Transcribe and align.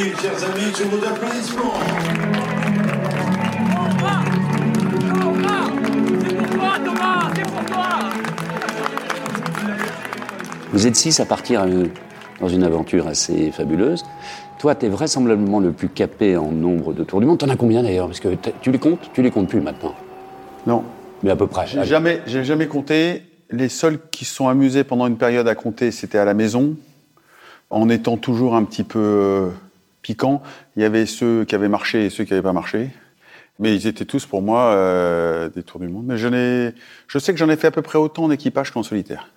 Oui, 0.00 0.12
chers 0.22 0.44
amis, 0.44 0.72
je 0.78 0.84
vous 0.84 1.04
applaudissements. 1.04 1.74
Vous 10.72 10.86
êtes 10.86 10.94
six 10.94 11.18
à 11.18 11.24
partir 11.24 11.62
euh, 11.62 11.86
dans 12.40 12.46
une 12.46 12.62
aventure 12.62 13.08
assez 13.08 13.50
fabuleuse. 13.50 14.04
Toi, 14.60 14.76
tu 14.76 14.86
es 14.86 14.88
vraisemblablement 14.88 15.58
le 15.58 15.72
plus 15.72 15.88
capé 15.88 16.36
en 16.36 16.52
nombre 16.52 16.92
de 16.92 17.02
tours 17.02 17.18
du 17.18 17.26
monde. 17.26 17.38
T'en 17.38 17.48
as 17.48 17.56
combien 17.56 17.82
d'ailleurs? 17.82 18.06
Parce 18.06 18.20
que 18.20 18.28
tu 18.60 18.70
les 18.70 18.78
comptes? 18.78 19.10
Tu 19.12 19.22
les 19.22 19.32
comptes 19.32 19.48
plus 19.48 19.60
maintenant. 19.60 19.96
Non, 20.68 20.84
Mais 21.24 21.30
à 21.30 21.36
peu 21.36 21.48
près. 21.48 21.66
j'ai 21.66 21.82
jamais, 21.82 22.22
j'ai 22.26 22.44
jamais 22.44 22.68
compté. 22.68 23.24
Les 23.50 23.68
seuls 23.68 23.98
qui 24.12 24.24
se 24.24 24.32
sont 24.32 24.46
amusés 24.46 24.84
pendant 24.84 25.08
une 25.08 25.16
période 25.16 25.48
à 25.48 25.56
compter, 25.56 25.90
c'était 25.90 26.18
à 26.18 26.24
la 26.24 26.34
maison, 26.34 26.76
en 27.70 27.88
étant 27.88 28.16
toujours 28.16 28.54
un 28.54 28.62
petit 28.62 28.84
peu 28.84 28.98
euh, 29.00 29.48
piquant. 30.08 30.42
Il 30.76 30.82
y 30.82 30.86
avait 30.86 31.04
ceux 31.04 31.44
qui 31.44 31.54
avaient 31.54 31.68
marché 31.68 32.06
et 32.06 32.10
ceux 32.10 32.24
qui 32.24 32.32
n'avaient 32.32 32.42
pas 32.42 32.54
marché. 32.54 32.88
Mais 33.58 33.74
ils 33.74 33.86
étaient 33.86 34.06
tous 34.06 34.24
pour 34.24 34.40
moi 34.40 34.72
euh, 34.72 35.50
des 35.50 35.62
tours 35.62 35.80
du 35.80 35.88
monde. 35.88 36.06
Mais 36.06 36.16
je, 36.16 36.72
je 37.06 37.18
sais 37.18 37.32
que 37.32 37.38
j'en 37.38 37.50
ai 37.50 37.56
fait 37.56 37.66
à 37.66 37.70
peu 37.70 37.82
près 37.82 37.98
autant 37.98 38.24
en 38.24 38.30
équipage 38.30 38.70
qu'en 38.70 38.82
solitaire. 38.82 39.28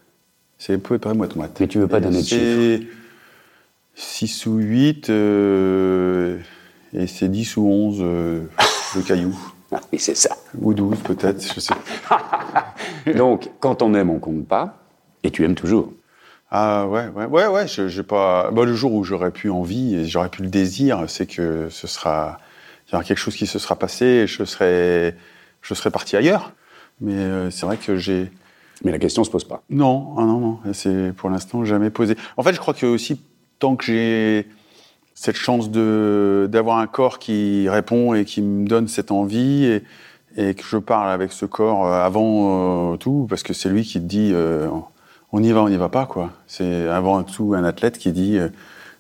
C'est 0.57 0.77
peu 0.77 0.97
près 0.97 1.13
moite 1.13 1.35
moite. 1.35 1.57
Mais 1.59 1.67
tu 1.67 1.79
veux 1.79 1.87
pas 1.87 1.97
Et 1.97 2.01
donner 2.01 2.21
de 2.21 2.23
C'est 2.23 2.81
6 3.95 4.45
ou 4.45 4.57
8 4.59 5.09
euh, 5.09 6.39
et 6.93 7.07
c'est 7.07 7.27
10 7.27 7.57
ou 7.57 7.67
11 7.67 7.97
euh, 7.99 8.43
de 8.95 9.01
cailloux. 9.01 9.37
Ah 9.73 9.79
oui, 9.93 9.99
c'est 9.99 10.17
ça. 10.17 10.35
Ou 10.59 10.73
12 10.73 10.97
peut-être, 10.99 11.41
je 11.41 11.61
sais. 11.61 11.73
Donc, 13.15 13.49
quand 13.61 13.81
on 13.81 13.93
aime, 13.93 14.09
on 14.09 14.19
compte 14.19 14.45
pas. 14.45 14.83
Et 15.23 15.31
tu 15.31 15.45
aimes 15.45 15.55
toujours. 15.55 15.93
Ah 16.51 16.85
ouais, 16.87 17.07
ouais, 17.15 17.25
ouais, 17.25 17.47
ouais. 17.47 17.67
je- 17.67 17.87
j'ai 17.87 18.03
pas. 18.03 18.51
Bah, 18.51 18.65
le 18.65 18.73
jour 18.75 18.93
où 18.93 19.03
j'aurais 19.03 19.31
pu 19.31 19.49
envie 19.49 19.95
et 19.95 20.05
j'aurais 20.05 20.29
pu 20.29 20.41
le 20.43 20.49
désir, 20.49 21.05
c'est 21.07 21.25
que 21.25 21.69
ce 21.69 21.87
sera, 21.87 22.39
il 22.87 22.91
y 22.91 22.95
aura 22.95 23.03
quelque 23.03 23.17
chose 23.19 23.35
qui 23.35 23.47
se 23.47 23.57
sera 23.59 23.75
passé 23.77 24.05
et 24.05 24.27
je 24.27 24.43
serais, 24.43 25.15
je 25.61 25.73
serais 25.73 25.91
parti 25.91 26.17
ailleurs. 26.17 26.51
Mais 26.99 27.13
euh, 27.15 27.49
c'est 27.51 27.65
vrai 27.65 27.77
que 27.77 27.95
j'ai. 27.95 28.31
Mais 28.83 28.91
la 28.91 28.99
question 28.99 29.23
se 29.23 29.29
pose 29.29 29.45
pas. 29.45 29.63
Non, 29.69 30.13
ah 30.17 30.23
non, 30.23 30.39
non. 30.39 30.59
C'est 30.73 31.13
pour 31.15 31.29
l'instant 31.29 31.63
jamais 31.63 31.89
posé. 31.89 32.15
En 32.35 32.43
fait, 32.43 32.53
je 32.53 32.59
crois 32.59 32.73
que 32.73 32.85
aussi 32.85 33.21
tant 33.59 33.75
que 33.75 33.85
j'ai 33.85 34.47
cette 35.13 35.35
chance 35.37 35.69
de 35.71 36.47
d'avoir 36.51 36.79
un 36.79 36.87
corps 36.87 37.19
qui 37.19 37.69
répond 37.69 38.13
et 38.13 38.25
qui 38.25 38.41
me 38.41 38.67
donne 38.67 38.87
cette 38.87 39.11
envie 39.11 39.65
et, 39.65 39.83
et 40.35 40.53
que 40.55 40.63
je 40.63 40.77
parle 40.77 41.09
avec 41.11 41.31
ce 41.31 41.45
corps 41.45 41.85
euh, 41.87 42.03
avant 42.03 42.93
euh, 42.93 42.97
tout, 42.97 43.25
parce 43.29 43.43
que 43.43 43.53
c'est 43.53 43.69
lui 43.69 43.83
qui 43.83 43.99
te 44.01 44.05
dit 44.05 44.31
euh, 44.33 44.67
on 45.33 45.41
y 45.43 45.51
va, 45.51 45.63
on 45.63 45.69
n'y 45.69 45.77
va 45.77 45.89
pas 45.89 46.05
quoi. 46.05 46.31
C'est 46.47 46.87
avant 46.87 47.23
tout 47.23 47.53
un 47.53 47.63
athlète 47.63 47.97
qui 47.97 48.11
dit 48.11 48.37
euh, 48.37 48.49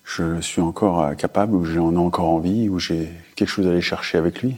je 0.03 0.39
suis 0.41 0.61
encore 0.61 1.01
euh, 1.01 1.13
capable 1.13 1.55
ou 1.55 1.65
j'en 1.65 1.93
ai 1.93 1.97
encore 1.97 2.29
envie 2.29 2.69
ou 2.69 2.79
j'ai 2.79 3.09
quelque 3.35 3.49
chose 3.49 3.67
à 3.67 3.71
aller 3.71 3.81
chercher 3.81 4.17
avec 4.17 4.41
lui. 4.41 4.55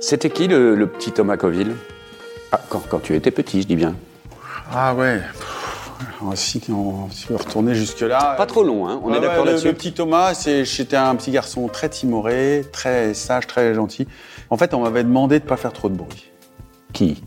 C'était 0.00 0.30
qui 0.30 0.48
le, 0.48 0.74
le 0.74 0.86
petit 0.86 1.12
Thomas 1.12 1.36
Coville? 1.36 1.74
Ah, 2.52 2.60
quand, 2.68 2.82
quand 2.88 3.00
tu 3.00 3.14
étais 3.14 3.30
petit, 3.30 3.62
je 3.62 3.66
dis 3.66 3.76
bien. 3.76 3.94
Ah 4.72 4.94
ouais. 4.94 5.20
Alors, 6.20 6.36
Si 6.36 6.60
on, 6.70 7.10
si 7.10 7.26
on 7.32 7.36
retourner 7.36 7.74
jusque-là. 7.74 8.34
Pas 8.36 8.46
trop 8.46 8.62
long, 8.62 8.88
hein 8.88 9.00
On 9.02 9.12
est 9.12 9.20
d'accord 9.20 9.44
ouais, 9.44 9.52
là-dessus 9.52 9.68
Le 9.68 9.74
petit 9.74 9.92
Thomas, 9.92 10.32
j'étais 10.64 10.96
un 10.96 11.14
petit 11.16 11.30
garçon 11.30 11.68
très 11.68 11.88
timoré, 11.88 12.64
très 12.72 13.14
sage, 13.14 13.46
très 13.46 13.74
gentil. 13.74 14.06
En 14.50 14.56
fait, 14.56 14.74
on 14.74 14.80
m'avait 14.80 15.04
demandé 15.04 15.40
de 15.40 15.44
pas 15.44 15.56
faire 15.56 15.72
trop 15.72 15.88
de 15.88 15.96
bruit. 15.96 16.30
Qui? 16.92 17.22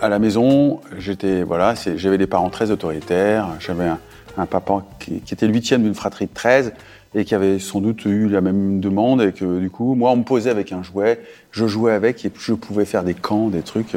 À 0.00 0.08
la 0.08 0.18
maison, 0.18 0.80
j'étais 0.98 1.42
voilà, 1.42 1.74
j'avais 1.96 2.18
des 2.18 2.26
parents 2.26 2.50
très 2.50 2.70
autoritaires. 2.70 3.48
J'avais 3.60 3.86
un, 3.86 3.98
un 4.36 4.46
papa 4.46 4.84
qui, 5.00 5.20
qui 5.20 5.34
était 5.34 5.46
le 5.46 5.52
huitième 5.52 5.82
d'une 5.82 5.94
fratrie 5.94 6.26
de 6.26 6.34
13 6.34 6.72
et 7.14 7.24
qui 7.24 7.34
avait 7.34 7.58
sans 7.58 7.80
doute 7.80 8.04
eu 8.06 8.28
la 8.28 8.40
même 8.40 8.80
demande 8.80 9.22
et 9.22 9.32
que 9.32 9.60
du 9.60 9.70
coup, 9.70 9.94
moi, 9.94 10.10
on 10.10 10.16
me 10.16 10.24
posait 10.24 10.50
avec 10.50 10.72
un 10.72 10.82
jouet, 10.82 11.20
je 11.52 11.66
jouais 11.66 11.92
avec 11.92 12.24
et 12.24 12.30
je 12.36 12.54
pouvais 12.54 12.84
faire 12.84 13.04
des 13.04 13.14
camps, 13.14 13.48
des 13.48 13.62
trucs. 13.62 13.94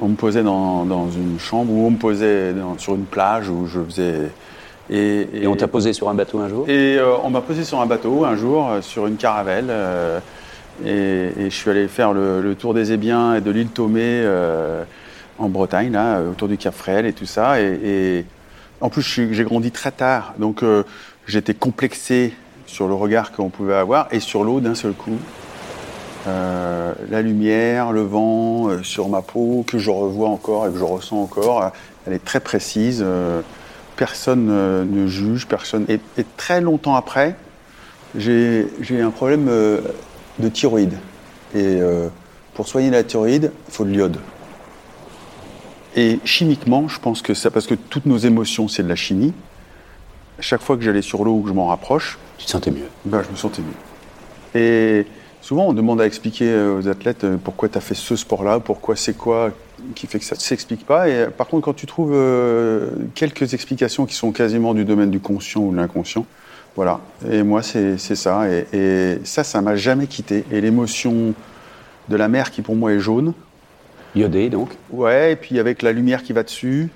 On 0.00 0.08
me 0.08 0.16
posait 0.16 0.42
dans, 0.42 0.84
dans 0.84 1.10
une 1.10 1.38
chambre 1.38 1.72
ou 1.72 1.86
on 1.86 1.90
me 1.90 1.96
posait 1.98 2.52
dans- 2.52 2.76
sur 2.78 2.94
une 2.94 3.04
plage 3.04 3.48
où 3.48 3.66
je 3.66 3.80
faisais 3.80 4.30
et, 4.90 5.28
Et 5.34 5.46
on 5.46 5.54
t'a 5.54 5.68
posé 5.68 5.92
sur 5.92 6.08
un 6.08 6.14
bateau 6.14 6.38
un 6.38 6.48
jour? 6.48 6.64
Et 6.68 6.96
euh, 6.98 7.16
on 7.22 7.30
m'a 7.30 7.42
posé 7.42 7.62
sur 7.64 7.80
un 7.80 7.86
bateau 7.86 8.24
un 8.24 8.36
jour, 8.36 8.70
euh, 8.70 8.80
sur 8.80 9.06
une 9.06 9.16
caravelle. 9.16 9.66
euh, 9.68 10.18
et, 10.84 11.32
et 11.38 11.50
je 11.50 11.54
suis 11.54 11.70
allé 11.70 11.88
faire 11.88 12.12
le, 12.12 12.40
le 12.40 12.54
tour 12.54 12.72
des 12.72 12.92
Ébiens 12.92 13.34
et 13.34 13.40
de 13.40 13.50
l'île 13.50 13.68
Thomé 13.68 14.02
euh, 14.02 14.84
en 15.38 15.48
Bretagne, 15.48 15.92
là, 15.92 16.18
euh, 16.18 16.30
autour 16.30 16.48
du 16.48 16.56
Cap 16.56 16.74
Fréhel 16.74 17.04
et 17.06 17.12
tout 17.12 17.26
ça. 17.26 17.60
Et, 17.60 18.24
en 18.80 18.90
plus, 18.90 19.02
j'ai 19.02 19.44
grandi 19.44 19.72
très 19.72 19.90
tard, 19.90 20.34
donc 20.38 20.62
euh, 20.62 20.84
j'étais 21.26 21.52
complexé 21.52 22.32
sur 22.68 22.86
le 22.86 22.94
regard 22.94 23.32
qu'on 23.32 23.48
pouvait 23.48 23.74
avoir 23.74 24.06
et 24.12 24.20
sur 24.20 24.44
l'eau 24.44 24.60
d'un 24.60 24.74
seul 24.76 24.92
coup. 24.92 25.18
Euh, 26.26 26.92
la 27.10 27.22
lumière, 27.22 27.92
le 27.92 28.02
vent 28.02 28.68
euh, 28.68 28.82
sur 28.82 29.08
ma 29.08 29.22
peau 29.22 29.64
que 29.66 29.78
je 29.78 29.90
revois 29.90 30.28
encore 30.28 30.66
et 30.66 30.70
que 30.70 30.78
je 30.78 30.84
ressens 30.84 31.16
encore, 31.16 31.62
euh, 31.62 31.68
elle 32.06 32.12
est 32.12 32.24
très 32.24 32.40
précise. 32.40 33.04
personne 33.96 34.46
ne 34.46 35.06
juge, 35.06 35.46
personne. 35.46 35.86
Et, 35.88 36.00
très 36.36 36.60
longtemps 36.60 36.94
après, 36.94 37.36
j'ai 38.14 38.68
un 39.00 39.10
problème 39.10 39.46
de 39.46 40.48
thyroïde. 40.48 40.94
Et 41.54 41.80
pour 42.54 42.66
soigner 42.66 42.88
la 42.88 43.02
thyroïde, 43.02 43.52
il 43.68 43.74
faut 43.74 43.84
de 43.84 43.90
l'iode. 43.90 44.18
Et 45.96 46.18
chimiquement, 46.24 46.88
je 46.88 46.98
pense 46.98 47.20
que 47.20 47.34
ça, 47.34 47.50
parce 47.50 47.66
que 47.66 47.74
toutes 47.74 48.06
nos 48.06 48.16
émotions, 48.16 48.68
c'est 48.68 48.82
de 48.82 48.88
la 48.88 48.96
chimie. 48.96 49.34
Chaque 50.40 50.62
fois 50.62 50.78
que 50.78 50.82
j'allais 50.82 51.02
sur 51.02 51.24
l'eau 51.24 51.34
ou 51.34 51.42
que 51.42 51.48
je 51.48 51.54
m'en 51.54 51.66
rapproche, 51.66 52.18
Tu 52.38 52.46
te 52.46 52.50
sentais 52.50 52.70
mieux. 52.70 52.88
ben, 53.04 53.22
je 53.22 53.30
me 53.30 53.36
sentais 53.36 53.62
mieux. 53.62 54.58
Et 54.60 55.06
souvent, 55.40 55.66
on 55.66 55.72
demande 55.72 56.00
à 56.00 56.06
expliquer 56.06 56.54
aux 56.56 56.88
athlètes 56.88 57.24
euh, 57.24 57.36
pourquoi 57.42 57.68
tu 57.68 57.76
as 57.76 57.80
fait 57.80 57.94
ce 57.94 58.16
sport-là, 58.16 58.60
pourquoi 58.60 58.96
c'est 58.96 59.14
quoi 59.14 59.50
qui 59.94 60.06
fait 60.06 60.18
que 60.18 60.24
ça 60.24 60.34
ne 60.34 60.40
s'explique 60.40 60.86
pas. 60.86 61.08
Et 61.08 61.12
euh, 61.12 61.30
par 61.30 61.46
contre, 61.46 61.64
quand 61.64 61.74
tu 61.74 61.86
trouves 61.86 62.12
euh, 62.14 62.90
quelques 63.14 63.54
explications 63.54 64.06
qui 64.06 64.14
sont 64.14 64.32
quasiment 64.32 64.72
du 64.72 64.84
domaine 64.84 65.10
du 65.10 65.20
conscient 65.20 65.60
ou 65.60 65.72
de 65.72 65.76
l'inconscient, 65.76 66.26
voilà. 66.76 67.00
Et 67.30 67.42
moi, 67.42 67.62
c'est 67.62 67.98
ça. 67.98 68.48
Et, 68.48 68.66
et 68.72 69.20
ça, 69.24 69.44
ça 69.44 69.60
m'a 69.60 69.76
jamais 69.76 70.06
quitté. 70.06 70.44
Et 70.50 70.60
l'émotion 70.60 71.34
de 72.08 72.16
la 72.16 72.28
mer 72.28 72.50
qui 72.50 72.62
pour 72.62 72.76
moi 72.76 72.92
est 72.92 73.00
jaune, 73.00 73.34
Iodé, 74.14 74.48
donc 74.48 74.70
ouais, 74.90 75.32
et 75.32 75.36
puis 75.36 75.58
avec 75.58 75.82
la 75.82 75.92
lumière 75.92 76.22
qui 76.22 76.32
va 76.32 76.42
dessus, 76.42 76.88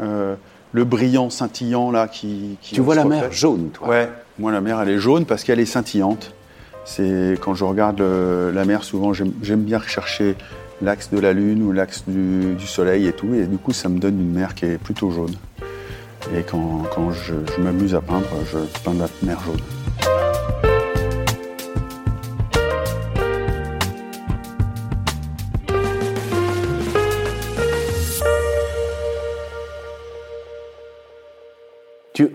euh, 0.00 0.36
le 0.72 0.84
brillant 0.84 1.30
scintillant 1.30 1.90
là 1.90 2.08
qui. 2.08 2.56
qui 2.60 2.74
Tu 2.74 2.80
vois 2.80 2.94
la 2.94 3.04
mer 3.04 3.30
jaune, 3.30 3.70
toi 3.72 3.88
Ouais, 3.88 4.10
moi 4.38 4.50
la 4.52 4.60
mer 4.60 4.80
elle 4.80 4.88
est 4.88 4.98
jaune 4.98 5.26
parce 5.26 5.44
qu'elle 5.44 5.60
est 5.60 5.66
scintillante. 5.66 6.32
C'est 6.84 7.38
quand 7.40 7.54
je 7.54 7.64
regarde 7.64 8.00
euh, 8.00 8.50
la 8.52 8.64
mer, 8.64 8.82
souvent 8.82 9.12
j'aime 9.12 9.32
j'aime 9.42 9.62
bien 9.62 9.78
rechercher 9.78 10.34
l'axe 10.80 11.10
de 11.10 11.20
la 11.20 11.32
lune 11.32 11.62
ou 11.62 11.70
l'axe 11.70 12.02
du, 12.08 12.54
du 12.54 12.66
soleil 12.66 13.06
et 13.06 13.12
tout, 13.12 13.32
et 13.34 13.46
du 13.46 13.56
coup 13.58 13.72
ça 13.72 13.88
me 13.88 13.98
donne 13.98 14.20
une 14.20 14.32
mer 14.32 14.54
qui 14.54 14.64
est 14.64 14.78
plutôt 14.78 15.10
jaune. 15.10 15.34
Et 16.36 16.42
quand, 16.42 16.82
quand 16.94 17.10
je, 17.12 17.34
je 17.56 17.62
m'amuse 17.62 17.94
à 17.94 18.00
peindre, 18.00 18.26
je 18.52 18.58
peins 18.82 18.94
la 18.94 19.06
mer 19.22 19.38
jaune. 19.44 19.60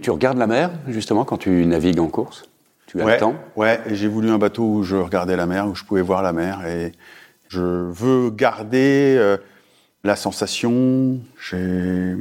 Tu, 0.07 0.11
regardes 0.11 0.37
la 0.37 0.47
mer, 0.47 0.71
justement, 0.87 1.25
quand 1.25 1.35
tu 1.35 1.65
navigues 1.65 1.99
en 1.99 2.07
course? 2.07 2.47
Tu 2.85 3.01
as 3.01 3.03
ouais, 3.03 3.15
le 3.15 3.19
temps? 3.19 3.35
Ouais, 3.57 3.81
et 3.87 3.95
j'ai 3.95 4.07
voulu 4.07 4.29
un 4.29 4.37
bateau 4.37 4.63
où 4.63 4.83
je 4.83 4.95
regardais 4.95 5.35
la 5.35 5.45
mer, 5.45 5.67
où 5.67 5.75
je 5.75 5.83
pouvais 5.83 6.01
voir 6.01 6.21
la 6.23 6.31
mer. 6.31 6.65
Et 6.65 6.93
je 7.49 7.59
veux 7.59 8.29
garder 8.29 9.17
euh, 9.17 9.35
la 10.05 10.15
sensation, 10.15 11.19
je 11.51 12.15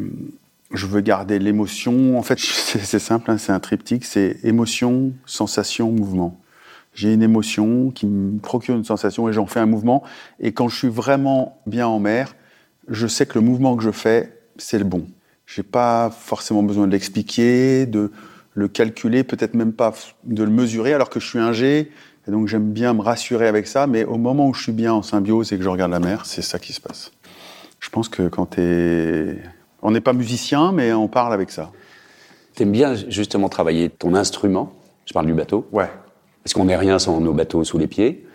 veux 0.72 1.00
garder 1.00 1.38
l'émotion. 1.38 2.18
En 2.18 2.22
fait, 2.22 2.38
c'est 2.40 2.80
c'est 2.80 2.98
simple, 2.98 3.30
hein, 3.30 3.38
c'est 3.38 3.52
un 3.52 3.60
triptyque, 3.60 4.04
c'est 4.04 4.38
émotion, 4.42 5.12
sensation, 5.24 5.92
mouvement. 5.92 6.40
J'ai 6.92 7.12
une 7.12 7.22
émotion 7.22 7.92
qui 7.92 8.06
me 8.06 8.40
procure 8.40 8.74
une 8.74 8.84
sensation 8.84 9.28
et 9.28 9.32
j'en 9.32 9.46
fais 9.46 9.60
un 9.60 9.66
mouvement. 9.66 10.02
Et 10.40 10.50
quand 10.50 10.66
je 10.66 10.76
suis 10.76 10.88
vraiment 10.88 11.62
bien 11.66 11.86
en 11.86 12.00
mer, 12.00 12.34
je 12.88 13.06
sais 13.06 13.26
que 13.26 13.38
le 13.38 13.44
mouvement 13.44 13.76
que 13.76 13.84
je 13.84 13.92
fais, 13.92 14.32
c'est 14.56 14.78
le 14.78 14.84
bon. 14.84 15.06
J'ai 15.46 15.62
pas 15.62 16.10
forcément 16.10 16.62
besoin 16.62 16.86
de 16.86 16.92
l'expliquer, 16.92 17.86
de 17.86 18.10
le 18.54 18.68
calculer, 18.68 19.22
peut-être 19.22 19.54
même 19.54 19.72
pas 19.72 19.94
de 20.24 20.42
le 20.42 20.50
mesurer, 20.50 20.92
alors 20.92 21.08
que 21.10 21.20
je 21.20 21.26
suis 21.26 21.38
un 21.38 21.52
G. 21.52 21.90
Et 22.26 22.30
donc 22.30 22.48
j'aime 22.48 22.72
bien 22.72 22.92
me 22.94 23.02
rassurer 23.02 23.46
avec 23.46 23.68
ça. 23.68 23.86
Mais 23.86 24.04
au 24.04 24.16
moment 24.16 24.48
où 24.48 24.54
je 24.54 24.62
suis 24.64 24.72
bien 24.72 24.92
en 24.92 25.02
symbiose 25.02 25.52
et 25.52 25.56
que 25.58 25.62
je 25.62 25.68
regarde 25.68 25.92
la 25.92 26.00
mer, 26.00 26.26
c'est 26.26 26.42
ça 26.42 26.58
qui 26.58 26.72
se 26.72 26.80
passe. 26.80 27.12
Je 27.78 27.88
pense 27.90 28.08
que 28.08 28.26
quand 28.28 28.46
t'es, 28.46 29.38
on 29.82 29.92
n'est 29.92 30.00
pas 30.00 30.12
musicien, 30.12 30.72
mais 30.72 30.92
on 30.92 31.06
parle 31.08 31.32
avec 31.32 31.50
ça. 31.50 31.70
T'aimes 32.54 32.72
bien 32.72 32.94
justement 32.96 33.48
travailler 33.48 33.90
ton 33.90 34.14
instrument, 34.14 34.72
je 35.04 35.12
parle 35.12 35.26
du 35.26 35.34
bateau, 35.34 35.68
Ouais. 35.72 35.90
parce 36.42 36.54
qu'on 36.54 36.64
n'est 36.64 36.76
rien 36.76 36.98
sans 36.98 37.20
nos 37.20 37.34
bateaux 37.34 37.62
sous 37.62 37.78
les 37.78 37.86
pieds, 37.86 38.25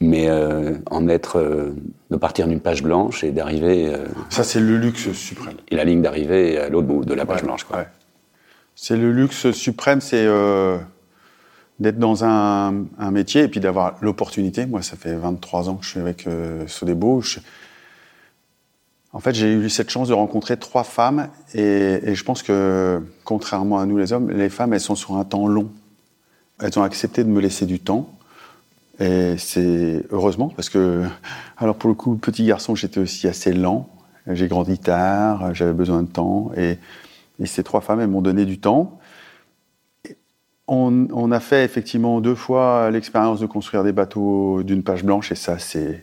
mais 0.00 0.28
euh, 0.28 0.74
en 0.90 1.08
être, 1.08 1.38
euh, 1.38 1.74
de 2.10 2.16
partir 2.16 2.46
d'une 2.48 2.60
page 2.60 2.82
blanche 2.82 3.24
et 3.24 3.30
d'arriver, 3.30 3.86
euh, 3.94 4.04
Ça, 4.30 4.44
c'est 4.44 4.60
le 4.60 4.76
luxe 4.76 5.10
suprême. 5.12 5.56
et 5.70 5.76
la 5.76 5.84
ligne 5.84 6.02
d'arrivée 6.02 6.58
à 6.58 6.68
l'autre 6.68 6.86
bout 6.86 7.04
de 7.04 7.14
la 7.14 7.24
page 7.26 7.40
Ouais, 7.40 7.46
blanche. 7.46 7.64
Quoi. 7.64 7.78
ouais. 7.78 7.86
C'est 8.74 8.96
le 8.96 9.10
luxe 9.12 9.50
suprême, 9.52 10.00
c'est 10.02 10.26
d'être 11.80 11.98
dans 11.98 12.24
un, 12.24 12.84
un 12.98 13.10
métier 13.10 13.42
et 13.42 13.48
puis 13.48 13.60
d'avoir 13.60 13.96
l'opportunité. 14.02 14.66
Moi, 14.66 14.82
ça 14.82 14.96
fait 14.96 15.14
23 15.14 15.68
ans 15.70 15.76
que 15.76 15.84
je 15.84 15.90
suis 15.90 16.00
avec 16.00 16.26
Sodebo. 16.66 17.20
Je- 17.22 17.40
En 19.12 19.20
fait, 19.20 19.34
j'ai 19.34 19.50
eu 19.52 19.70
cette 19.70 19.88
chance 19.90 20.08
de 20.08 20.12
rencontrer 20.14 20.58
trois 20.58 20.84
femmes 20.84 21.28
et, 21.54 21.62
et 22.02 22.14
je 22.14 22.22
pense 22.24 22.42
que, 22.42 23.00
contrairement 23.24 23.78
à 23.78 23.86
nous 23.86 23.96
les 23.96 24.12
hommes, 24.12 24.30
les 24.30 24.50
femmes, 24.50 24.74
elles 24.74 24.80
sont 24.80 24.94
sur 24.94 25.16
un 25.16 25.24
temps 25.24 25.48
long. 25.48 25.70
Elles 26.60 26.78
ont 26.78 26.82
accepté 26.82 27.24
de 27.24 27.28
me 27.30 27.40
laisser 27.40 27.64
du 27.66 27.78
temps. 27.80 28.10
Et 28.98 29.36
c'est 29.38 30.04
heureusement 30.10 30.48
parce 30.48 30.68
que, 30.70 31.04
alors 31.58 31.76
pour 31.76 31.88
le 31.88 31.94
coup, 31.94 32.16
petit 32.16 32.44
garçon, 32.44 32.74
j'étais 32.74 33.00
aussi 33.00 33.28
assez 33.28 33.52
lent. 33.52 33.88
J'ai 34.26 34.48
grandi 34.48 34.78
tard, 34.78 35.54
j'avais 35.54 35.72
besoin 35.72 36.02
de 36.02 36.08
temps. 36.08 36.50
Et, 36.56 36.78
ces 37.44 37.62
trois 37.62 37.82
femmes, 37.82 38.00
elles 38.00 38.08
m'ont 38.08 38.22
donné 38.22 38.46
du 38.46 38.58
temps. 38.58 38.98
On, 40.68 41.06
on 41.12 41.30
a 41.30 41.38
fait 41.38 41.64
effectivement 41.64 42.20
deux 42.22 42.34
fois 42.34 42.90
l'expérience 42.90 43.40
de 43.40 43.46
construire 43.46 43.84
des 43.84 43.92
bateaux 43.92 44.62
d'une 44.62 44.82
page 44.82 45.04
blanche. 45.04 45.30
Et 45.30 45.34
ça, 45.34 45.58
c'est. 45.58 46.02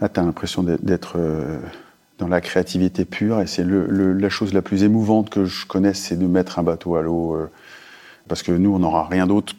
Là, 0.00 0.08
tu 0.08 0.18
as 0.18 0.22
l'impression 0.22 0.62
d'être- 0.62 1.16
euh, 1.16 1.58
dans 2.18 2.26
la 2.26 2.40
créativité 2.40 3.04
pure. 3.04 3.40
Et 3.40 3.46
c'est 3.46 3.64
la 3.64 4.28
chose 4.30 4.54
la 4.54 4.62
plus 4.62 4.82
émouvante 4.82 5.28
que 5.28 5.44
je 5.44 5.66
connaisse, 5.66 5.98
c'est 6.00 6.16
de 6.18 6.26
mettre 6.26 6.58
un 6.58 6.62
bateau 6.62 6.96
à 6.96 7.02
l'eau. 7.02 7.34
euh, 7.36 7.50
parce 8.28 8.42
que 8.42 8.52
nous, 8.52 8.74
on 8.74 8.78
n'aura 8.78 9.06
rien 9.06 9.26
d'autre, 9.26 9.54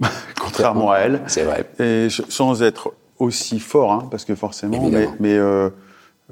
contrairement 0.40 0.90
à 0.90 0.98
elle. 0.98 1.22
C'est 1.26 1.42
vrai. 1.42 1.66
Et 1.78 2.08
sans 2.10 2.62
être 2.62 2.92
aussi 3.18 3.60
fort, 3.60 3.92
hein, 3.92 4.08
parce 4.10 4.24
que 4.24 4.34
forcément, 4.34 4.80
mais, 4.80 4.86
Évidemment. 4.86 5.16
mais 5.20 5.34
euh, 5.34 5.70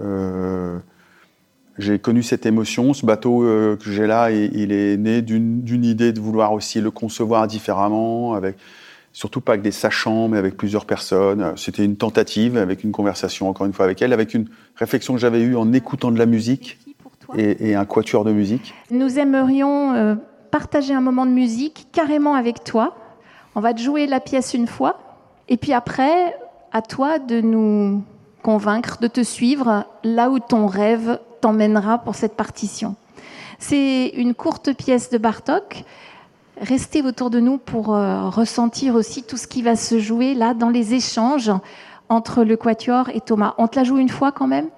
euh, 0.00 0.79
j'ai 1.79 1.99
connu 1.99 2.23
cette 2.23 2.47
émotion. 2.47 2.94
Ce 2.94 3.05
bateau 3.05 3.44
euh, 3.44 3.76
que 3.76 3.91
j'ai 3.91 4.06
là, 4.06 4.31
il, 4.31 4.56
il 4.56 4.73
est 4.73 4.97
né 4.97 5.23
d'une 5.23 5.85
idée 5.85 6.12
de 6.12 6.20
vouloir 6.20 6.53
aussi 6.53 6.81
le 6.81 6.91
concevoir 6.91 7.47
différemment, 7.47 8.35
avec 8.35 8.56
surtout 9.12 9.41
pas 9.41 9.53
avec 9.53 9.62
des 9.62 9.73
sachants, 9.73 10.29
mais 10.29 10.38
avec 10.38 10.56
plusieurs 10.56 10.87
personnes. 10.87 11.53
C'était 11.56 11.85
une 11.85 11.97
tentative, 11.97 12.56
avec 12.56 12.85
une 12.85 12.93
conversation 12.93 13.49
encore 13.49 13.67
une 13.67 13.73
fois 13.73 13.85
avec 13.85 14.00
elle, 14.00 14.12
avec 14.12 14.35
une 14.35 14.47
réflexion 14.76 15.15
que 15.15 15.20
j'avais 15.20 15.41
eue 15.41 15.56
en 15.56 15.73
écoutant 15.73 16.11
de 16.11 16.19
la 16.19 16.26
musique 16.26 16.79
et, 17.37 17.70
et 17.70 17.75
un 17.75 17.85
quatuor 17.85 18.25
de 18.25 18.32
musique. 18.32 18.75
Nous 18.91 19.19
aimerions 19.19 19.93
euh, 19.94 20.15
partager 20.50 20.94
un 20.94 21.00
moment 21.00 21.26
de 21.26 21.32
musique 21.32 21.88
carrément 21.93 22.35
avec 22.35 22.65
toi. 22.65 22.97
On 23.54 23.60
va 23.60 23.74
te 23.74 23.80
jouer 23.80 24.06
la 24.06 24.20
pièce 24.20 24.54
une 24.54 24.66
fois, 24.66 24.98
et 25.48 25.56
puis 25.56 25.72
après, 25.72 26.36
à 26.72 26.82
toi 26.82 27.18
de 27.18 27.40
nous 27.40 28.02
convaincre, 28.42 28.98
de 29.00 29.08
te 29.08 29.22
suivre 29.22 29.84
là 30.04 30.30
où 30.30 30.38
ton 30.38 30.66
rêve 30.66 31.18
t'emmènera 31.40 31.98
pour 31.98 32.14
cette 32.14 32.36
partition. 32.36 32.94
C'est 33.58 34.08
une 34.08 34.34
courte 34.34 34.72
pièce 34.74 35.10
de 35.10 35.18
Bartok. 35.18 35.84
Restez 36.60 37.02
autour 37.02 37.30
de 37.30 37.40
nous 37.40 37.58
pour 37.58 37.94
euh, 37.94 38.28
ressentir 38.28 38.94
aussi 38.94 39.22
tout 39.22 39.36
ce 39.36 39.46
qui 39.46 39.62
va 39.62 39.76
se 39.76 39.98
jouer 39.98 40.34
là 40.34 40.54
dans 40.54 40.70
les 40.70 40.94
échanges 40.94 41.52
entre 42.08 42.44
le 42.44 42.56
Quatuor 42.56 43.08
et 43.10 43.20
Thomas. 43.20 43.54
On 43.58 43.68
te 43.68 43.76
la 43.76 43.84
joue 43.84 43.98
une 43.98 44.08
fois 44.08 44.32
quand 44.32 44.46
même? 44.46 44.68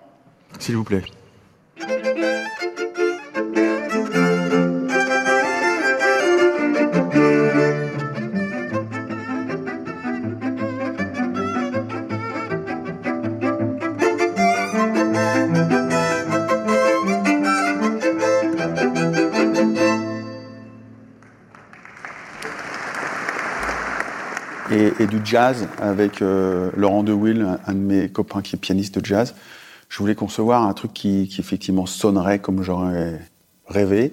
S'il 0.58 0.76
vous 0.76 0.84
plaît. 0.84 1.04
Et, 24.98 25.06
du 25.06 25.20
jazz 25.24 25.68
avec 25.78 26.22
euh, 26.22 26.70
Laurent 26.76 27.02
DeWill, 27.02 27.42
un, 27.42 27.58
un 27.66 27.72
de 27.72 27.78
mes 27.78 28.08
copains 28.08 28.42
qui 28.42 28.56
est 28.56 28.58
pianiste 28.58 28.98
de 28.98 29.04
jazz. 29.04 29.34
Je 29.88 29.98
voulais 29.98 30.14
concevoir 30.14 30.64
un 30.64 30.72
truc 30.72 30.92
qui, 30.92 31.28
effectivement 31.38 31.84
sonnerait 31.86 32.38
comme 32.38 32.62
j'aurais 32.62 33.20
rêvé. 33.66 34.12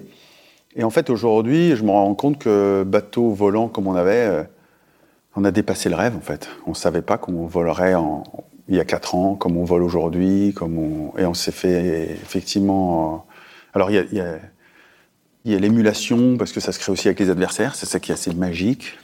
Et 0.76 0.84
en 0.84 0.90
fait, 0.90 1.08
aujourd'hui, 1.08 1.76
je 1.76 1.82
me 1.84 1.90
rends 1.90 2.14
compte 2.14 2.38
que 2.38 2.84
bateau 2.84 3.30
volant 3.30 3.68
comme 3.68 3.86
on 3.86 3.94
avait, 3.94 4.26
euh, 4.26 4.42
on 5.36 5.44
a 5.44 5.50
dépassé 5.50 5.88
le 5.88 5.94
rêve 5.94 6.16
en 6.16 6.20
fait. 6.20 6.48
On 6.66 6.74
savait 6.74 7.02
pas 7.02 7.16
qu'on 7.16 7.46
volerait 7.46 7.94
il 8.68 8.74
y 8.74 8.80
a 8.80 8.84
quatre 8.84 9.14
ans 9.14 9.34
comme 9.34 9.56
on 9.56 9.64
vole 9.64 9.82
aujourd'hui, 9.82 10.52
comme 10.54 10.78
on, 10.78 11.16
et 11.16 11.24
on 11.24 11.34
s'est 11.34 11.52
fait 11.52 12.10
effectivement. 12.10 13.14
euh, 13.14 13.32
alors 13.74 13.90
il 13.90 14.06
y 15.44 15.54
a 15.54 15.58
l'émulation 15.58 16.36
parce 16.36 16.52
que 16.52 16.60
ça 16.60 16.72
se 16.72 16.78
crée 16.78 16.92
aussi 16.92 17.08
avec 17.08 17.20
les 17.20 17.30
adversaires, 17.30 17.74
c'est 17.74 17.86
ça 17.86 18.00
qui 18.00 18.10
est 18.10 18.14
assez 18.14 18.34
magique. 18.34 18.98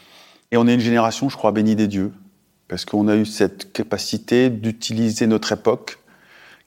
Et 0.55 0.57
on 0.57 0.69
est 0.69 0.75
une 0.75 0.81
génération, 0.81 1.29
je 1.29 1.37
crois, 1.37 1.51
bénie 1.51 1.75
des 1.75 1.89
dieux, 1.89 2.13
parce 2.69 2.85
qu'on 2.85 3.09
a 3.09 3.17
eu 3.17 3.27
cette 3.27 3.73
capacité 3.73 4.51
d'utiliser 4.51 5.27
notre 5.27 5.51
époque, 5.51 5.99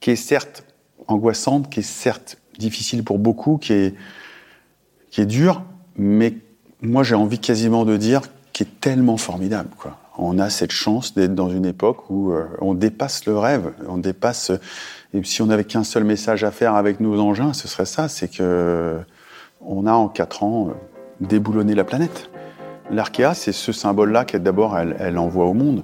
qui 0.00 0.10
est 0.10 0.16
certes 0.16 0.62
angoissante, 1.06 1.70
qui 1.70 1.80
est 1.80 1.82
certes 1.82 2.36
difficile 2.58 3.02
pour 3.02 3.18
beaucoup, 3.18 3.56
qui 3.56 3.72
est, 3.72 3.94
qui 5.10 5.22
est 5.22 5.26
dure, 5.26 5.62
mais 5.96 6.34
moi 6.82 7.02
j'ai 7.02 7.14
envie 7.14 7.38
quasiment 7.38 7.86
de 7.86 7.96
dire 7.96 8.20
qui 8.52 8.64
est 8.64 8.78
tellement 8.78 9.16
formidable. 9.16 9.70
On 10.18 10.38
a 10.38 10.50
cette 10.50 10.72
chance 10.72 11.14
d'être 11.14 11.34
dans 11.34 11.48
une 11.48 11.64
époque 11.64 12.10
où 12.10 12.32
euh, 12.32 12.44
on 12.60 12.74
dépasse 12.74 13.24
le 13.24 13.38
rêve, 13.38 13.72
on 13.88 13.96
dépasse. 13.96 14.52
Et 15.14 15.24
si 15.24 15.40
on 15.40 15.46
n'avait 15.46 15.64
qu'un 15.64 15.84
seul 15.84 16.04
message 16.04 16.44
à 16.44 16.50
faire 16.50 16.74
avec 16.74 17.00
nos 17.00 17.18
engins, 17.18 17.54
ce 17.54 17.68
serait 17.68 17.86
ça, 17.86 18.08
c'est 18.08 18.28
que 18.28 18.98
on 19.62 19.86
a 19.86 19.92
en 19.92 20.08
quatre 20.08 20.42
ans 20.42 20.68
euh, 20.68 20.72
déboulonné 21.26 21.74
la 21.74 21.84
planète. 21.84 22.28
L'Arkea, 22.90 23.34
c'est 23.34 23.52
ce 23.52 23.72
symbole-là 23.72 24.24
qu'elle 24.24 24.42
d'abord 24.42 24.76
elle, 24.78 24.96
elle 24.98 25.18
envoie 25.18 25.44
au 25.44 25.52
monde. 25.54 25.82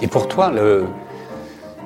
Et 0.00 0.08
pour 0.08 0.28
toi, 0.28 0.50
le... 0.50 0.86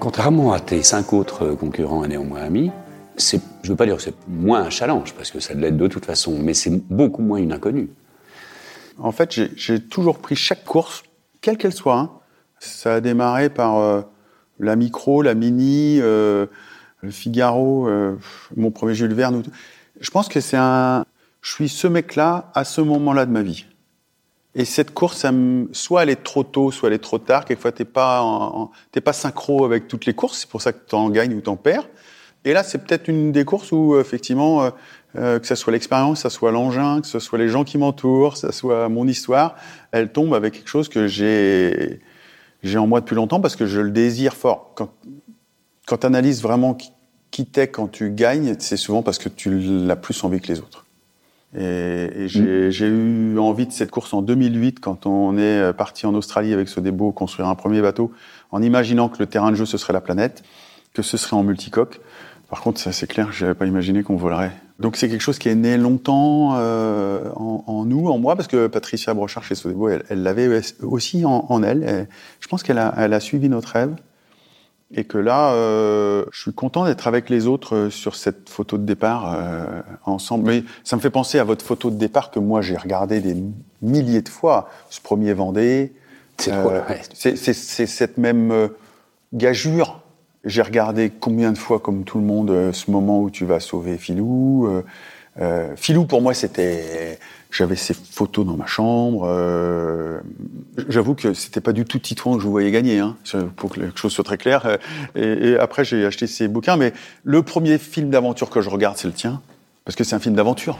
contrairement 0.01 0.53
à 0.53 0.61
tes 0.61 0.83
cinq 0.83 1.13
autres 1.13 1.51
concurrents 1.51 2.05
et 2.05 2.09
néanmoins 2.09 2.41
amis, 2.43 2.71
je 3.19 3.37
ne 3.37 3.69
veux 3.69 3.77
pas 3.77 3.87
dire 3.87 3.97
que 3.97 4.03
c'est 4.03 4.15
moins 4.29 4.63
un 4.63 4.71
challenge, 4.71 5.15
parce 5.15 5.31
que 5.31 5.41
ça 5.41 5.55
l'est 5.55 5.73
de 5.73 5.87
toute 5.89 6.05
façon, 6.07 6.39
mais 6.39 6.55
c'est 6.55 6.71
beaucoup 6.91 7.23
moins 7.23 7.39
une 7.39 7.53
inconnue. 7.53 7.91
En 8.99 9.13
fait, 9.13 9.33
j'ai- 9.33 9.51
j'ai 9.57 9.81
toujours 9.81 10.19
pris 10.19 10.37
chaque 10.37 10.65
course, 10.65 11.03
quelle 11.41 11.59
qu'elle 11.59 11.73
soit. 11.75 11.99
hein. 11.99 12.11
Ça 12.59 12.95
a 12.95 13.01
démarré 13.01 13.51
par 13.51 13.79
euh, 13.79 14.03
la 14.59 14.77
micro, 14.77 15.23
la 15.23 15.35
mini, 15.35 15.99
euh, 16.01 16.47
le 17.03 17.11
Figaro, 17.11 17.89
euh, 17.89 18.17
mon 18.57 18.71
premier 18.71 18.95
Jules 18.95 19.15
Verne. 19.15 19.43
Je 20.01 20.11
pense 20.11 20.29
que 20.29 20.41
c'est 20.41 20.57
un. 20.57 21.05
Je 21.43 21.53
suis 21.53 21.69
ce 21.69 21.87
mec-là 21.87 22.51
à 22.55 22.65
ce 22.65 22.81
moment-là 22.81 23.27
de 23.27 23.31
ma 23.31 23.43
vie. 23.43 23.67
Et 24.55 24.65
cette 24.65 24.93
course, 24.95 25.27
soit 25.73 26.03
elle 26.03 26.11
est 26.11 26.23
trop 26.25 26.43
tôt, 26.43 26.71
soit 26.71 26.89
elle 26.89 26.95
est 26.95 26.99
trop 26.99 27.19
tard. 27.19 27.45
Quelquefois, 27.45 27.73
t'es 27.73 27.85
pas, 27.85 28.23
en- 28.23 28.63
en- 28.63 29.01
pas 29.05 29.13
synchro 29.13 29.65
avec 29.65 29.87
toutes 29.87 30.07
les 30.07 30.15
courses. 30.15 30.39
C'est 30.41 30.49
pour 30.49 30.63
ça 30.63 30.73
que 30.73 30.79
t'en 30.79 31.11
gagnes 31.11 31.35
ou 31.35 31.41
t'en 31.43 31.57
perds. 31.57 31.87
Et 32.45 32.53
là, 32.53 32.63
c'est 32.63 32.79
peut-être 32.79 33.09
une 33.09 33.33
des 33.33 33.45
courses 33.45 33.71
où, 33.71 33.99
effectivement, 33.99 34.71
que 35.15 35.41
ce 35.43 35.55
soit 35.55 35.73
l'expérience, 35.73 36.23
que 36.23 36.29
ce 36.29 36.35
soit 36.35 36.53
l'engin, 36.53 37.01
que 37.03 37.07
ce 37.07 37.19
soit 37.19 37.39
les 37.39 37.49
gens 37.49 37.65
qui 37.65 37.77
m'entourent, 37.77 38.33
que 38.33 38.39
ce 38.39 38.53
soit 38.53 38.89
mon 38.89 39.07
histoire, 39.07 39.57
elle 39.93 40.11
tombe 40.11 40.33
avec 40.35 40.55
quelque 40.55 40.69
chose 40.69 40.89
que 40.89 41.07
j'ai, 41.07 42.01
j'ai 42.63 42.79
en 42.79 42.87
moi 42.87 43.01
depuis 43.01 43.15
longtemps 43.15 43.41
parce 43.41 43.57
que 43.57 43.67
je 43.67 43.81
le 43.81 43.91
désire 43.91 44.35
fort. 44.35 44.73
Quand, 44.75 44.91
quand 45.87 45.99
tu 45.99 46.07
analyses 46.07 46.43
vraiment 46.43 46.75
qui, 47.31 47.47
t'es 47.47 47.69
quand 47.69 47.89
tu 47.89 48.11
gagnes, 48.11 48.57
c'est 48.59 48.77
souvent 48.77 49.03
parce 49.03 49.19
que 49.19 49.29
tu 49.29 49.59
l'as 49.59 49.97
plus 49.97 50.25
envie 50.25 50.41
que 50.41 50.49
les 50.49 50.61
autres. 50.61 50.87
Et, 51.57 52.11
et 52.15 52.29
j'ai, 52.29 52.71
j'ai 52.71 52.87
eu 52.87 53.39
envie 53.39 53.67
de 53.67 53.73
cette 53.73 53.91
course 53.91 54.13
en 54.13 54.23
2008 54.23 54.81
quand 54.81 55.07
on 55.07 55.39
est 55.39 55.73
parti 55.75 56.07
en 56.07 56.15
Australie 56.15 56.53
avec 56.53 56.69
ce 56.69 56.81
débo 56.81 57.13
construire 57.13 57.49
un 57.49 57.55
premier 57.55 57.81
bateau 57.81 58.13
en 58.51 58.63
imaginant 58.63 59.09
que 59.09 59.19
le 59.19 59.27
terrain 59.27 59.51
de 59.51 59.57
jeu 59.57 59.67
ce 59.67 59.79
serait 59.79 59.93
la 59.93 60.01
planète, 60.01 60.43
que 60.93 61.03
ce 61.03 61.17
serait 61.17 61.37
en 61.37 61.43
multicoque. 61.43 62.01
Par 62.49 62.61
contre, 62.61 62.81
ça 62.81 62.93
c'est 62.93 63.07
clair, 63.07 63.33
je 63.33 63.45
n'avais 63.45 63.55
pas 63.55 63.67
imaginé 63.67 64.03
qu'on 64.03 64.17
volerait. 64.17 64.53
Donc 64.79 64.97
c'est 64.97 65.09
quelque 65.09 65.23
chose 65.23 65.39
qui 65.39 65.49
est 65.49 65.55
né 65.55 65.77
longtemps 65.79 66.55
euh, 66.57 67.31
en, 67.35 67.65
en 67.67 67.85
nous, 67.87 68.09
en 68.09 68.19
moi, 68.19 68.37
parce 68.37 68.47
que 68.49 68.67
Patricia 68.67 69.15
Brochard 69.15 69.43
chez 69.43 69.55
Sodebo, 69.55 69.89
elle 69.89 70.05
elle 70.11 70.23
l'avait 70.23 70.61
aussi 70.83 71.25
en, 71.25 71.47
en 71.49 71.63
elle. 71.63 71.83
Et 71.83 72.05
je 72.41 72.49
pense 72.49 72.63
qu'elle 72.63 72.79
a, 72.79 72.93
elle 72.99 73.15
a 73.15 73.21
suivi 73.21 73.49
notre 73.49 73.69
rêve. 73.71 73.95
Et 74.95 75.03
que 75.03 75.19
là, 75.19 75.53
euh, 75.53 76.25
je 76.31 76.43
suis 76.43 76.53
content 76.53 76.85
d'être 76.85 77.09
avec 77.09 77.29
les 77.29 77.49
autres 77.49 77.75
euh, 77.75 77.91
sur 77.91 78.15
cette 78.15 78.49
photo 78.49 78.79
de 78.79 78.85
départ 78.85 79.35
euh, 79.35 79.83
ensemble. 80.05 80.45
Mais 80.49 80.63
ça 80.85 80.95
me 80.95 81.01
fait 81.01 81.11
penser 81.11 81.41
à 81.41 81.45
votre 81.45 81.65
photo 81.65 81.91
de 81.91 81.97
départ 81.97 82.31
que 82.31 82.39
moi 82.39 82.61
j'ai 82.63 82.77
regardé 82.77 83.21
des 83.21 83.37
milliers 83.83 84.23
de 84.23 84.29
fois. 84.29 84.69
Ce 84.91 85.01
premier 85.01 85.33
Vendée. 85.33 85.93
C'est 86.39 86.53
Euh, 86.53 86.81
ouais. 86.89 87.35
cette 87.55 88.17
même 88.19 88.53
euh, 88.53 88.69
gageure. 89.33 90.03
J'ai 90.47 90.63
regardé 90.63 91.11
combien 91.11 91.53
de 91.53 91.59
fois, 91.59 91.81
comme 91.81 92.05
tout 92.05 92.19
le 92.19 92.25
monde, 92.25 92.51
euh, 92.51 92.73
ce 92.73 92.91
moment 92.91 93.21
où 93.21 93.31
tu 93.31 93.45
vas 93.45 93.61
sauver 93.61 93.99
Filou. 93.99 94.67
Euh, 94.69 94.83
euh, 95.41 95.75
Filou, 95.77 96.07
pour 96.07 96.23
moi, 96.23 96.33
c'était. 96.35 97.19
J'avais 97.51 97.77
ses 97.77 97.95
photos 97.95 98.45
dans 98.47 98.57
ma 98.57 98.67
chambre. 98.67 99.25
euh, 99.29 100.21
J'avoue 100.89 101.15
que 101.15 101.33
c'était 101.35 101.61
pas 101.61 101.73
du 101.73 101.85
tout 101.85 101.99
Titouan 101.99 102.37
que 102.37 102.43
je 102.43 102.49
voyais 102.49 102.71
gagner, 102.71 102.99
hein, 102.99 103.17
pour 103.57 103.71
que 103.71 103.81
les 103.81 103.89
choses 103.95 104.13
soient 104.13 104.25
très 104.25 104.37
claires. 104.39 104.67
Euh, 105.17 105.55
Et, 105.55 105.59
après, 105.59 105.85
j'ai 105.85 106.05
acheté 106.07 106.27
ses 106.27 106.49
bouquins. 106.49 106.77
Mais 106.77 106.93
le 107.25 107.43
premier 107.43 107.79
film 107.79 108.11
d'aventure 108.11 108.51
que 108.51 108.61
je 108.61 108.69
regarde, 108.69 108.97
c'est 108.97 109.09
le 109.09 109.15
tien. 109.15 109.41
Parce 109.85 109.97
que 109.97 110.05
c'est 110.05 110.17
un 110.17 110.21
film 110.21 110.35
d'aventure. 110.35 110.79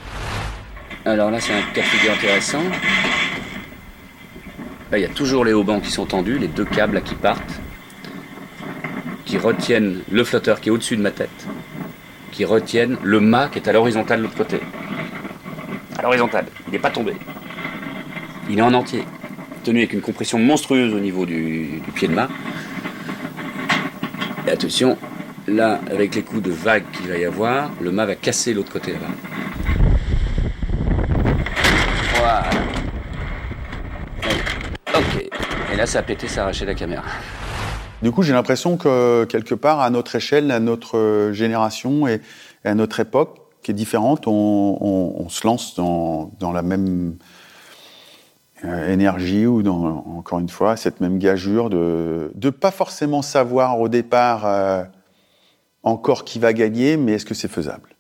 Alors 1.05 1.31
là, 1.31 1.41
c'est 1.41 1.53
un 1.53 1.63
cas 1.75 1.83
de 1.83 2.11
intéressant. 2.11 2.63
Là, 4.91 4.99
il 4.99 5.03
y 5.03 5.05
a 5.05 5.09
toujours 5.09 5.45
les 5.45 5.53
haubans 5.53 5.81
qui 5.81 5.91
sont 5.91 6.07
tendus, 6.07 6.39
les 6.39 6.49
deux 6.49 6.65
câbles 6.65 7.01
qui 7.03 7.15
partent, 7.15 7.61
qui 9.27 9.37
retiennent 9.37 10.01
le 10.11 10.25
flotteur 10.25 10.61
qui 10.61 10.71
est 10.71 10.73
au-dessus 10.73 10.97
de 10.97 11.03
ma 11.03 11.11
tête, 11.11 11.47
qui 12.31 12.45
retiennent 12.45 12.97
le 13.03 13.21
mât 13.21 13.49
qui 13.49 13.59
est 13.59 13.69
à 13.69 13.73
l'horizontale 13.73 14.21
de 14.21 14.23
l'autre 14.23 14.37
côté. 14.37 14.61
À 15.99 16.03
l'horizontale, 16.03 16.47
il 16.69 16.73
n'est 16.73 16.79
pas 16.79 16.91
tombé. 16.91 17.15
Il 18.49 18.59
est 18.59 18.63
en 18.63 18.73
entier, 18.73 19.05
tenu 19.65 19.81
avec 19.81 19.93
une 19.93 20.01
compression 20.01 20.39
monstrueuse 20.39 20.95
au 20.95 21.01
niveau 21.01 21.27
du, 21.27 21.83
pied 21.95 22.07
de 22.09 22.15
mât. 22.15 22.29
Et 24.47 24.51
attention, 24.51 24.97
là, 25.49 25.81
avec 25.91 26.15
les 26.15 26.23
coups 26.23 26.43
de 26.43 26.53
vague 26.53 26.85
qu'il 26.93 27.09
va 27.09 27.19
y 27.19 27.25
avoir, 27.25 27.71
le 27.81 27.91
mât 27.91 28.07
va 28.07 28.15
casser 28.15 28.55
l'autre 28.55 28.73
côté 28.73 28.93
là-bas. 28.93 29.07
Ok. 34.95 35.29
Et 35.73 35.77
là, 35.77 35.87
ça 35.87 35.99
a 35.99 36.03
pété, 36.03 36.29
ça 36.29 36.43
a 36.43 36.45
arraché 36.45 36.65
la 36.65 36.75
caméra. 36.75 37.03
Du 38.03 38.13
coup, 38.13 38.23
j'ai 38.23 38.33
l'impression 38.33 38.77
que 38.77 39.25
quelque 39.25 39.55
part, 39.55 39.81
à 39.81 39.91
notre 39.91 40.15
échelle, 40.17 40.51
à 40.51 40.61
notre 40.61 41.31
génération 41.33 42.07
et, 42.07 42.21
à 42.65 42.75
notre 42.75 43.01
époque, 43.01 43.39
qui 43.63 43.71
est 43.71 43.75
différente, 43.75 44.27
on, 44.27 44.79
on- 44.81 45.15
on 45.25 45.29
se 45.29 45.47
lance 45.47 45.75
dans, 45.77 46.31
dans 46.39 46.53
la 46.53 46.63
même 46.63 47.17
euh, 48.65 48.93
énergie 48.93 49.47
ou 49.47 49.63
dans, 49.63 50.05
encore 50.17 50.39
une 50.39 50.49
fois, 50.49 50.77
cette 50.77 51.01
même 51.01 51.19
gageure 51.19 51.69
de 51.71 52.31
de 52.35 52.51
pas 52.51 52.71
forcément 52.71 53.23
savoir 53.23 53.81
au 53.81 53.89
départ 53.89 54.47
euh, 54.47 54.85
encore 55.83 56.25
qui 56.25 56.39
va 56.39 56.53
gagner, 56.53 56.97
mais 56.97 57.13
est-ce 57.13 57.27
que 57.27 57.35
c'est 57.35 57.49
faisable? 57.51 57.91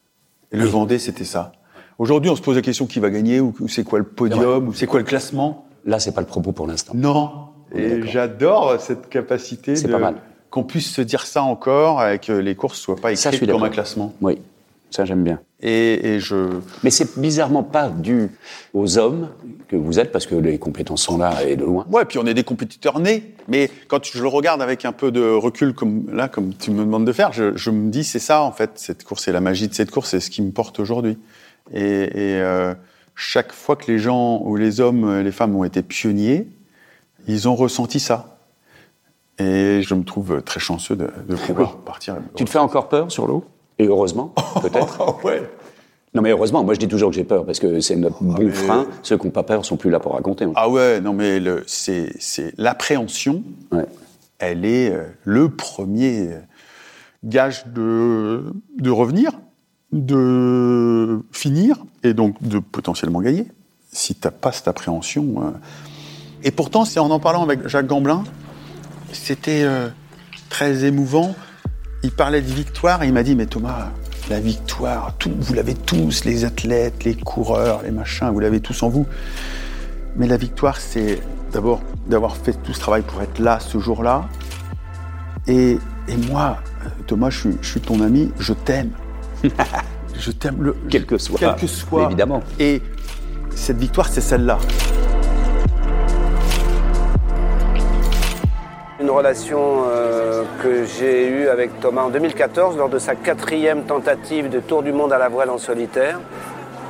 Et 0.52 0.56
le 0.56 0.64
Oui. 0.64 0.70
Vendée, 0.70 0.98
c'était 0.98 1.24
ça. 1.24 1.52
Aujourd'hui, 1.98 2.30
on 2.30 2.36
se 2.36 2.42
pose 2.42 2.56
la 2.56 2.62
question 2.62 2.86
qui 2.86 3.00
va 3.00 3.10
gagner 3.10 3.40
ou, 3.40 3.54
ou 3.60 3.68
c'est 3.68 3.82
quoi 3.84 3.98
le 3.98 4.04
podium 4.04 4.68
ou 4.68 4.74
c'est 4.74 4.86
quoi 4.86 4.98
le 5.00 5.04
classement? 5.06 5.66
Là, 5.84 5.98
c'est 6.00 6.12
pas 6.12 6.20
le 6.20 6.26
propos 6.26 6.52
pour 6.52 6.66
l'instant. 6.66 6.92
Non. 6.94 7.45
Et 7.74 8.02
j'adore 8.06 8.80
cette 8.80 9.08
capacité 9.08 9.74
de 9.74 9.96
qu'on 10.50 10.62
puisse 10.62 10.92
se 10.92 11.02
dire 11.02 11.26
ça 11.26 11.42
encore 11.42 12.06
et 12.06 12.18
que 12.18 12.32
les 12.32 12.54
courses 12.54 12.78
soient 12.78 12.96
pas 12.96 13.14
Ça, 13.16 13.30
écrites 13.30 13.44
suis 13.44 13.52
comme 13.52 13.64
un 13.64 13.68
classement. 13.68 14.14
Oui, 14.20 14.38
ça 14.90 15.04
j'aime 15.04 15.24
bien. 15.24 15.40
Et, 15.60 16.14
et 16.14 16.20
je 16.20 16.60
Mais 16.84 16.90
c'est 16.90 17.18
bizarrement 17.18 17.62
pas 17.62 17.88
dû 17.88 18.28
aux 18.72 18.98
hommes 18.98 19.30
que 19.68 19.76
vous 19.76 19.98
êtes, 19.98 20.12
parce 20.12 20.26
que 20.26 20.34
les 20.34 20.58
compétences 20.58 21.02
sont 21.02 21.18
là 21.18 21.42
et 21.44 21.56
de 21.56 21.64
loin. 21.64 21.86
ouais, 21.90 22.04
puis 22.04 22.18
on 22.18 22.26
est 22.26 22.34
des 22.34 22.44
compétiteurs 22.44 23.00
nés. 23.00 23.34
Mais 23.48 23.70
quand 23.88 24.04
je 24.04 24.22
le 24.22 24.28
regarde 24.28 24.62
avec 24.62 24.84
un 24.84 24.92
peu 24.92 25.10
de 25.10 25.22
recul 25.22 25.74
comme 25.74 26.06
là, 26.12 26.28
comme 26.28 26.54
tu 26.54 26.70
me 26.70 26.84
demandes 26.84 27.06
de 27.06 27.12
faire, 27.12 27.32
je, 27.32 27.56
je 27.56 27.70
me 27.70 27.90
dis 27.90 28.04
c'est 28.04 28.18
ça 28.18 28.42
en 28.42 28.52
fait 28.52 28.72
cette 28.76 29.04
course, 29.04 29.24
c'est 29.24 29.32
la 29.32 29.40
magie 29.40 29.68
de 29.68 29.74
cette 29.74 29.90
course, 29.90 30.10
c'est 30.10 30.20
ce 30.20 30.30
qui 30.30 30.42
me 30.42 30.52
porte 30.52 30.78
aujourd'hui. 30.78 31.18
Et, 31.74 31.80
et, 31.80 32.40
euh, 32.40 32.74
chaque 33.16 33.52
fois 33.52 33.76
que 33.76 33.90
les 33.90 33.98
gens 33.98 34.42
ou 34.44 34.56
les 34.56 34.80
hommes, 34.80 35.20
les 35.20 35.32
femmes 35.32 35.56
ont 35.56 35.64
été 35.64 35.82
pionniers, 35.82 36.46
ils 37.26 37.48
ont 37.48 37.54
ressenti 37.56 38.00
ça. 38.00 38.38
Et 39.38 39.82
je 39.82 39.94
me 39.94 40.02
trouve 40.04 40.42
très 40.42 40.60
chanceux 40.60 40.96
de, 40.96 41.10
de 41.28 41.36
pouvoir 41.36 41.76
partir. 41.78 42.16
Tu 42.34 42.44
te 42.44 42.50
fais 42.50 42.58
encore 42.58 42.88
peur 42.88 43.10
sur 43.12 43.26
l'eau 43.26 43.44
Et 43.78 43.86
heureusement, 43.86 44.32
peut-être. 44.62 44.96
Ah 45.00 45.14
ouais. 45.26 45.42
Non, 46.14 46.22
mais 46.22 46.30
heureusement, 46.30 46.64
moi 46.64 46.72
je 46.72 46.78
dis 46.78 46.88
toujours 46.88 47.10
que 47.10 47.16
j'ai 47.16 47.24
peur, 47.24 47.44
parce 47.44 47.58
que 47.58 47.80
c'est 47.80 47.96
notre 47.96 48.22
bon 48.24 48.42
mais- 48.42 48.50
frein. 48.50 48.86
Ceux 49.02 49.18
qui 49.18 49.26
n'ont 49.26 49.32
pas 49.32 49.42
peur 49.42 49.66
sont 49.66 49.76
plus 49.76 49.90
là 49.90 50.00
pour 50.00 50.12
raconter. 50.14 50.46
Ah 50.54 50.70
ouais, 50.70 51.00
non 51.02 51.12
mais 51.12 51.38
c'est, 51.66 52.08
l'appréhension, 52.56 53.42
Ouais. 53.70 53.84
elle 54.38 54.64
est 54.64 54.90
euh, 54.90 55.02
le 55.24 55.50
premier 55.50 56.28
euh, 56.32 56.40
gage 57.22 57.66
de, 57.66 58.44
de 58.78 58.90
revenir, 58.90 59.32
de 59.92 61.20
finir 61.32 61.84
et 62.02 62.14
donc 62.14 62.42
de 62.42 62.58
potentiellement 62.60 63.20
gagner. 63.20 63.46
Si 63.92 64.14
t'as 64.14 64.30
pas 64.30 64.52
cette 64.52 64.68
appréhension. 64.68 65.52
Et 66.42 66.50
pourtant, 66.50 66.84
c'est 66.84 67.00
en 67.00 67.10
en 67.10 67.18
parlant 67.18 67.42
avec 67.42 67.66
Jacques 67.66 67.86
Gamblin, 67.86 68.24
c'était 69.12 69.62
euh, 69.64 69.88
très 70.48 70.84
émouvant. 70.84 71.34
Il 72.02 72.10
parlait 72.12 72.40
de 72.42 72.46
victoire 72.52 73.02
et 73.02 73.06
il 73.08 73.12
m'a 73.12 73.22
dit 73.22 73.34
mais 73.34 73.46
Thomas, 73.46 73.90
la 74.30 74.38
victoire, 74.40 75.14
tout, 75.18 75.32
vous 75.38 75.54
l'avez 75.54 75.74
tous, 75.74 76.24
les 76.24 76.44
athlètes, 76.44 77.04
les 77.04 77.14
coureurs, 77.14 77.82
les 77.82 77.90
machins, 77.90 78.28
vous 78.30 78.40
l'avez 78.40 78.60
tous 78.60 78.82
en 78.82 78.88
vous. 78.88 79.06
Mais 80.16 80.26
la 80.26 80.36
victoire, 80.36 80.76
c'est 80.78 81.20
d'abord 81.52 81.80
d'avoir 82.06 82.36
fait 82.36 82.52
tout 82.62 82.72
ce 82.72 82.80
travail 82.80 83.02
pour 83.02 83.20
être 83.22 83.38
là 83.38 83.58
ce 83.60 83.78
jour-là. 83.78 84.28
Et, 85.48 85.78
et 86.08 86.16
moi, 86.30 86.58
euh, 86.84 86.88
Thomas, 87.06 87.30
je 87.30 87.38
suis, 87.40 87.56
je 87.62 87.68
suis 87.70 87.80
ton 87.80 88.00
ami, 88.00 88.30
je 88.38 88.52
t'aime. 88.52 88.90
je 90.18 90.30
t'aime. 90.30 90.62
le- 90.62 90.76
Quel 90.90 91.06
que 91.06 91.18
soit. 91.18 91.38
Quel 91.38 91.54
que 91.56 91.66
soit. 91.66 92.04
Évidemment. 92.04 92.42
Et 92.58 92.82
cette 93.54 93.78
victoire, 93.78 94.08
c'est 94.08 94.20
celle-là. 94.20 94.58
Relation 99.16 99.84
euh, 99.88 100.42
que 100.62 100.84
j'ai 100.84 101.26
eue 101.26 101.48
avec 101.48 101.80
Thomas 101.80 102.02
en 102.02 102.10
2014 102.10 102.76
lors 102.76 102.90
de 102.90 102.98
sa 102.98 103.14
quatrième 103.14 103.84
tentative 103.84 104.50
de 104.50 104.60
tour 104.60 104.82
du 104.82 104.92
monde 104.92 105.10
à 105.10 105.16
la 105.16 105.30
voile 105.30 105.48
en 105.48 105.56
solitaire 105.56 106.20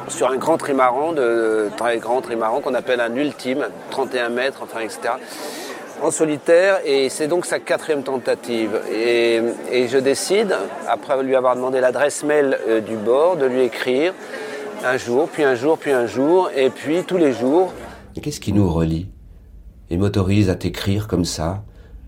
sur 0.09 0.29
un 0.29 0.37
grand 0.37 0.57
trimaran, 0.57 1.13
de, 1.13 1.69
très 1.77 1.99
grand 1.99 2.21
trimaran 2.21 2.61
qu'on 2.61 2.75
appelle 2.75 3.01
un 3.01 3.15
ultime, 3.15 3.67
31 3.91 4.31
mètres, 4.31 4.61
enfin 4.65 4.81
etc. 4.81 4.99
En 6.03 6.11
solitaire 6.11 6.81
et 6.85 7.09
c'est 7.11 7.29
donc 7.29 7.47
sa 7.47 7.61
quatrième 7.61 8.03
tentative. 8.03 8.81
Et, 8.93 9.41
je 9.87 9.99
décide, 9.99 10.57
après 10.89 11.23
lui 11.23 11.37
avoir 11.37 11.55
demandé 11.55 11.81
l'adresse 11.81 12.25
mail 12.25 12.59
euh, 12.69 12.81
du 12.81 12.97
bord, 12.97 13.37
de 13.37 13.47
lui 13.47 13.63
écrire 13.63 14.13
un 14.85 14.97
jour, 14.97 15.29
puis 15.29 15.45
un 15.45 15.55
jour, 15.55 15.79
puis 15.79 15.93
un 15.93 16.07
jour, 16.07 16.51
et 16.57 16.71
puis 16.71 17.05
tous 17.05 17.19
les 17.19 17.33
jours, 17.33 17.73
qu'est-ce 18.21 18.41
qui 18.41 18.53
nous 18.53 18.69
relie 18.69 19.07
et 19.91 19.97
m'autorise 19.97 20.51
à 20.51 20.57
t'écrire 20.57 21.07
comme 21.07 21.25
ça, 21.25 21.63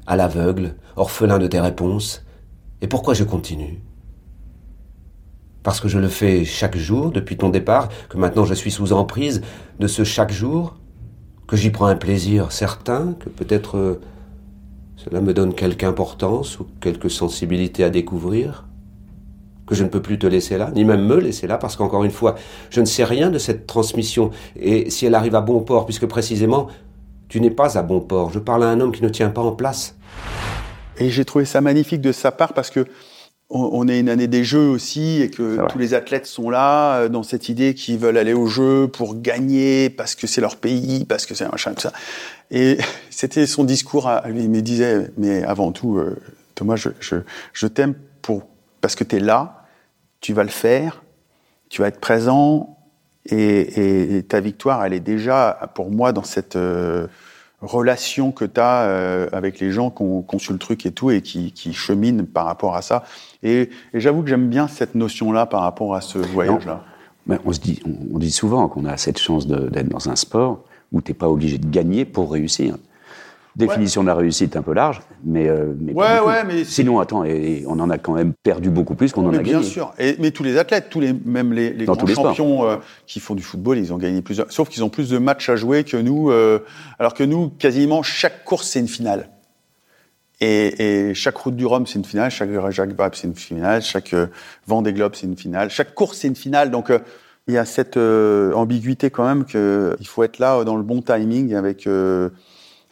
à 0.08 0.16
l'aveugle, 0.16 0.74
orphelin 0.96 1.38
de 1.38 1.46
tes 1.46 1.60
réponses. 1.60 2.24
Et 2.80 2.88
pourquoi 2.88 3.14
je 3.14 3.24
continue? 3.24 3.80
Parce 5.62 5.80
que 5.80 5.88
je 5.88 5.98
le 5.98 6.08
fais 6.08 6.44
chaque 6.44 6.76
jour 6.76 7.10
depuis 7.10 7.36
ton 7.36 7.50
départ, 7.50 7.90
que 8.08 8.16
maintenant 8.16 8.44
je 8.44 8.54
suis 8.54 8.70
sous 8.70 8.92
emprise 8.92 9.42
de 9.78 9.86
ce 9.86 10.04
chaque 10.04 10.32
jour, 10.32 10.76
que 11.46 11.56
j'y 11.56 11.70
prends 11.70 11.86
un 11.86 11.96
plaisir 11.96 12.52
certain, 12.52 13.14
que 13.20 13.28
peut-être 13.28 13.76
euh, 13.76 14.00
cela 14.96 15.20
me 15.20 15.34
donne 15.34 15.54
quelque 15.54 15.84
importance 15.84 16.58
ou 16.58 16.66
quelque 16.80 17.10
sensibilité 17.10 17.84
à 17.84 17.90
découvrir 17.90 18.64
que 19.66 19.74
je 19.74 19.84
ne 19.84 19.90
peux 19.90 20.00
plus 20.00 20.18
te 20.18 20.26
laisser 20.26 20.56
là, 20.56 20.70
ni 20.74 20.86
même 20.86 21.04
me 21.04 21.16
laisser 21.16 21.46
là, 21.46 21.58
parce 21.58 21.76
qu'encore 21.76 22.02
une 22.02 22.10
fois, 22.10 22.36
je 22.70 22.80
ne 22.80 22.86
sais 22.86 23.04
rien 23.04 23.28
de 23.28 23.36
cette 23.36 23.66
transmission, 23.66 24.30
et 24.56 24.88
si 24.88 25.04
elle 25.04 25.14
arrive 25.14 25.34
à 25.34 25.42
bon 25.42 25.60
port, 25.60 25.84
puisque 25.84 26.06
précisément, 26.06 26.68
tu 27.28 27.42
n'es 27.42 27.50
pas 27.50 27.76
à 27.76 27.82
bon 27.82 28.00
port, 28.00 28.30
je 28.30 28.38
parle 28.38 28.64
à 28.64 28.70
un 28.70 28.80
homme 28.80 28.92
qui 28.92 29.02
ne 29.02 29.10
tient 29.10 29.28
pas 29.28 29.42
en 29.42 29.52
place. 29.52 29.97
Et 30.98 31.10
j'ai 31.10 31.24
trouvé 31.24 31.44
ça 31.44 31.60
magnifique 31.60 32.00
de 32.00 32.12
sa 32.12 32.32
part 32.32 32.52
parce 32.54 32.70
que 32.70 32.86
on, 33.50 33.88
est 33.88 33.98
une 33.98 34.10
année 34.10 34.26
des 34.26 34.44
Jeux 34.44 34.68
aussi 34.68 35.22
et 35.22 35.30
que 35.30 35.66
tous 35.68 35.78
les 35.78 35.94
athlètes 35.94 36.26
sont 36.26 36.50
là 36.50 36.98
euh, 36.98 37.08
dans 37.08 37.22
cette 37.22 37.48
idée 37.48 37.72
qu'ils 37.72 37.96
veulent 37.98 38.18
aller 38.18 38.34
aux 38.34 38.46
Jeux 38.46 38.88
pour 38.88 39.18
gagner 39.18 39.88
parce 39.88 40.14
que 40.14 40.26
c'est 40.26 40.42
leur 40.42 40.56
pays, 40.56 41.06
parce 41.06 41.24
que 41.24 41.34
c'est 41.34 41.44
un 41.44 41.50
machin 41.50 41.72
tout 41.72 41.80
ça. 41.80 41.92
Et 42.50 42.76
c'était 43.10 43.46
son 43.46 43.64
discours 43.64 44.06
à 44.06 44.28
lui. 44.28 44.42
Il 44.42 44.50
me 44.50 44.60
disait, 44.60 45.10
mais 45.16 45.42
avant 45.44 45.72
tout, 45.72 45.96
euh, 45.96 46.18
Thomas, 46.56 46.76
je, 46.76 46.90
je, 47.00 47.16
je 47.54 47.66
t'aime 47.66 47.94
pour 48.20 48.42
parce 48.82 48.94
que 48.94 49.04
tu 49.04 49.16
es 49.16 49.20
là, 49.20 49.64
tu 50.20 50.34
vas 50.34 50.42
le 50.42 50.50
faire, 50.50 51.02
tu 51.70 51.80
vas 51.80 51.88
être 51.88 52.00
présent 52.00 52.76
et, 53.24 53.34
et- 53.36 54.16
et 54.18 54.22
ta 54.24 54.40
victoire, 54.40 54.84
elle 54.84 54.92
est 54.92 55.00
déjà 55.00 55.70
pour 55.74 55.90
moi 55.90 56.12
dans 56.12 56.22
cette 56.22 56.56
euh, 56.56 57.06
relation 57.60 58.32
que 58.32 58.44
tu 58.44 58.60
as 58.60 59.28
avec 59.32 59.58
les 59.60 59.72
gens 59.72 59.90
qui 59.90 60.02
ont 60.02 60.22
conçu 60.22 60.52
le 60.52 60.58
truc 60.58 60.86
et 60.86 60.92
tout 60.92 61.10
et 61.10 61.22
qui, 61.22 61.52
qui 61.52 61.72
cheminent 61.72 62.24
par 62.24 62.46
rapport 62.46 62.76
à 62.76 62.82
ça. 62.82 63.04
Et, 63.42 63.70
et 63.92 64.00
j'avoue 64.00 64.22
que 64.22 64.28
j'aime 64.28 64.48
bien 64.48 64.68
cette 64.68 64.94
notion-là 64.94 65.46
par 65.46 65.62
rapport 65.62 65.94
à 65.94 66.00
ce 66.00 66.18
voyage-là. 66.18 66.84
Ben, 67.26 67.38
on, 67.44 67.52
se 67.52 67.60
dit, 67.60 67.80
on, 67.84 68.14
on 68.14 68.18
dit 68.18 68.30
souvent 68.30 68.68
qu'on 68.68 68.84
a 68.84 68.96
cette 68.96 69.18
chance 69.18 69.46
d'être 69.46 69.88
dans 69.88 70.08
un 70.08 70.16
sport 70.16 70.60
où 70.92 71.02
tu 71.02 71.10
n'es 71.10 71.14
pas 71.14 71.28
obligé 71.28 71.58
de 71.58 71.68
gagner 71.68 72.04
pour 72.04 72.32
réussir. 72.32 72.76
Définition 73.56 74.02
de 74.02 74.06
la 74.06 74.14
réussite 74.14 74.56
un 74.56 74.62
peu 74.62 74.72
large, 74.72 75.00
mais, 75.24 75.48
euh, 75.48 75.72
mais 75.80 75.92
Ouais, 75.92 76.20
ouais, 76.20 76.44
mais 76.44 76.64
sinon, 76.64 77.00
attends, 77.00 77.24
et, 77.24 77.30
et 77.30 77.64
on 77.66 77.80
en 77.80 77.90
a 77.90 77.98
quand 77.98 78.12
même 78.12 78.32
perdu 78.42 78.70
beaucoup 78.70 78.94
plus 78.94 79.12
qu'on 79.12 79.26
en 79.26 79.30
Mais 79.32 79.38
a 79.38 79.42
bien 79.42 79.54
gagné. 79.58 79.66
sûr. 79.68 79.92
Et, 79.98 80.14
mais 80.20 80.30
tous 80.30 80.44
les 80.44 80.58
athlètes, 80.58 80.86
tous 80.90 81.00
les, 81.00 81.12
même 81.12 81.52
les, 81.52 81.72
grands 81.84 82.06
champions 82.06 82.64
euh, 82.68 82.76
qui 83.06 83.18
font 83.18 83.34
du 83.34 83.42
football, 83.42 83.78
ils 83.78 83.92
ont 83.92 83.96
gagné 83.98 84.22
plusieurs. 84.22 84.50
Sauf 84.52 84.68
qu'ils 84.68 84.84
ont 84.84 84.88
plus 84.90 85.10
de 85.10 85.18
matchs 85.18 85.48
à 85.48 85.56
jouer 85.56 85.82
que 85.82 85.96
nous. 85.96 86.30
euh, 86.30 86.60
alors 87.00 87.14
que 87.14 87.24
nous, 87.24 87.48
quasiment 87.48 88.02
chaque 88.04 88.44
course, 88.44 88.68
c'est 88.68 88.80
une 88.80 88.88
finale. 88.88 89.28
Et, 90.40 91.08
et 91.08 91.14
chaque 91.14 91.36
route 91.36 91.56
du 91.56 91.66
Rhum, 91.66 91.84
c'est 91.86 91.98
une 91.98 92.04
finale. 92.04 92.30
Chaque 92.30 92.50
Jacques 92.70 92.92
Vabre, 92.96 93.16
c'est 93.16 93.26
une 93.26 93.34
finale. 93.34 93.82
Chaque 93.82 94.14
euh, 94.14 94.28
Vendée 94.68 94.92
Globe, 94.92 95.14
c'est 95.16 95.26
une 95.26 95.36
finale. 95.36 95.68
Chaque 95.70 95.94
course, 95.96 96.18
c'est 96.18 96.28
une 96.28 96.36
finale. 96.36 96.70
Donc, 96.70 96.92
il 97.48 97.54
y 97.54 97.58
a 97.58 97.64
cette 97.64 97.96
ambiguïté 97.96 99.10
quand 99.10 99.26
même 99.26 99.44
que 99.44 99.96
il 99.98 100.06
faut 100.06 100.22
être 100.22 100.38
là 100.38 100.62
dans 100.64 100.76
le 100.76 100.82
bon 100.84 101.02
timing 101.02 101.54
avec 101.54 101.88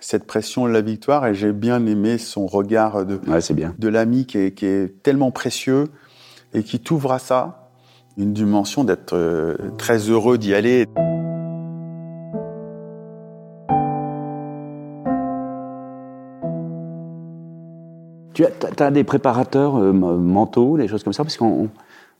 cette 0.07 0.25
pression 0.25 0.67
de 0.67 0.71
la 0.71 0.83
victoire. 0.83 1.27
Et 1.27 1.35
j'ai 1.35 1.51
bien 1.53 1.85
aimé 1.85 2.17
son 2.17 2.47
regard 2.47 3.05
de, 3.05 3.19
Ouais, 3.27 3.41
c'est 3.41 3.55
bien. 3.55 3.75
de 3.77 3.89
l'ami 3.89 4.25
qui 4.25 4.39
est, 4.39 4.53
qui 4.53 4.65
est 4.65 5.03
tellement 5.03 5.33
précieux 5.33 5.89
et 6.55 6.63
qui 6.63 6.79
t'ouvre 6.79 7.11
à 7.11 7.19
ça 7.19 7.71
une 8.17 8.33
dimension 8.33 8.85
d'être 8.85 9.15
euh, 9.15 9.57
très 9.79 9.99
heureux 9.99 10.39
d'y 10.39 10.55
aller. 10.55 10.87
Tu 18.33 18.45
as, 18.45 18.85
as 18.85 18.91
des 18.93 19.03
préparateurs 19.03 19.77
euh, 19.77 19.93
mentaux, 19.93 20.77
des 20.77 20.87
choses 20.87 21.03
comme 21.03 21.15
ça? 21.15 21.25
Parce 21.25 21.37
qu'on 21.37 21.69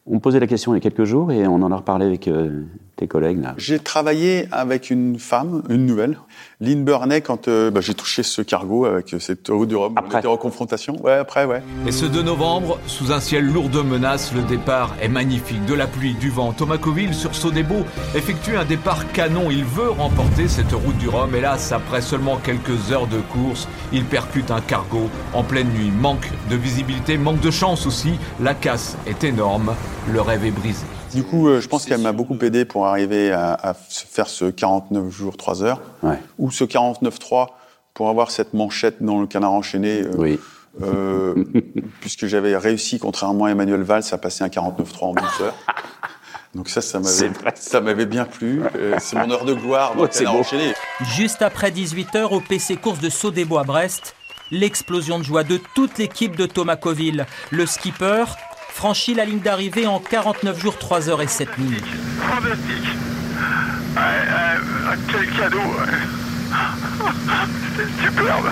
on- 0.07 0.13
on 0.13 0.15
me 0.15 0.21
posait 0.21 0.41
la 0.41 0.47
question 0.47 0.73
il 0.73 0.77
y 0.77 0.79
a 0.79 0.81
quelques 0.81 1.05
jours 1.05 1.33
et 1.33 1.47
on 1.47 1.57
en 1.63 1.71
a 1.73 1.77
reparlé 1.77 2.07
avec 2.07 2.29
euh, 2.29 2.63
tes 2.97 3.07
collègues. 3.07 3.43
Là. 3.43 3.55
J'ai 3.59 3.79
travaillé 3.79 4.49
avec 4.53 4.91
une 4.91 5.19
femme, 5.19 5.63
une 5.69 5.85
nouvelle, 5.85 6.17
Lynn 6.61 6.85
Burney, 6.85 7.21
quand 7.21 7.49
euh, 7.49 7.71
bah, 7.71 7.81
j'ai 7.83 7.93
touché 7.93 8.23
ce 8.23 8.41
cargo 8.41 8.87
avec 8.87 9.13
euh, 9.13 9.19
cette 9.19 9.49
route 9.49 9.69
du 9.69 9.77
Rhum. 9.77 9.93
On 9.95 10.01
Après. 10.01 10.19
était 10.21 10.29
en 10.29 10.37
confrontation. 10.39 10.97
Ouais, 11.05 11.13
après, 11.13 11.45
ouais. 11.45 11.63
Et 11.87 11.93
ce 11.93 12.07
2 12.07 12.23
novembre, 12.23 12.79
sous 12.87 13.13
un 13.13 13.21
ciel 13.21 13.45
lourd 13.53 13.69
de 13.69 13.83
menaces, 13.83 14.33
le 14.35 14.41
départ 14.43 14.95
est 15.03 15.09
magnifique. 15.09 15.65
De 15.67 15.75
la 15.75 15.87
pluie, 15.87 16.15
du 16.15 16.31
vent. 16.31 16.53
Thomas 16.53 16.79
Coville, 16.79 17.13
sur 17.13 17.35
Sodebo, 17.35 17.85
effectue 18.15 18.57
un 18.57 18.65
départ 18.65 19.13
canon. 19.13 19.51
Il 19.51 19.65
veut 19.65 19.91
remporter 19.91 20.49
cette 20.49 20.73
route 20.73 20.97
du 20.99 21.09
Rhum. 21.09 21.35
Hélas, 21.35 21.73
après 21.73 22.01
seulement 22.01 22.37
quelques 22.39 22.91
heures 22.93 23.07
de 23.09 23.19
course, 23.33 23.69
il 23.93 24.05
percute 24.05 24.51
un 24.51 24.61
cargo 24.63 25.11
en 25.35 25.43
pleine 25.43 25.69
nuit. 25.69 25.91
Manque 25.91 26.31
de 26.49 26.57
visibilité, 26.57 27.19
manque 27.19 27.41
de 27.41 27.51
chance 27.51 27.87
aussi. 27.87 28.13
La 28.41 28.55
casse 28.55 28.97
est 29.07 29.23
énorme. 29.25 29.75
Le 30.13 30.21
rêve 30.21 30.45
est 30.45 30.51
brisé. 30.51 30.85
Du 31.13 31.23
coup, 31.25 31.49
euh, 31.49 31.61
je 31.61 31.69
pense 31.69 31.85
qu'elle 31.85 32.01
m'a 32.01 32.13
beaucoup 32.13 32.37
aidé 32.43 32.65
pour 32.65 32.87
arriver 32.87 33.33
à, 33.33 33.75
faire 33.89 34.29
ce 34.29 34.45
49 34.47 35.11
jours, 35.11 35.37
3 35.37 35.63
heures, 35.65 35.81
Ouais. 36.03 36.19
ou 36.39 36.51
ce 36.51 36.65
49-3 36.65 37.49
pour 37.95 38.09
avoir 38.09 38.31
cette 38.31 38.55
manchette 38.55 39.03
dans 39.03 39.21
le 39.21 39.27
canard 39.27 39.53
enchaîné. 39.53 40.03
euh, 40.03 40.13
Oui. 40.17 40.39
Euh, 40.83 41.45
puisque 42.01 42.27
j'avais 42.27 42.57
réussi, 42.57 42.99
contrairement 42.99 43.47
à 43.47 43.51
Emmanuel 43.51 43.83
Valls, 43.83 44.05
à 44.13 44.19
passer 44.19 44.45
un 44.45 44.49
49-3 44.49 45.05
en 45.05 45.15
douceur. 45.15 45.55
Donc 46.55 46.69
ça, 46.69 46.81
ça 46.81 47.01
m'avait, 47.01 47.29
vrai. 47.29 47.53
ça 47.57 47.81
m'avait 47.81 48.07
bien 48.07 48.25
plu. 48.27 48.63
Euh, 48.77 48.97
c'est 49.01 49.17
mon 49.17 49.31
heure 49.31 49.45
de 49.45 49.55
gloire 49.55 49.95
dans 49.95 50.03
Ouais, 50.03 50.07
le 50.09 50.13
c'est 50.13 50.21
canard 50.21 50.35
beau. 50.35 50.41
enchaîné. 50.41 50.73
Juste 51.17 51.43
après 51.43 51.71
18h 51.71 52.33
au 52.33 52.41
PC 52.41 52.77
course 52.77 53.01
de 53.01 53.09
Sodebo 53.11 53.59
à 53.59 53.65
Brest, 53.65 54.15
l'explosion 54.51 55.19
de 55.19 55.25
joie 55.25 55.43
de 55.45 55.59
toute 55.75 55.99
l'équipe 55.99 56.37
de 56.37 56.47
Thomas 56.47 56.77
Coville. 56.77 57.27
Le 57.51 57.67
skipper 57.67 58.25
franchit 58.77 59.15
la 59.15 59.25
ligne 59.25 59.41
d'arrivée 59.41 59.87
en 59.87 60.01
49 60.01 60.61
jours, 60.61 60.77
3 60.77 61.09
heures 61.09 61.23
et 61.23 61.27
7 61.27 61.57
minutes. 61.57 61.83
Fantastique. 62.21 62.85
Ouais, 63.97 64.03
ouais, 64.03 64.99
quel 65.11 65.31
cadeau. 65.35 65.59
C'est 67.75 68.05
superbe. 68.05 68.51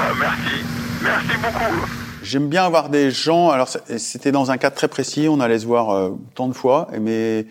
Ah, 0.00 0.12
merci. 0.18 0.64
Merci 1.04 1.36
beaucoup. 1.40 1.86
J'aime 2.24 2.48
bien 2.48 2.64
avoir 2.64 2.88
des 2.88 3.12
gens. 3.12 3.50
Alors 3.50 3.68
c'était 3.68 4.32
dans 4.32 4.50
un 4.50 4.56
cadre 4.56 4.74
très 4.74 4.88
précis. 4.88 5.28
On 5.30 5.38
allait 5.38 5.60
se 5.60 5.66
voir 5.66 5.90
euh, 5.90 6.10
tant 6.34 6.48
de 6.48 6.54
fois, 6.54 6.88
mais 7.00 7.46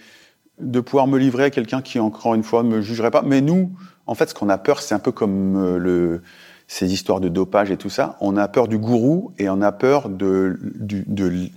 de 0.60 0.82
pouvoir 0.82 1.08
me 1.08 1.18
livrer 1.18 1.46
à 1.46 1.50
quelqu'un 1.52 1.82
qui 1.82 2.02
encore 2.02 2.36
une 2.36 2.44
fois 2.44 2.64
ne 2.64 2.70
me 2.70 2.82
jugerait 2.82 3.12
pas. 3.12 3.22
Mais 3.22 3.40
nous, 3.40 3.72
en 4.08 4.16
fait, 4.16 4.30
ce 4.30 4.34
qu'on 4.34 4.50
a 4.50 4.58
peur, 4.58 4.82
c'est 4.82 4.94
un 4.94 5.00
peu 5.00 5.14
comme 5.14 5.56
euh, 5.56 5.78
le 5.78 6.22
ces 6.72 6.94
histoires 6.94 7.20
de 7.20 7.28
dopage 7.28 7.70
et 7.70 7.76
tout 7.76 7.90
ça. 7.90 8.16
On 8.22 8.38
a 8.38 8.48
peur 8.48 8.70
du 8.70 8.78
gourou 8.78 9.34
et 9.38 9.50
on 9.50 9.62
a 9.62 9.74
peur 9.74 10.08
de 10.08 10.58
du, 10.62 11.04
de, 11.06 11.50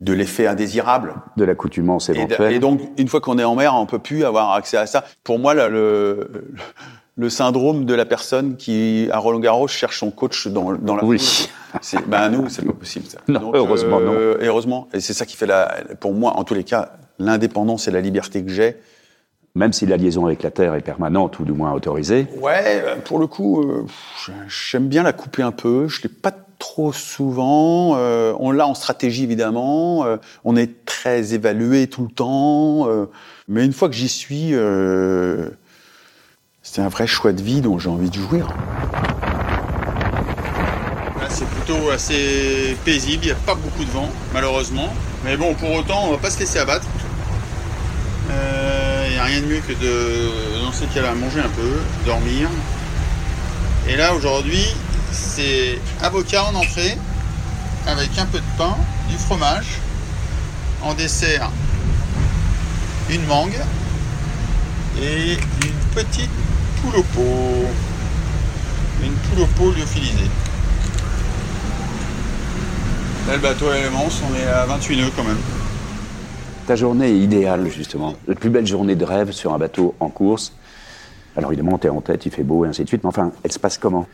de 0.00 0.12
l'effet 0.12 0.46
indésirable. 0.46 1.14
De 1.36 1.44
l'accoutumance 1.44 2.08
éventuelle. 2.08 2.52
et 2.52 2.60
donc, 2.60 2.80
une 2.98 3.08
fois 3.08 3.20
qu'on 3.20 3.36
est 3.40 3.44
en 3.44 3.56
mer, 3.56 3.74
on 3.74 3.84
peut 3.84 3.98
plus 3.98 4.24
avoir 4.24 4.52
accès 4.52 4.76
à 4.76 4.86
ça. 4.86 5.02
Pour 5.24 5.40
moi, 5.40 5.54
le, 5.54 5.68
le, 5.68 6.54
le 7.16 7.30
syndrome 7.30 7.84
de 7.84 7.94
la 7.94 8.04
personne 8.04 8.56
qui, 8.56 9.08
à 9.10 9.18
Roland 9.18 9.40
Garros, 9.40 9.66
cherche 9.66 9.98
son 9.98 10.12
coach 10.12 10.46
dans, 10.46 10.72
dans 10.74 10.94
la 10.94 11.04
Oui. 11.04 11.48
C'est, 11.80 12.06
ben, 12.08 12.28
nous, 12.28 12.48
c'est 12.48 12.64
pas 12.64 12.74
possible, 12.74 13.06
ça. 13.06 13.18
Non, 13.26 13.50
heureusement, 13.54 13.98
non. 13.98 14.12
Et 14.40 14.46
heureusement. 14.46 14.86
Et 14.92 15.00
c'est 15.00 15.14
ça 15.14 15.26
qui 15.26 15.36
fait 15.36 15.46
la, 15.46 15.78
pour 15.98 16.14
moi, 16.14 16.36
en 16.36 16.44
tous 16.44 16.54
les 16.54 16.62
cas, 16.62 16.92
l'indépendance 17.18 17.88
et 17.88 17.90
la 17.90 18.00
liberté 18.00 18.44
que 18.44 18.52
j'ai. 18.52 18.76
Même 19.54 19.74
si 19.74 19.84
la 19.84 19.98
liaison 19.98 20.24
avec 20.24 20.42
la 20.42 20.50
Terre 20.50 20.74
est 20.74 20.80
permanente 20.80 21.38
ou 21.38 21.44
du 21.44 21.52
moins 21.52 21.72
autorisée. 21.72 22.26
Ouais, 22.40 22.82
euh, 22.84 22.96
pour 22.96 23.18
le 23.18 23.26
coup, 23.26 23.62
euh, 23.62 23.84
j'aime 24.48 24.88
bien 24.88 25.02
la 25.02 25.12
couper 25.12 25.42
un 25.42 25.52
peu. 25.52 25.88
Je 25.88 26.00
l'ai 26.02 26.08
pas 26.08 26.32
trop 26.58 26.92
souvent. 26.92 27.96
Euh, 27.96 28.34
on 28.38 28.50
l'a 28.50 28.66
en 28.66 28.74
stratégie 28.74 29.24
évidemment. 29.24 30.06
Euh, 30.06 30.16
on 30.44 30.56
est 30.56 30.86
très 30.86 31.34
évalué 31.34 31.86
tout 31.86 32.04
le 32.04 32.10
temps. 32.10 32.88
Euh, 32.88 33.10
mais 33.46 33.64
une 33.64 33.72
fois 33.74 33.88
que 33.88 33.94
j'y 33.94 34.08
suis, 34.08 34.54
euh, 34.54 35.50
c'est 36.62 36.80
un 36.80 36.88
vrai 36.88 37.06
choix 37.06 37.32
de 37.32 37.42
vie 37.42 37.60
dont 37.60 37.78
j'ai 37.78 37.90
envie 37.90 38.08
de 38.08 38.14
jouir. 38.14 38.48
C'est 41.28 41.48
plutôt 41.48 41.90
assez 41.90 42.76
paisible. 42.84 43.24
Il 43.24 43.26
n'y 43.26 43.32
a 43.32 43.36
pas 43.46 43.54
beaucoup 43.54 43.84
de 43.84 43.90
vent, 43.90 44.08
malheureusement. 44.32 44.92
Mais 45.24 45.36
bon, 45.36 45.54
pour 45.54 45.72
autant, 45.72 46.06
on 46.06 46.12
va 46.12 46.18
pas 46.18 46.30
se 46.30 46.38
laisser 46.38 46.58
abattre. 46.58 46.86
Rien 49.24 49.40
de 49.40 49.46
mieux 49.46 49.60
que 49.60 49.72
de, 49.72 50.64
dans 50.64 50.72
ces 50.72 50.86
cas-là, 50.86 51.14
manger 51.14 51.40
un 51.40 51.48
peu, 51.48 51.80
dormir. 52.04 52.48
Et 53.88 53.96
là, 53.96 54.14
aujourd'hui, 54.14 54.66
c'est 55.12 55.78
avocat 56.02 56.44
en 56.44 56.54
entrée, 56.56 56.98
avec 57.86 58.10
un 58.18 58.26
peu 58.26 58.38
de 58.38 58.44
pain, 58.58 58.76
du 59.08 59.16
fromage. 59.16 59.78
En 60.82 60.94
dessert, 60.94 61.50
une 63.10 63.24
mangue 63.26 63.60
et 65.00 65.34
une 65.34 65.94
petite 65.94 66.30
poule 66.80 66.96
au 66.96 67.02
pot. 67.04 67.66
Une 69.04 69.12
poule 69.12 69.42
au 69.42 69.46
pot 69.46 69.70
lyophilisée. 69.70 70.30
Là, 73.28 73.34
le 73.34 73.38
bateau 73.38 73.68
à 73.68 73.76
Lémence, 73.76 74.20
on 74.28 74.34
est 74.34 74.46
à 74.48 74.66
28 74.66 74.96
nœuds 74.96 75.12
quand 75.14 75.22
même. 75.22 75.38
Ta 76.66 76.76
journée 76.76 77.08
est 77.10 77.18
idéale, 77.18 77.66
justement. 77.68 78.14
La 78.28 78.34
plus 78.34 78.50
belle 78.50 78.66
journée 78.66 78.94
de 78.94 79.04
rêve 79.04 79.32
sur 79.32 79.52
un 79.52 79.58
bateau 79.58 79.94
en 80.00 80.08
course. 80.08 80.52
Alors 81.36 81.50
évidemment, 81.52 81.78
t'es 81.78 81.88
en 81.88 82.00
tête, 82.00 82.24
il 82.26 82.32
fait 82.32 82.44
beau, 82.44 82.64
et 82.64 82.68
ainsi 82.68 82.82
de 82.84 82.88
suite. 82.88 83.02
Mais 83.02 83.08
enfin, 83.08 83.32
elle 83.42 83.52
se 83.52 83.58
passe 83.58 83.78
comment? 83.78 84.06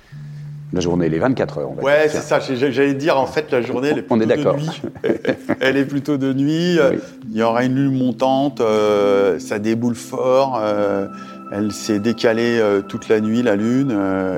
La 0.73 0.81
journée, 0.81 1.09
les 1.09 1.19
24 1.19 1.59
heures, 1.59 1.71
on 1.71 1.75
va 1.75 1.83
Ouais, 1.83 2.03
dire. 2.09 2.11
c'est 2.11 2.21
ça. 2.21 2.41
J'allais 2.41 2.95
dire, 2.95 3.19
en 3.19 3.27
fait, 3.27 3.51
la 3.51 3.61
journée, 3.63 3.89
elle 3.91 3.99
est 3.99 4.05
On 4.11 4.19
plutôt 4.19 4.23
est 4.33 4.37
d'accord. 4.37 4.55
de 4.57 4.61
nuit. 4.61 4.83
elle 5.61 5.77
est 5.77 5.85
plutôt 5.85 6.17
de 6.19 6.33
nuit. 6.33 6.79
Oui. 6.79 6.99
Il 7.31 7.37
y 7.37 7.43
aura 7.43 7.65
une 7.65 7.75
lune 7.75 7.97
montante. 7.99 8.61
euh, 8.61 9.39
ça 9.39 9.59
déboule 9.59 9.95
fort. 9.95 10.59
euh, 10.63 11.07
elle 11.53 11.73
s'est 11.73 11.99
décalée 12.01 12.59
euh, 12.61 12.83
toute 12.83 13.09
la 13.09 13.21
nuit, 13.21 13.43
la 13.43 13.57
lune. 13.57 13.97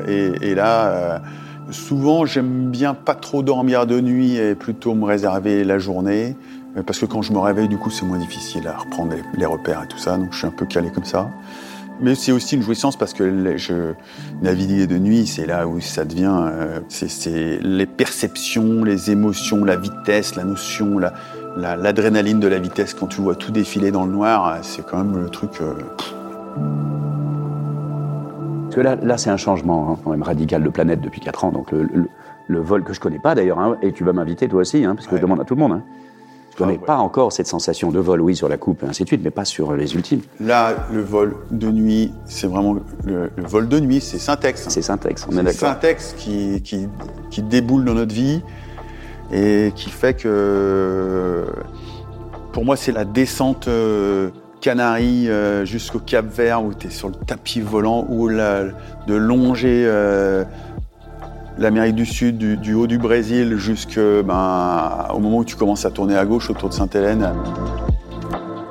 et, 0.09 0.31
et 0.51 0.55
là, 0.55 1.21
souvent, 1.71 2.27
j'aime 2.27 2.71
bien 2.71 2.95
pas 2.95 3.15
trop 3.17 3.43
dormir 3.43 3.87
de 3.87 4.01
nuit 4.01 4.37
et 4.37 4.55
plutôt 4.55 4.95
me 4.95 5.05
réserver 5.05 5.65
la 5.65 5.79
journée. 5.79 6.37
Parce 6.87 6.99
que 6.99 7.07
quand 7.07 7.21
je 7.23 7.33
me 7.33 7.39
réveille, 7.39 7.69
du 7.69 7.77
coup, 7.77 7.91
c'est 7.91 8.07
moins 8.07 8.19
difficile 8.19 8.67
à 8.69 8.77
reprendre 8.79 9.13
les, 9.37 9.47
repères 9.47 9.83
et 9.83 9.87
tout 9.89 9.99
ça. 9.99 10.17
Donc, 10.17 10.33
je 10.33 10.39
suis 10.39 10.47
un 10.47 10.51
peu 10.53 10.67
calé 10.67 10.91
comme 10.91 11.05
ça. 11.05 11.31
Mais 12.01 12.15
c'est 12.15 12.33
aussi 12.33 12.57
une 12.57 12.63
jouissance 12.63 12.97
parce 12.97 13.13
que 13.13 13.57
je 13.59 13.93
naviguer 14.41 14.87
de 14.87 14.97
nuit, 14.97 15.27
c'est 15.27 15.45
là 15.47 15.67
où 15.69 15.81
ça 15.81 16.05
devient, 16.07 16.33
euh, 16.35 16.81
c'est- 16.89 17.59
les 17.61 17.85
perceptions, 17.87 18.85
les 18.85 19.11
émotions, 19.11 19.65
la 19.65 19.77
vitesse, 19.77 20.35
la 20.37 20.45
notion, 20.45 20.99
la- 20.99 21.13
la- 21.57 21.77
l'adrénaline 21.77 22.41
de 22.41 22.49
la 22.49 22.59
vitesse 22.59 22.95
quand 22.95 23.07
tu 23.09 23.21
vois 23.21 23.35
tout 23.35 23.53
défiler 23.53 23.91
dans 23.91 24.07
le 24.07 24.13
noir, 24.13 24.59
c'est 24.63 24.87
quand 24.87 24.97
même 25.05 25.21
le 25.23 25.29
truc. 25.29 25.51
euh, 25.61 25.75
Parce 28.65 28.77
que 28.77 28.81
là, 28.83 28.97
là 28.97 29.19
c'est 29.19 29.31
un 29.31 29.37
changement 29.37 29.91
hein, 29.93 29.99
quand 30.05 30.11
même 30.11 30.23
radical 30.23 30.63
de 30.63 30.69
planète 30.69 31.01
depuis 31.01 31.21
4 31.21 31.45
ans. 31.45 31.51
Donc 31.51 31.73
le, 31.73 31.83
le- 31.93 32.09
le 32.47 32.61
vol 32.61 32.83
que 32.85 32.93
je 32.93 33.01
connais 33.01 33.19
pas 33.19 33.35
d'ailleurs, 33.35 33.59
hein, 33.59 33.77
et 33.83 33.93
tu 33.93 34.05
vas 34.05 34.13
m'inviter 34.13 34.49
toi 34.49 34.61
aussi, 34.61 34.85
hein, 34.85 34.95
parce 34.95 35.07
que 35.07 35.13
Ouais. 35.13 35.19
je 35.19 35.23
demande 35.23 35.41
à 35.41 35.45
tout 35.45 35.55
le 35.57 35.61
monde. 35.61 35.83
Connais 36.61 36.79
ouais. 36.79 36.87
pas 36.87 36.97
encore 36.97 37.33
cette 37.33 37.47
sensation 37.47 37.91
de 37.91 37.99
vol, 37.99 38.21
oui, 38.21 38.37
sur 38.37 38.49
la 38.49 38.57
coupe 38.57 38.83
et 38.83 38.87
ainsi 38.87 39.03
de 39.03 39.09
suite, 39.09 39.23
mais 39.25 39.31
pas 39.31 39.45
sur 39.45 39.75
les 39.75 39.95
ultimes. 39.95 40.21
Là, 40.41 40.87
le 40.93 41.01
vol 41.01 41.37
de 41.51 41.71
nuit, 41.71 42.13
c'est 42.27 42.47
vraiment 42.47 42.75
le, 43.05 43.31
le 43.35 43.45
vol 43.45 43.69
de 43.69 43.81
nuit, 43.81 44.01
c'est 44.01 44.19
Syntex. 44.19 44.67
C'est 44.69 44.83
syntaxe, 44.83 45.27
on 45.27 45.33
est 45.33 45.37
C'est 45.37 45.43
d'accord. 45.43 45.69
Syntex 45.75 46.15
qui, 46.17 46.61
qui, 46.63 46.89
qui 47.31 47.43
déboule 47.43 47.85
dans 47.85 47.95
notre 47.95 48.15
vie 48.15 48.43
et 49.33 49.73
qui 49.75 49.91
fait 49.91 50.15
que, 50.15 51.47
pour 52.53 52.65
moi, 52.65 52.77
c'est 52.77 52.93
la 52.93 53.05
descente 53.05 53.69
euh, 53.69 54.31
Canaries 54.61 55.29
euh, 55.29 55.65
jusqu'au 55.65 55.99
Cap 55.99 56.27
Vert 56.27 56.63
où 56.65 56.75
tu 56.75 56.89
es 56.89 56.91
sur 56.91 57.09
le 57.09 57.15
tapis 57.15 57.61
volant 57.61 58.07
ou 58.09 58.29
de 58.29 59.15
longer 59.15 59.85
euh, 59.87 60.45
l'Amérique 61.61 61.95
du 61.95 62.07
Sud 62.07 62.39
du, 62.39 62.75
haut 62.75 62.87
du 62.87 62.97
Brésil 62.97 63.57
jusqu'au 63.57 64.23
ben, 64.25 65.07
moment 65.13 65.39
où 65.39 65.45
tu 65.45 65.57
commences 65.57 65.85
à 65.85 65.91
tourner 65.91 66.17
à 66.17 66.25
gauche 66.25 66.49
autour 66.49 66.71
de 66.71 66.75
Sainte-Hélène. 66.75 67.35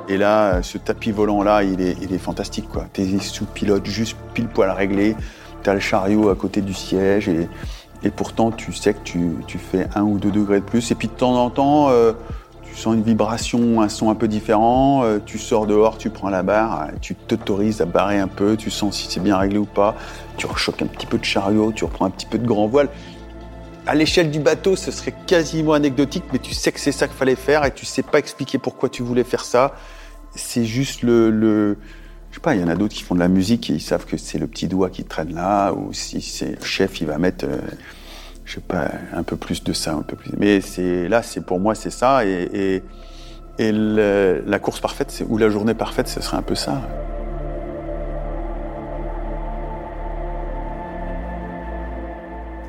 Et 0.08 0.18
là, 0.18 0.60
ce 0.62 0.76
tapis 0.76 1.12
volant-là, 1.12 1.62
il 1.62 1.80
est, 1.80 1.96
il 2.02 2.12
est 2.12 2.18
fantastique. 2.18 2.66
Tu 2.92 3.02
es 3.02 3.18
sous 3.20 3.44
pilote 3.44 3.86
juste 3.86 4.16
pile 4.34 4.48
poil 4.48 4.68
réglé. 4.72 5.14
Tu 5.62 5.70
as 5.70 5.74
le 5.74 5.80
chariot 5.80 6.30
à 6.30 6.34
côté 6.34 6.62
du 6.62 6.74
siège 6.74 7.28
et, 7.28 8.10
pourtant 8.10 8.50
tu 8.50 8.72
sais 8.72 8.92
que 8.92 9.04
tu, 9.04 9.36
tu 9.46 9.58
fais 9.58 9.86
un 9.94 10.02
ou 10.02 10.18
deux 10.18 10.32
degrés 10.32 10.58
de 10.58 10.64
plus. 10.64 10.90
Et 10.90 10.96
puis 10.96 11.06
de 11.06 11.12
temps 11.12 11.36
en 11.36 11.48
temps, 11.48 11.90
euh, 11.90 12.12
tu 12.72 12.76
sens 12.80 12.94
une 12.94 13.02
vibration, 13.02 13.80
un 13.82 13.88
son 13.88 14.10
un 14.10 14.14
peu 14.14 14.28
différent. 14.28 15.02
euh, 15.04 15.18
tu 15.24 15.38
sors 15.38 15.66
dehors, 15.66 15.98
tu 15.98 16.08
prends 16.10 16.30
la 16.30 16.42
barre, 16.42 16.82
euh, 16.82 16.92
tu 17.00 17.14
t'autorises 17.14 17.80
à 17.80 17.84
barrer 17.84 18.18
un 18.18 18.28
peu, 18.28 18.56
tu 18.56 18.70
sens 18.70 18.96
si 18.96 19.08
c'est 19.10 19.20
bien 19.20 19.36
réglé 19.36 19.58
ou 19.58 19.64
pas. 19.66 19.96
Tu 20.36 20.46
rechoques 20.46 20.80
un 20.82 20.86
petit 20.86 21.06
peu 21.06 21.18
de 21.18 21.24
chariot, 21.24 21.72
tu 21.72 21.84
reprends 21.84 22.06
un 22.06 22.10
petit 22.10 22.26
peu 22.26 22.38
de 22.38 22.46
grand 22.46 22.66
voile. 22.66 22.88
À 23.86 23.94
l'échelle 23.94 24.30
du 24.30 24.40
bateau, 24.40 24.76
ce 24.76 24.90
serait 24.90 25.14
quasiment 25.26 25.72
anecdotique, 25.72 26.24
mais 26.32 26.38
tu 26.38 26.54
sais 26.54 26.70
que 26.70 26.78
c'est 26.78 26.92
ça 26.92 27.08
qu'il 27.08 27.16
fallait 27.16 27.34
faire 27.34 27.64
et 27.64 27.72
tu 27.72 27.86
sais 27.86 28.02
pas 28.02 28.18
expliquer 28.18 28.58
pourquoi 28.58 28.88
tu 28.88 29.02
voulais 29.02 29.24
faire 29.24 29.44
ça. 29.44 29.74
C'est 30.34 30.64
juste 30.64 31.02
le, 31.02 31.30
le- 31.30 31.76
je 32.30 32.36
sais 32.36 32.40
pas, 32.40 32.54
il 32.54 32.60
y 32.60 32.64
en 32.64 32.68
a 32.68 32.76
d'autres 32.76 32.94
qui 32.94 33.02
font 33.02 33.16
de 33.16 33.20
la 33.20 33.26
musique 33.28 33.68
et 33.70 33.72
ils 33.72 33.80
savent 33.80 34.04
que 34.06 34.16
c'est 34.16 34.38
le 34.38 34.46
petit 34.46 34.68
doigt 34.68 34.90
qui 34.90 35.02
traîne 35.02 35.34
là, 35.34 35.72
ou 35.72 35.92
si 35.92 36.20
c'est 36.20 36.60
le 36.60 36.64
chef, 36.64 37.00
il 37.00 37.08
va 37.08 37.18
mettre, 37.18 37.46
euh, 37.46 37.58
je 38.50 38.56
sais 38.56 38.60
pas, 38.60 38.90
un 39.12 39.22
peu 39.22 39.36
plus 39.36 39.62
de 39.62 39.72
ça, 39.72 39.92
un 39.92 40.02
peu 40.02 40.16
plus. 40.16 40.32
Mais 40.36 40.60
c'est 40.60 41.06
là, 41.08 41.22
c'est 41.22 41.40
pour 41.40 41.60
moi, 41.60 41.76
c'est 41.76 41.90
ça. 41.90 42.26
Et, 42.26 42.48
et, 42.52 42.82
et 43.60 43.70
le- 43.70 44.42
la 44.44 44.58
course 44.58 44.80
parfaite, 44.80 45.22
ou 45.28 45.38
la 45.38 45.48
journée 45.48 45.74
parfaite, 45.74 46.08
ce 46.08 46.20
serait 46.20 46.36
un 46.36 46.42
peu 46.42 46.56
ça. 46.56 46.82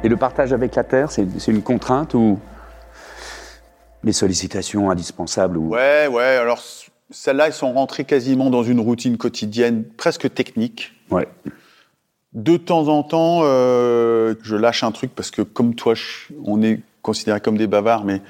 Et 0.03 0.09
le 0.09 0.17
partage 0.17 0.53
avec 0.53 0.75
la 0.75 0.83
Terre, 0.83 1.11
c'est 1.11 1.25
une 1.47 1.63
contrainte 1.63 2.13
ou 2.13 2.37
les 4.03 4.13
sollicitations 4.13 4.91
indispensables 4.91 5.57
ou... 5.57 5.69
Ouais, 5.69 6.07
ouais. 6.07 6.23
Alors 6.23 6.61
celles-là, 7.09 7.47
elles 7.47 7.53
sont 7.53 7.73
rentrées 7.73 8.05
quasiment 8.05 8.51
dans 8.51 8.63
une 8.63 8.79
routine 8.79 9.17
quotidienne, 9.17 9.83
presque 9.97 10.31
technique. 10.31 10.93
Ouais. 11.09 11.27
De 12.33 12.55
temps 12.55 12.87
en 12.87 13.03
temps, 13.03 13.41
euh, 13.43 14.35
je 14.41 14.55
lâche 14.55 14.83
un 14.83 14.91
truc 14.91 15.11
parce 15.13 15.31
que 15.31 15.41
comme 15.41 15.75
toi, 15.75 15.95
on 16.45 16.61
est 16.61 16.81
considérés 17.01 17.41
comme 17.41 17.57
des 17.57 17.67
bavards, 17.67 18.05
mais 18.05 18.21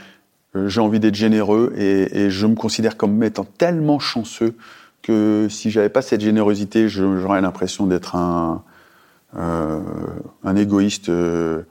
euh, 0.55 0.67
j'ai 0.67 0.81
envie 0.81 0.99
d'être 0.99 1.15
généreux 1.15 1.73
et, 1.77 2.29
je 2.29 2.47
me 2.47 2.55
considère 2.55 2.97
comme 2.97 3.23
étant 3.23 3.45
tellement 3.45 3.99
chanceux 3.99 4.55
que 5.01 5.47
si 5.49 5.71
j'avais 5.71 5.89
pas 5.89 6.01
cette 6.01 6.21
générosité, 6.21 6.89
j'aurais 6.89 7.41
l'impression 7.41 7.87
d'être 7.87 8.15
un, 8.15 8.63
euh, 9.37 9.81
un 10.43 10.55
égoïste. 10.55 11.09
euh, 11.09 11.63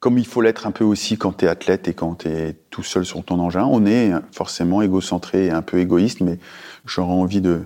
comme 0.00 0.16
il 0.16 0.26
faut 0.26 0.40
l'être 0.40 0.66
un 0.66 0.70
peu 0.70 0.82
aussi 0.82 1.18
quand 1.18 1.36
tu 1.36 1.44
es 1.44 1.48
athlète 1.48 1.86
et 1.86 1.92
quand 1.92 2.20
tu 2.20 2.28
es 2.28 2.56
tout 2.70 2.82
seul 2.82 3.04
sur 3.04 3.22
ton 3.22 3.38
engin. 3.38 3.66
On 3.66 3.84
est 3.84 4.12
forcément 4.32 4.80
égocentré 4.80 5.46
et 5.46 5.50
un 5.50 5.60
peu 5.60 5.78
égoïste, 5.78 6.22
mais 6.22 6.38
j'aurais 6.86 7.12
envie 7.12 7.42
de, 7.42 7.60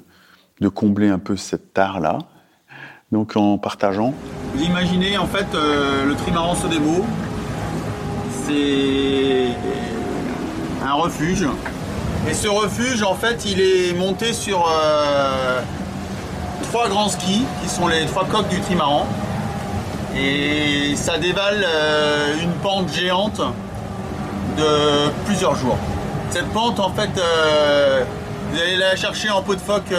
de 0.61 0.69
combler 0.69 1.09
un 1.09 1.21
peu 1.21 1.37
cette 1.37 1.73
tare-là. 1.73 2.19
Donc 3.13 3.37
en 3.37 3.59
partageant. 3.59 4.13
Vous 4.55 4.63
imaginez 4.63 5.19
en 5.19 5.27
fait 5.27 5.47
euh, 5.55 6.05
le 6.05 6.15
trimaran 6.15 6.55
Sodebo, 6.55 7.05
c'est 8.47 9.49
un 10.85 10.93
refuge. 10.95 11.47
Et 12.29 12.35
ce 12.35 12.49
refuge 12.49 13.03
en 13.03 13.15
fait 13.15 13.45
il 13.45 13.61
est 13.61 13.95
monté 13.95 14.33
sur 14.33 14.67
euh, 14.69 15.61
trois 16.63 16.89
grands 16.89 17.09
skis 17.09 17.45
qui 17.63 17.69
sont 17.69 17.87
les 17.89 18.07
trois 18.07 18.25
coques 18.25 18.49
du 18.49 18.61
trimaran. 18.61 19.07
Et 20.17 20.95
ça 20.97 21.19
dévale 21.19 21.65
euh, 21.67 22.35
une 22.43 22.53
pente 22.53 22.93
géante 22.93 23.41
de 24.57 25.11
plusieurs 25.27 25.57
jours. 25.57 25.79
Cette 26.31 26.49
pente 26.53 26.81
en 26.81 26.91
fait 26.91 27.11
vous 28.51 28.61
allez 28.61 28.77
la 28.77 28.97
chercher 28.97 29.31
en 29.31 29.43
peau 29.43 29.55
de 29.55 29.61
phoque 29.61 29.93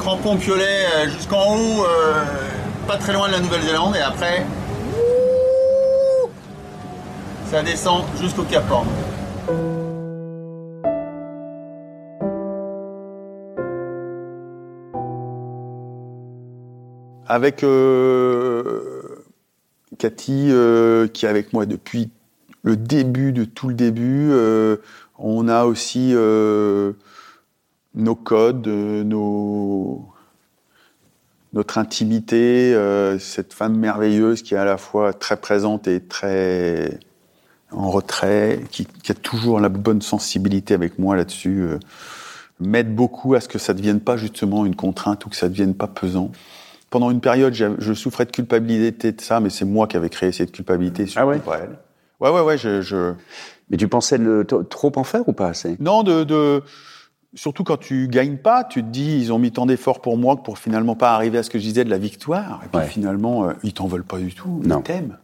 crampon 0.00 0.38
piolet 0.38 0.86
euh, 0.94 1.10
jusqu'en 1.10 1.56
haut, 1.56 1.84
euh, 1.84 2.24
pas 2.88 2.96
très 2.96 3.12
loin 3.12 3.28
de 3.28 3.32
la 3.32 3.40
Nouvelle-Zélande, 3.40 3.94
et 3.96 4.00
après, 4.00 4.46
ça 7.50 7.62
descend 7.62 8.04
jusqu'au 8.18 8.44
Cap 8.44 8.64
Horn. 8.70 8.88
Avec 17.26 17.62
euh, 17.62 18.80
Cathy, 19.98 20.50
qui 21.12 21.26
est 21.26 21.28
avec 21.28 21.52
moi 21.52 21.66
depuis 21.66 22.08
le 22.62 22.76
début 22.76 23.32
de 23.32 23.44
tout 23.44 23.68
le 23.68 23.74
début, 23.74 24.32
on 25.18 25.46
a 25.46 25.64
aussi 25.64 26.14
nos 27.94 28.14
codes, 28.14 28.68
euh, 28.68 29.02
nos, 29.04 30.06
notre 31.52 31.78
intimité, 31.78 32.74
euh, 32.74 33.18
cette 33.18 33.52
femme 33.52 33.76
merveilleuse 33.76 34.42
qui 34.42 34.54
est 34.54 34.58
à 34.58 34.64
la 34.64 34.76
fois 34.76 35.12
très 35.12 35.36
présente 35.36 35.88
et 35.88 36.00
très 36.00 36.98
en 37.72 37.90
retrait, 37.90 38.60
qui, 38.70 38.84
qui 38.84 39.12
a 39.12 39.14
toujours 39.14 39.60
la 39.60 39.68
bonne 39.68 40.02
sensibilité 40.02 40.74
avec 40.74 40.98
moi 40.98 41.16
là-dessus, 41.16 41.60
euh, 41.60 41.78
m'aide 42.58 42.94
beaucoup 42.94 43.34
à 43.34 43.40
ce 43.40 43.48
que 43.48 43.58
ça 43.58 43.72
ne 43.72 43.78
devienne 43.78 44.00
pas 44.00 44.16
justement 44.16 44.66
une 44.66 44.74
contrainte 44.76 45.24
ou 45.24 45.28
que 45.28 45.36
ça 45.36 45.46
ne 45.46 45.52
devienne 45.52 45.74
pas 45.74 45.86
pesant. 45.86 46.32
Pendant 46.90 47.12
une 47.12 47.20
période, 47.20 47.54
je 47.54 47.94
souffrais 47.94 48.24
de 48.24 48.32
culpabilité 48.32 49.12
de 49.12 49.20
ça, 49.20 49.38
mais 49.38 49.48
c'est 49.48 49.64
moi 49.64 49.86
qui 49.86 49.96
avais 49.96 50.08
créé 50.08 50.32
cette 50.32 50.50
culpabilité, 50.50 51.06
surtout 51.06 51.28
ouais? 51.28 51.38
pas 51.38 51.58
elle. 51.58 51.78
Ouais, 52.18 52.30
ouais, 52.30 52.40
ouais, 52.40 52.58
je... 52.58 52.82
je... 52.82 53.14
Mais 53.70 53.76
tu 53.76 53.86
pensais 53.86 54.18
le, 54.18 54.44
trop 54.44 54.90
en 54.96 55.04
faire 55.04 55.28
ou 55.28 55.32
pas 55.32 55.46
assez? 55.46 55.76
Non, 55.78 56.02
de, 56.02 56.24
de... 56.24 56.62
Surtout 57.34 57.62
quand 57.62 57.76
tu 57.76 58.08
gagnes 58.08 58.38
pas, 58.38 58.64
tu 58.64 58.82
te 58.82 58.88
dis, 58.88 59.18
ils 59.20 59.32
ont 59.32 59.38
mis 59.38 59.52
tant 59.52 59.64
d'efforts 59.66 60.00
pour 60.00 60.16
moi 60.16 60.36
que 60.36 60.42
pour 60.42 60.58
finalement 60.58 60.96
pas 60.96 61.14
arriver 61.14 61.38
à 61.38 61.42
ce 61.44 61.50
que 61.50 61.58
je 61.60 61.64
disais 61.64 61.84
de 61.84 61.90
la 61.90 61.98
victoire. 61.98 62.60
Et 62.64 62.68
puis 62.68 62.78
Ouais. 62.78 62.86
finalement, 62.88 63.44
euh, 63.48 63.52
ils 63.62 63.72
t'en 63.72 63.86
veulent 63.86 64.02
pas 64.04 64.18
du 64.18 64.34
tout. 64.34 64.60
Non. 64.64 64.78
Ils 64.80 64.82
t'aiment. 64.82 65.16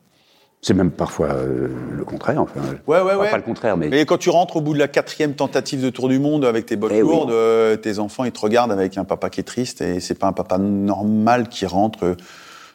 C'est 0.62 0.72
même 0.74 0.90
parfois 0.92 1.28
euh, 1.28 1.68
le 1.96 2.04
contraire. 2.04 2.40
Enfin, 2.40 2.60
Ouais, 2.86 3.00
ouais, 3.00 3.14
ouais. 3.16 3.30
Pas 3.30 3.36
le 3.36 3.42
contraire, 3.42 3.76
mais... 3.76 3.88
Et 4.00 4.06
quand 4.06 4.18
tu 4.18 4.30
rentres 4.30 4.56
au 4.56 4.60
bout 4.60 4.72
de 4.72 4.78
la 4.78 4.88
quatrième 4.88 5.34
tentative 5.34 5.82
de 5.82 5.90
tour 5.90 6.08
du 6.08 6.18
monde 6.18 6.44
avec 6.44 6.66
tes 6.66 6.76
bottes 6.76 6.92
Eh 6.94 7.02
oui. 7.02 7.08
lourdes, 7.08 7.30
euh, 7.30 7.76
tes 7.76 7.98
enfants 7.98 8.24
ils 8.24 8.32
te 8.32 8.40
regardent 8.40 8.72
avec 8.72 8.96
un 8.98 9.04
papa 9.04 9.28
qui 9.28 9.40
est 9.40 9.44
triste 9.44 9.80
et 9.80 10.00
c'est 10.00 10.14
pas 10.18 10.26
un 10.28 10.32
papa 10.32 10.58
normal 10.58 11.48
qui 11.48 11.66
rentre 11.66 12.04
euh, 12.04 12.14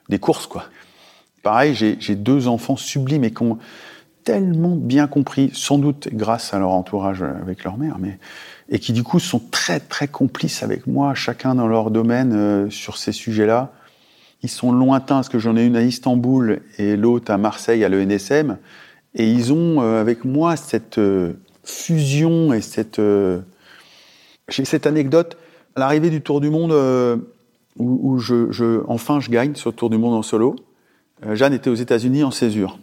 des 0.10 0.20
courses 0.20 0.46
quoi. 0.48 0.65
Pareil, 1.41 1.74
j'ai 1.74 1.98
j'ai 2.00 2.15
deux 2.15 2.48
enfants 2.48 2.76
sublimes 2.78 3.24
et 3.24 3.32
qui 3.32 3.41
ont 3.44 3.58
tellement 4.24 4.76
bien 4.76 5.08
compris, 5.08 5.50
sans 5.54 5.80
doute 5.80 6.10
grâce 6.13 6.54
à 6.54 6.60
leur 6.60 6.70
entourage 6.72 7.24
avec 7.24 7.63
leur 7.63 7.78
mère, 7.78 7.98
mais 8.00 8.20
et 8.71 8.79
qui 8.79 8.93
du 8.93 9.03
coup 9.03 9.19
sont 9.19 9.41
très 9.51 9.81
très 9.81 10.07
complices 10.07 10.63
avec 10.63 10.88
moi, 10.88 11.13
chacun 11.13 11.55
dans 11.55 11.67
leur 11.67 11.91
domaine 11.91 12.34
euh, 12.34 12.69
sur 12.69 12.97
ces 12.97 13.12
sujets-là. 13.12 13.73
Ils 14.43 14.49
sont 14.49 14.71
lointains, 14.71 15.15
parce 15.15 15.29
que 15.29 15.38
j'en 15.38 15.55
ai 15.57 15.65
une 15.65 15.75
à 15.75 15.84
Istanbul 15.84 16.62
et 16.79 16.95
l'autre 16.95 17.31
à 17.31 17.38
Marseille 17.38 17.84
à 17.84 17.89
l'ENSM. 17.89 18.57
Et 19.13 19.29
ils 19.29 19.51
ont 19.51 19.81
euh, 19.81 19.99
avec 19.99 20.23
moi 20.23 20.55
cette 20.55 20.97
euh, 20.97 21.34
fusion 21.65 22.53
et 22.53 22.62
cette. 22.62 22.99
J'ai 24.49 24.65
cette 24.65 24.88
anecdote 24.88 25.38
à 25.75 25.81
l'arrivée 25.81 26.10
du 26.10 26.21
Tour 26.21 26.41
du 26.41 26.49
Monde 26.49 26.73
où, 27.77 28.19
enfin 28.88 29.19
je 29.19 29.29
gagne 29.29 29.53
le 29.65 29.71
Tour 29.71 29.89
du 29.89 29.97
Monde 29.97 30.15
en 30.15 30.23
solo. 30.23 30.55
Jeanne 31.34 31.53
était 31.53 31.69
aux 31.69 31.75
États-Unis 31.75 32.23
en 32.23 32.31
césure. 32.31 32.79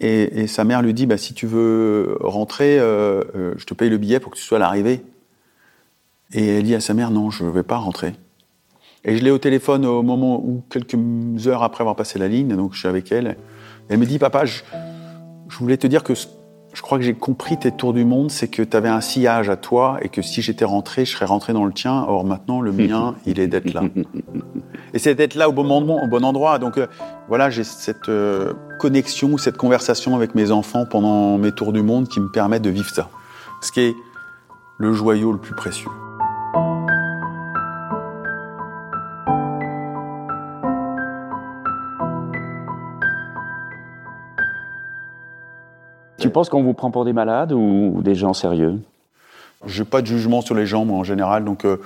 Et, 0.00 0.46
sa 0.46 0.64
mère 0.64 0.82
lui 0.82 0.94
dit 0.94 1.06
bah, 1.06 1.16
si 1.16 1.32
tu 1.32 1.46
veux 1.46 2.18
rentrer, 2.20 2.76
je 2.78 3.64
te 3.64 3.74
paye 3.74 3.88
le 3.88 3.98
billet 3.98 4.20
pour 4.20 4.30
que 4.30 4.36
tu 4.36 4.44
sois 4.44 4.58
à 4.58 4.60
l'arrivée. 4.60 5.02
Et 6.32 6.58
elle 6.58 6.64
dit 6.64 6.74
à 6.74 6.80
sa 6.80 6.94
mère 6.94 7.10
non, 7.10 7.30
je 7.30 7.44
ne 7.44 7.50
vais 7.50 7.62
pas 7.62 7.76
rentrer. 7.76 8.14
Et 9.04 9.16
je 9.16 9.24
l'ai 9.24 9.30
au 9.30 9.38
téléphone 9.38 9.84
au 9.84 10.02
moment 10.02 10.36
où, 10.36 10.62
quelques 10.70 10.96
heures 11.46 11.62
après 11.62 11.82
avoir 11.82 11.96
passé 11.96 12.18
la 12.18 12.28
ligne, 12.28 12.56
donc 12.56 12.74
je 12.74 12.78
suis 12.78 12.88
avec 12.88 13.10
elle. 13.10 13.36
Elle 13.88 13.98
me 13.98 14.06
dit 14.06 14.18
Papa, 14.18 14.44
je, 14.44 14.62
je 15.48 15.58
voulais 15.58 15.76
te 15.76 15.86
dire 15.86 16.04
que 16.04 16.14
je 16.72 16.80
crois 16.80 16.98
que 16.98 17.04
j'ai 17.04 17.14
compris 17.14 17.58
tes 17.58 17.70
tours 17.70 17.92
du 17.92 18.04
monde, 18.04 18.30
c'est 18.30 18.48
que 18.48 18.62
tu 18.62 18.76
avais 18.76 18.88
un 18.88 19.00
sillage 19.00 19.50
à 19.50 19.56
toi 19.56 19.98
et 20.00 20.08
que 20.08 20.22
si 20.22 20.40
j'étais 20.40 20.64
rentré, 20.64 21.04
je 21.04 21.12
serais 21.12 21.26
rentré 21.26 21.52
dans 21.52 21.66
le 21.66 21.72
tien. 21.72 22.04
Or 22.08 22.24
maintenant, 22.24 22.60
le 22.60 22.72
mien, 22.72 23.14
il 23.26 23.40
est 23.40 23.48
d'être 23.48 23.74
là. 23.74 23.82
Et 24.94 24.98
c'est 24.98 25.14
d'être 25.14 25.34
là 25.34 25.48
au 25.48 25.52
bon 25.52 25.64
moment, 25.64 26.02
au 26.02 26.06
bon 26.06 26.24
endroit. 26.24 26.58
Donc 26.58 26.78
euh, 26.78 26.86
voilà, 27.28 27.50
j'ai 27.50 27.64
cette 27.64 28.08
euh, 28.08 28.54
connexion, 28.78 29.36
cette 29.36 29.58
conversation 29.58 30.16
avec 30.16 30.34
mes 30.34 30.50
enfants 30.50 30.86
pendant 30.88 31.36
mes 31.36 31.52
tours 31.52 31.72
du 31.72 31.82
monde 31.82 32.08
qui 32.08 32.20
me 32.20 32.30
permet 32.30 32.60
de 32.60 32.70
vivre 32.70 32.90
ça. 32.90 33.10
Ce 33.60 33.70
qui 33.70 33.80
est 33.80 33.94
le 34.78 34.92
joyau 34.92 35.32
le 35.32 35.38
plus 35.38 35.54
précieux. 35.54 35.90
Tu 46.18 46.30
penses 46.30 46.48
qu'on 46.48 46.62
vous 46.62 46.74
prend 46.74 46.90
pour 46.90 47.04
des 47.04 47.12
malades 47.12 47.52
ou 47.52 48.00
des 48.02 48.14
gens 48.14 48.32
sérieux? 48.32 48.78
J'ai 49.66 49.84
pas 49.84 50.02
de 50.02 50.06
jugement 50.06 50.40
sur 50.40 50.54
les 50.54 50.66
gens, 50.66 50.84
moi, 50.84 50.98
en 50.98 51.04
général. 51.04 51.44
Donc, 51.44 51.64
euh, 51.64 51.78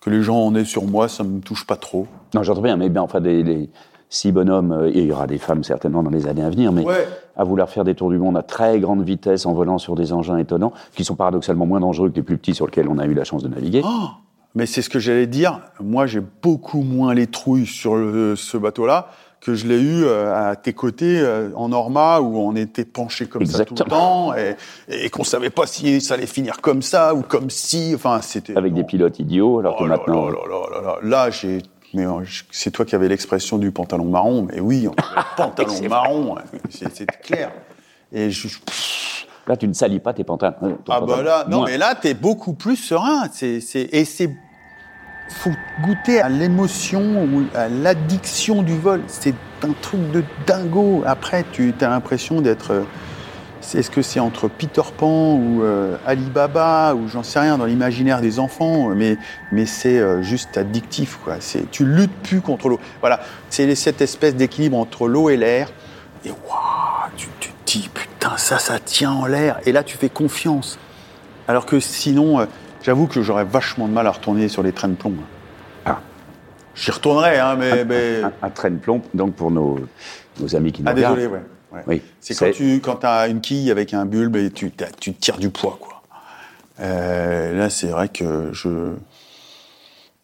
que 0.00 0.10
les 0.10 0.22
gens 0.22 0.36
en 0.38 0.54
aient 0.54 0.64
sur 0.64 0.84
moi, 0.84 1.08
ça 1.08 1.22
me 1.24 1.40
touche 1.40 1.66
pas 1.66 1.76
trop. 1.76 2.06
Non, 2.34 2.42
j'entends 2.42 2.62
bien, 2.62 2.76
mais 2.76 2.88
bien, 2.88 3.02
enfin, 3.02 3.20
des, 3.20 3.42
des 3.42 3.70
six 4.10 4.32
bonhommes, 4.32 4.72
euh, 4.72 4.90
il 4.90 5.04
y 5.04 5.12
aura 5.12 5.26
des 5.26 5.38
femmes 5.38 5.64
certainement 5.64 6.02
dans 6.02 6.10
les 6.10 6.26
années 6.26 6.42
à 6.44 6.50
venir, 6.50 6.72
mais 6.72 6.84
Ouais. 6.84 7.06
à 7.36 7.44
vouloir 7.44 7.68
faire 7.68 7.84
des 7.84 7.94
tours 7.94 8.10
du 8.10 8.18
monde 8.18 8.36
à 8.36 8.42
très 8.42 8.80
grande 8.80 9.02
vitesse 9.02 9.46
en 9.46 9.52
volant 9.54 9.78
sur 9.78 9.94
des 9.94 10.12
engins 10.12 10.36
étonnants, 10.38 10.72
qui 10.94 11.04
sont 11.04 11.14
paradoxalement 11.16 11.66
moins 11.66 11.80
dangereux 11.80 12.10
que 12.10 12.16
les 12.16 12.22
plus 12.22 12.36
petits 12.38 12.54
sur 12.54 12.66
lesquels 12.66 12.88
on 12.88 12.98
a 12.98 13.06
eu 13.06 13.14
la 13.14 13.24
chance 13.24 13.42
de 13.42 13.48
naviguer. 13.48 13.82
Oh 13.84 14.08
Mais 14.54 14.66
c'est 14.66 14.82
ce 14.82 14.90
que 14.90 14.98
j'allais 14.98 15.26
dire. 15.26 15.60
Moi, 15.80 16.06
j'ai 16.06 16.20
beaucoup 16.42 16.82
moins 16.82 17.12
les 17.14 17.26
trouilles 17.26 17.66
sur 17.66 17.96
le- 17.96 18.36
ce 18.36 18.56
bateau-là 18.56 19.08
que 19.44 19.54
je 19.54 19.66
l'ai 19.66 19.78
eu 19.80 20.04
euh, 20.04 20.50
à 20.50 20.56
tes 20.56 20.72
côtés 20.72 21.20
euh, 21.20 21.50
en 21.54 21.68
Norma 21.68 22.20
où 22.20 22.38
on 22.38 22.56
était 22.56 22.84
penché 22.84 23.26
comme 23.26 23.46
ça 23.46 23.64
tout 23.64 23.74
le 23.78 23.84
temps 23.84 24.34
et, 24.34 24.56
et 24.88 25.10
qu'on 25.10 25.22
savait 25.24 25.50
pas 25.50 25.66
si 25.66 26.00
ça 26.00 26.14
allait 26.14 26.26
finir 26.26 26.60
comme 26.60 26.82
ça 26.82 27.14
ou 27.14 27.22
comme 27.22 27.50
si. 27.50 27.92
Enfin, 27.94 28.20
c'était. 28.22 28.56
Avec 28.56 28.72
des 28.74 28.84
pilotes 28.84 29.18
idiots, 29.18 29.58
alors 29.60 29.76
que 29.76 29.84
maintenant. 29.84 30.28
Oh 30.28 30.30
là 30.30 30.80
là 30.80 30.80
là 30.82 30.96
là. 31.02 31.30
J'ai. 31.30 31.58
Mais 31.92 32.06
euh, 32.06 32.24
c'est 32.50 32.72
toi 32.72 32.84
qui 32.84 32.94
avais 32.96 33.06
l'expression 33.08 33.56
du 33.58 33.70
pantalon 33.70 34.06
marron. 34.06 34.46
Mais 34.50 34.58
oui, 34.60 34.88
on 34.88 34.92
avait 34.92 35.16
le 35.16 35.36
pantalon 35.36 35.88
marron. 35.88 36.36
hein. 36.38 36.42
C'est 36.70 37.06
clair. 37.22 37.52
Et 38.12 38.30
je. 38.30 38.48
Là, 39.46 39.56
tu 39.58 39.68
ne 39.68 39.74
salis 39.74 40.00
pas 40.00 40.14
tes 40.14 40.24
pantalons. 40.24 40.78
Ah 40.88 41.02
bah 41.02 41.22
là, 41.22 41.44
non 41.48 41.58
Moins. 41.58 41.66
mais 41.66 41.76
là, 41.78 41.94
t'es 41.94 42.14
beaucoup 42.14 42.54
plus 42.54 42.76
serein. 42.76 43.28
C'est, 43.30 43.60
c'est, 43.60 43.88
et 43.92 44.06
c'est, 44.06 44.30
faut 45.28 45.52
goûter 45.82 46.20
à 46.20 46.28
l'émotion 46.28 47.24
ou 47.24 47.44
à 47.54 47.68
l'addiction 47.68 48.62
du 48.62 48.76
vol. 48.76 49.02
C'est 49.06 49.34
un 49.62 49.72
truc 49.80 50.10
de 50.12 50.22
dingo. 50.46 51.02
Après, 51.06 51.44
tu 51.52 51.74
as 51.80 51.88
l'impression 51.88 52.40
d'être. 52.40 52.72
euh, 52.72 52.82
Est-ce 53.74 53.90
que 53.90 54.02
c'est 54.02 54.20
entre 54.20 54.48
Peter 54.48 54.82
Pan 54.96 55.34
ou 55.34 55.62
euh, 55.62 55.96
Alibaba 56.06 56.94
ou 56.94 57.08
j'en 57.08 57.22
sais 57.22 57.40
rien 57.40 57.56
dans 57.56 57.64
l'imaginaire 57.64 58.20
des 58.20 58.38
enfants, 58.38 58.90
mais 58.94 59.16
mais 59.52 59.64
c'est 59.64 59.98
euh, 59.98 60.22
juste 60.22 60.58
addictif 60.58 61.18
quoi. 61.24 61.36
Tu 61.70 61.84
luttes 61.86 62.22
plus 62.22 62.42
contre 62.42 62.68
l'eau. 62.68 62.78
Voilà, 63.00 63.20
c'est 63.48 63.74
cette 63.74 64.02
espèce 64.02 64.36
d'équilibre 64.36 64.76
entre 64.76 65.08
l'eau 65.08 65.30
et 65.30 65.38
l'air. 65.38 65.72
Et 66.26 66.30
waouh, 66.30 67.10
tu, 67.16 67.28
te 67.40 67.48
dis 67.64 67.88
putain 67.92 68.36
ça 68.36 68.58
ça 68.58 68.78
tient 68.78 69.12
en 69.12 69.24
l'air. 69.24 69.58
Et 69.64 69.72
là 69.72 69.82
tu 69.82 69.96
fais 69.96 70.10
confiance. 70.10 70.78
Alors 71.48 71.64
que 71.66 71.80
sinon, 71.80 72.40
euh, 72.40 72.46
j'avoue 72.84 73.06
que 73.08 73.22
j'aurais 73.22 73.44
vachement 73.44 73.88
de 73.88 73.92
mal 73.92 74.06
à 74.06 74.12
retourner 74.12 74.48
sur 74.48 74.62
les 74.62 74.70
trains 74.72 74.88
de 74.88 74.94
plomb. 74.94 75.14
Ah. 75.84 76.00
J'y 76.76 76.90
retournerais, 76.92 77.38
hein, 77.40 77.56
mais. 77.56 77.84
mais... 77.84 78.22
Un, 78.22 78.32
un 78.42 78.50
train 78.50 78.70
de 78.70 78.78
plomb, 78.78 79.02
donc 79.14 79.34
pour 79.34 79.50
nos, 79.50 79.80
nos 80.40 80.54
amis 80.54 80.70
qui 80.72 80.82
nous 80.82 80.88
Ah, 80.88 80.94
regardent. 80.94 81.16
désolé, 81.16 81.34
ouais. 81.34 81.42
ouais. 81.72 81.82
Oui, 81.86 82.02
C'est 82.20 82.34
quand 82.38 82.52
tu 82.52 82.80
quand 82.80 83.04
as 83.04 83.26
une 83.28 83.40
quille 83.40 83.70
avec 83.70 83.92
un 83.94 84.04
bulbe 84.06 84.36
et 84.36 84.50
tu, 84.50 84.72
tu 85.00 85.14
tires 85.14 85.38
du 85.38 85.50
poids, 85.50 85.78
quoi. 85.80 86.02
Euh, 86.80 87.56
là, 87.56 87.70
c'est 87.70 87.86
vrai 87.88 88.08
que 88.08 88.50
je, 88.52 88.94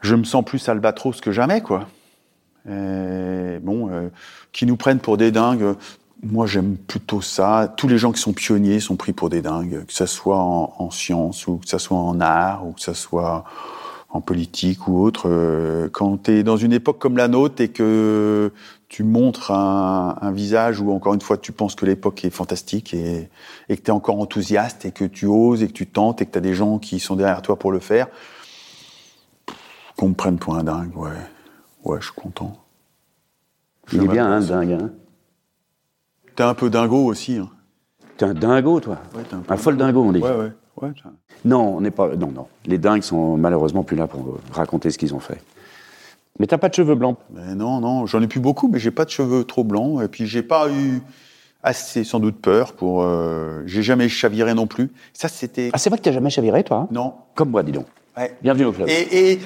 je 0.00 0.14
me 0.16 0.24
sens 0.24 0.44
plus 0.44 0.68
albatros 0.68 1.20
que 1.20 1.30
jamais, 1.32 1.60
quoi. 1.60 1.86
Euh, 2.68 3.58
bon, 3.62 3.88
euh, 3.90 4.08
qui 4.52 4.66
nous 4.66 4.76
prennent 4.76 4.98
pour 4.98 5.16
des 5.16 5.30
dingues. 5.30 5.74
Moi, 6.22 6.46
j'aime 6.46 6.76
plutôt 6.76 7.22
ça. 7.22 7.72
Tous 7.76 7.88
les 7.88 7.96
gens 7.96 8.12
qui 8.12 8.20
sont 8.20 8.32
pionniers 8.34 8.78
sont 8.80 8.96
pris 8.96 9.12
pour 9.12 9.30
des 9.30 9.40
dingues, 9.40 9.84
que 9.86 9.92
ça 9.92 10.06
soit 10.06 10.38
en, 10.38 10.74
en 10.78 10.90
sciences 10.90 11.46
ou 11.46 11.56
que 11.56 11.68
ça 11.68 11.78
soit 11.78 11.96
en 11.98 12.20
art 12.20 12.66
ou 12.66 12.72
que 12.72 12.80
ça 12.80 12.94
soit 12.94 13.44
en 14.10 14.20
politique 14.20 14.86
ou 14.86 15.00
autre. 15.02 15.28
Euh, 15.30 15.88
Quand 15.90 16.24
tu 16.24 16.32
es 16.32 16.42
dans 16.42 16.56
une 16.56 16.72
époque 16.72 16.98
comme 16.98 17.16
la 17.16 17.28
nôtre 17.28 17.62
et 17.62 17.68
que 17.68 18.52
tu 18.88 19.02
montres 19.04 19.52
un, 19.52 20.16
un 20.20 20.32
visage 20.32 20.80
où, 20.80 20.92
encore 20.92 21.14
une 21.14 21.20
fois, 21.20 21.38
tu 21.38 21.52
penses 21.52 21.74
que 21.74 21.86
l'époque 21.86 22.24
est 22.24 22.30
fantastique 22.30 22.92
et, 22.92 23.30
et 23.68 23.76
que 23.76 23.82
tu 23.82 23.86
es 23.86 23.94
encore 23.94 24.20
enthousiaste 24.20 24.84
et 24.84 24.90
que 24.90 25.04
tu 25.04 25.26
oses 25.26 25.62
et 25.62 25.68
que 25.68 25.72
tu 25.72 25.86
tentes 25.86 26.20
et 26.20 26.26
que 26.26 26.32
tu 26.32 26.38
as 26.38 26.42
des 26.42 26.54
gens 26.54 26.78
qui 26.78 27.00
sont 27.00 27.16
derrière 27.16 27.40
toi 27.40 27.58
pour 27.58 27.72
le 27.72 27.78
faire, 27.78 28.08
qu'on 29.96 30.08
me 30.08 30.14
prenne 30.14 30.38
pour 30.38 30.56
un 30.56 30.64
dingue, 30.64 30.94
ouais. 30.96 31.10
Ouais, 31.84 31.98
je 32.00 32.06
suis 32.06 32.14
content. 32.14 32.58
Il 33.92 34.02
est 34.02 34.08
bien, 34.08 34.30
hein, 34.30 34.40
dingue. 34.40 34.72
Hein. 34.72 34.90
T'es 36.40 36.44
un 36.46 36.54
peu 36.54 36.70
dingo 36.70 37.04
aussi. 37.04 37.36
Hein. 37.36 37.50
T'es 38.16 38.24
un 38.24 38.32
dingo, 38.32 38.80
toi. 38.80 38.96
Ouais, 39.14 39.20
un 39.30 39.42
Un 39.46 39.56
folle 39.58 39.76
dingo, 39.76 40.02
on 40.02 40.10
dit. 40.10 40.20
Ouais, 40.20 40.32
ouais. 40.80 40.92
Non, 41.44 41.76
on 41.76 41.82
n'est 41.82 41.90
pas. 41.90 42.16
Non, 42.16 42.28
non. 42.28 42.46
Les 42.64 42.78
dingues 42.78 43.02
sont 43.02 43.36
malheureusement 43.36 43.82
plus 43.82 43.94
là 43.94 44.06
pour 44.06 44.38
raconter 44.50 44.90
ce 44.90 44.96
qu'ils 44.96 45.12
ont 45.14 45.20
fait. 45.20 45.38
Mais 46.38 46.46
t'as 46.46 46.56
pas 46.56 46.70
de 46.70 46.74
cheveux 46.74 46.94
blancs? 46.94 47.18
Mais 47.34 47.54
non, 47.54 47.80
non, 47.80 48.06
j'en 48.06 48.22
ai 48.22 48.26
plus 48.26 48.40
beaucoup, 48.40 48.68
mais 48.68 48.78
j'ai 48.78 48.90
pas 48.90 49.04
de 49.04 49.10
cheveux 49.10 49.44
trop 49.44 49.64
blancs. 49.64 50.02
Et 50.02 50.08
puis 50.08 50.26
j'ai 50.26 50.42
pas 50.42 50.70
eu 50.70 51.02
assez, 51.62 52.04
sans 52.04 52.20
doute, 52.20 52.40
peur 52.40 52.72
pour. 52.72 53.02
euh, 53.02 53.62
j'ai 53.66 53.82
jamais 53.82 54.08
chaviré 54.08 54.54
non 54.54 54.66
plus. 54.66 54.90
Ça, 55.12 55.28
c'était. 55.28 55.68
Ah, 55.74 55.78
c'est 55.78 55.90
vrai 55.90 55.98
que 55.98 56.04
t'as 56.04 56.12
jamais 56.12 56.30
chaviré, 56.30 56.64
toi 56.64 56.78
hein? 56.78 56.88
Non. 56.90 57.12
Comme 57.34 57.50
moi, 57.50 57.62
dis 57.62 57.72
donc. 57.72 57.84
Ouais. 58.16 58.34
Bienvenue 58.40 58.64
au 58.64 58.72
club. 58.72 58.88
Et, 58.88 59.32
et 59.32 59.40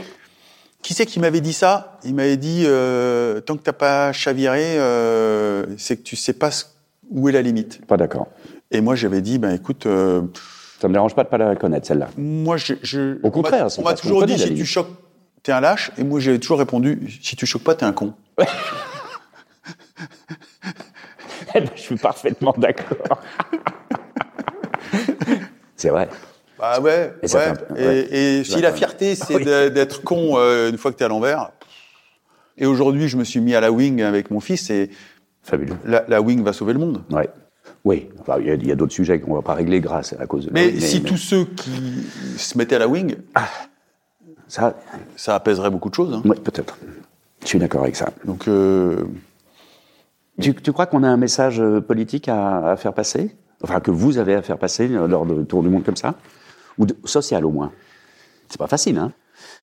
qui 0.80 0.94
c'est 0.94 1.06
qui 1.06 1.18
m'avait 1.18 1.40
dit 1.40 1.54
ça? 1.54 1.98
Il 2.04 2.14
m'avait 2.14 2.36
dit 2.36 2.62
euh, 2.66 3.40
tant 3.40 3.56
que 3.56 3.62
t'as 3.64 3.72
pas 3.72 4.12
chaviré, 4.12 4.78
euh, 4.78 5.66
c'est 5.76 5.96
que 5.96 6.02
tu 6.02 6.14
sais 6.14 6.34
pas 6.34 6.52
ce- 6.52 6.66
où 7.10 7.28
est 7.28 7.32
la 7.32 7.42
limite? 7.42 7.84
Pas 7.86 7.96
d'accord. 7.96 8.28
Et 8.70 8.80
moi, 8.80 8.94
j'avais 8.94 9.20
dit, 9.20 9.38
ben 9.38 9.54
écoute. 9.54 9.86
euh, 9.86 10.22
Ça 10.80 10.88
me 10.88 10.92
dérange 10.92 11.14
pas 11.14 11.24
de 11.24 11.28
pas 11.28 11.38
la 11.38 11.56
connaître, 11.56 11.86
celle-là. 11.86 12.08
Moi, 12.18 12.56
je, 12.58 12.74
je- 12.82 13.16
Au 13.22 13.30
contraire, 13.30 13.68
on 13.78 13.82
m'a- 13.82 13.96
c'est 13.96 14.02
toujours 14.02 14.26
dit 14.26 14.38
si 14.38 14.54
tu 14.54 14.66
choques, 14.66 14.90
t'es 15.42 15.52
un 15.52 15.60
lâche. 15.60 15.90
Et 15.96 16.04
moi, 16.04 16.20
j'ai 16.20 16.38
toujours 16.38 16.58
répondu 16.58 17.18
si 17.22 17.36
tu 17.36 17.46
choques 17.46 17.62
pas, 17.64 17.74
t'es 17.74 17.86
un 17.86 17.92
con. 17.92 18.12
Eh 21.56 21.60
ben, 21.60 21.70
je 21.76 21.80
suis 21.82 21.94
parfaitement 21.96 22.52
d'accord. 22.58 23.20
c'est 25.76 25.88
vrai. 25.90 26.08
Bah 26.58 26.80
ouais. 26.80 27.12
Et 27.22 27.32
ouais. 27.32 27.52
peu- 27.54 27.78
Et, 27.80 27.86
ouais. 27.86 28.08
et 28.40 28.44
si 28.44 28.60
la 28.60 28.72
fierté, 28.72 29.14
c'est 29.14 29.36
Oui. 29.36 29.44
de- 29.44 29.68
d'être 29.68 30.02
con 30.02 30.34
euh, 30.36 30.70
une 30.70 30.78
fois 30.78 30.92
que 30.92 30.96
t'es 30.96 31.04
à 31.04 31.08
l'envers. 31.08 31.50
Et 32.56 32.66
aujourd'hui, 32.66 33.08
je 33.08 33.16
me 33.16 33.24
suis 33.24 33.40
mis 33.40 33.54
à 33.54 33.60
la 33.60 33.72
wing 33.72 34.02
avec 34.02 34.30
mon 34.30 34.40
fils 34.40 34.70
et 34.70 34.90
Fabuleux. 35.44 35.76
la, 35.84 36.04
la 36.08 36.20
wing 36.20 36.42
va 36.42 36.52
sauver 36.52 36.72
le 36.72 36.78
monde. 36.80 37.02
Ouais. 37.10 37.28
Oui, 37.84 38.08
Enfin, 38.20 38.38
il 38.40 38.66
y 38.66 38.72
a, 38.72 38.74
d'autres 38.76 38.92
sujets 38.92 39.20
qu'on 39.20 39.34
va 39.34 39.42
pas 39.42 39.54
régler 39.54 39.80
grâce 39.80 40.14
à 40.18 40.26
cause 40.26 40.46
de. 40.46 40.50
Mais, 40.52 40.72
mais- 40.74 40.80
si 40.80 41.00
mais 41.00 41.08
tous 41.08 41.16
ceux 41.18 41.44
qui 41.44 41.70
se 42.36 42.56
mettaient 42.58 42.76
à 42.76 42.78
la 42.80 42.88
wing, 42.88 43.16
ça, 44.48 44.74
ça 45.16 45.34
apaiserait 45.34 45.70
beaucoup 45.70 45.90
de 45.90 45.94
choses. 45.94 46.12
hein. 46.14 46.22
oui, 46.24 46.36
peut-être. 46.42 46.76
Je 47.42 47.46
suis 47.48 47.58
d'accord 47.58 47.82
avec 47.82 47.96
ça. 47.96 48.10
Donc, 48.24 48.48
euh, 48.48 49.04
Tu, 50.40 50.54
tu 50.54 50.72
crois 50.72 50.86
qu'on 50.86 51.02
a 51.02 51.08
un 51.08 51.16
message 51.16 51.60
euh, 51.60 51.80
politique 51.80 52.28
à, 52.28 52.70
à 52.70 52.76
faire 52.76 52.92
passer? 52.94 53.36
Enfin, 53.62 53.80
que 53.80 53.90
vous 53.90 54.18
avez 54.18 54.34
à 54.34 54.42
faire 54.42 54.58
passer 54.58 54.90
euh, 54.90 55.06
lors 55.06 55.26
de 55.26 55.42
tour 55.44 55.62
du 55.62 55.68
monde 55.68 55.84
comme 55.84 55.96
ça? 55.96 56.14
Ou 56.78 56.86
de- 56.86 56.96
social 57.04 57.44
au 57.44 57.50
moins? 57.50 57.70
C'est 58.48 58.58
pas 58.58 58.66
facile, 58.66 58.98
hein 58.98 59.12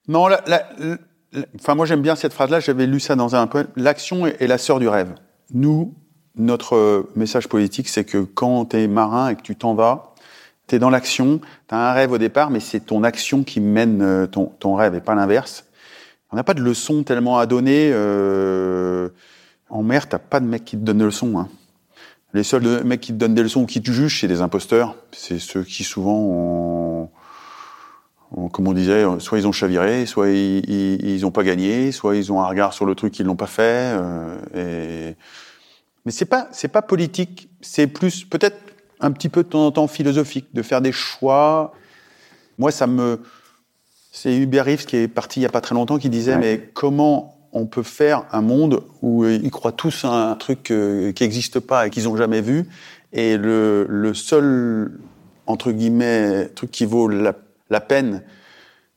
non, 0.08 0.28
la- 0.28 0.42
la- 0.48 0.64
la- 0.80 1.46
enfin, 1.60 1.76
moi 1.76 1.86
j'aime 1.86 2.02
bien 2.02 2.16
cette 2.16 2.34
phrase-là. 2.34 2.60
J'avais 2.60 2.86
lu 2.88 3.00
ça 3.00 3.16
dans 3.16 3.36
un 3.36 3.48
poème. 3.48 3.68
L'action 3.76 4.26
est 4.28 4.42
est 4.42 4.48
la 4.48 4.58
sœur 4.58 4.80
du 4.80 4.88
rêve. 4.88 5.14
Nous, 5.54 5.94
notre 6.36 7.10
message 7.16 7.48
politique, 7.48 7.90
c'est 7.90 8.06
que 8.06 8.20
quand 8.20 8.66
tu 8.66 8.78
es 8.78 8.88
marin 8.88 9.30
et 9.30 9.36
que 9.36 9.42
tu 9.42 9.56
t'en 9.56 9.74
vas, 9.74 10.14
tu 10.68 10.76
es 10.76 10.80
dans 10.80 10.90
l'action, 10.90 11.40
tu 11.68 11.76
as 11.76 11.90
un 11.90 11.94
rêve 11.94 12.12
au 12.12 12.18
départ, 12.18 12.50
mais 12.50 12.60
c'est 12.60 12.80
ton 12.80 13.04
action 13.04 13.44
qui 13.44 13.60
mène 13.60 14.02
euh, 14.02 14.28
ton, 14.28 14.76
rêve 14.76 14.96
et 14.96 15.02
pas 15.02 15.16
l'inverse. 15.16 15.66
On 16.32 16.36
n'a 16.38 16.44
pas 16.44 16.54
de 16.54 16.62
leçon 16.62 17.04
tellement 17.04 17.38
à 17.38 17.46
donner. 17.46 17.92
euh, 17.94 19.10
en 19.70 19.84
mer, 19.84 20.08
t'as 20.08 20.20
pas 20.20 20.40
de 20.40 20.46
mec 20.46 20.66
qui 20.66 20.78
te 20.78 20.84
donne 20.84 21.00
des 21.00 21.06
leçons. 21.06 21.38
hein. 21.38 21.50
Les 22.34 22.44
seuls 22.44 22.84
mecs 22.86 23.02
qui 23.02 23.12
te 23.12 23.18
donnent 23.18 23.36
des 23.36 23.44
leçons 23.44 23.64
ou 23.64 23.66
qui 23.66 23.82
te 23.82 23.92
jugent, 23.92 24.22
c'est 24.22 24.28
des 24.28 24.42
imposteurs. 24.42 24.96
C'est 25.12 25.40
ceux 25.40 25.64
qui 25.64 25.84
souvent 25.84 26.18
ont, 26.18 27.10
comme 28.52 28.68
on 28.68 28.74
disait, 28.74 29.04
soit 29.20 29.40
ils 29.40 29.48
ont 29.48 29.52
chaviré, 29.52 30.06
soit 30.06 30.30
ils, 30.30 30.70
ils, 30.70 31.10
ils 31.10 31.26
ont 31.26 31.32
pas 31.32 31.44
gagné, 31.44 31.92
soit 31.92 32.16
ils 32.16 32.32
ont 32.32 32.42
un 32.42 32.48
regard 32.48 32.74
sur 32.74 32.86
le 32.86 32.96
truc 32.96 33.14
qu'ils 33.14 33.26
l'ont 33.26 33.36
pas 33.36 33.48
fait. 33.48 33.94
euh, 33.96 35.12
et... 35.12 35.16
Mais 36.06 36.12
c'est 36.12 36.26
pas 36.26 36.48
c'est 36.52 36.70
pas 36.70 36.82
politique. 36.82 37.50
C'est 37.62 37.88
plus 37.88 38.24
peut-être 38.26 38.58
un 39.02 39.12
petit 39.12 39.30
peu 39.30 39.44
de 39.44 39.50
temps 39.50 39.66
en 39.68 39.72
temps 39.72 39.88
philosophique, 39.88 40.48
de 40.54 40.62
faire 40.62 40.82
des 40.82 40.92
choix. 40.92 41.74
Moi, 42.58 42.72
ça 42.72 42.88
me 42.88 43.20
c'est 44.12 44.36
Hubert 44.36 44.66
Reeves 44.66 44.86
qui 44.86 44.98
est 44.98 45.08
parti 45.08 45.40
il 45.40 45.44
y 45.44 45.46
a 45.46 45.50
pas 45.50 45.62
très 45.62 45.76
longtemps 45.76 45.98
qui 45.98 46.10
disait 46.10 46.34
Ouais. 46.34 46.40
mais 46.40 46.70
comment 46.74 47.38
on 47.54 47.66
peut 47.66 47.84
faire 47.84 48.26
un 48.32 48.42
monde 48.42 48.84
où 49.02 49.24
euh, 49.24 49.40
ils 49.44 49.52
croient 49.52 49.72
tous 49.74 50.06
à 50.06 50.32
un 50.32 50.36
truc 50.36 50.72
euh, 50.72 51.12
qui 51.12 51.24
n'existe 51.24 51.60
pas 51.60 51.88
et 51.88 51.90
qu'ils 51.90 52.06
n'ont 52.06 52.16
jamais 52.18 52.42
vu 52.42 52.66
et 53.14 53.38
le, 53.38 53.86
le 53.90 54.14
seul 54.14 55.00
entre 55.48 55.72
guillemets 55.72 56.48
truc 56.56 56.72
qui 56.72 56.86
vaut 56.86 57.08
la, 57.10 57.34
la 57.72 57.80
peine 57.82 58.22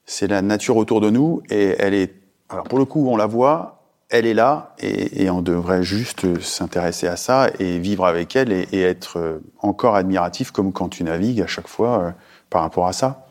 c'est 0.04 0.26
la 0.26 0.42
nature 0.42 0.76
autour 0.76 1.00
de 1.00 1.08
nous 1.08 1.40
et 1.48 1.76
elle 1.78 1.94
est 1.94 2.12
alors 2.50 2.64
pour 2.64 2.78
le 2.78 2.84
coup 2.84 3.08
on 3.08 3.16
la 3.16 3.26
voit 3.26 3.80
elle 4.10 4.26
est 4.26 4.34
là 4.34 4.74
et, 4.78 5.22
et 5.24 5.30
on 5.30 5.40
devrait 5.40 5.82
juste 5.82 6.40
s'intéresser 6.42 7.06
à 7.06 7.16
ça 7.16 7.48
et 7.58 7.78
vivre 7.78 8.04
avec 8.04 8.36
elle 8.36 8.52
et, 8.52 8.68
et 8.72 8.82
être 8.82 9.18
euh, 9.18 9.38
encore 9.60 9.96
admiratif 9.96 10.50
comme 10.50 10.72
quand 10.72 10.88
tu 10.90 11.02
navigues 11.04 11.40
à 11.40 11.46
chaque 11.46 11.68
fois 11.68 11.98
euh, 12.00 12.10
par 12.50 12.60
rapport 12.62 12.86
à 12.86 12.92
ça 12.92 13.26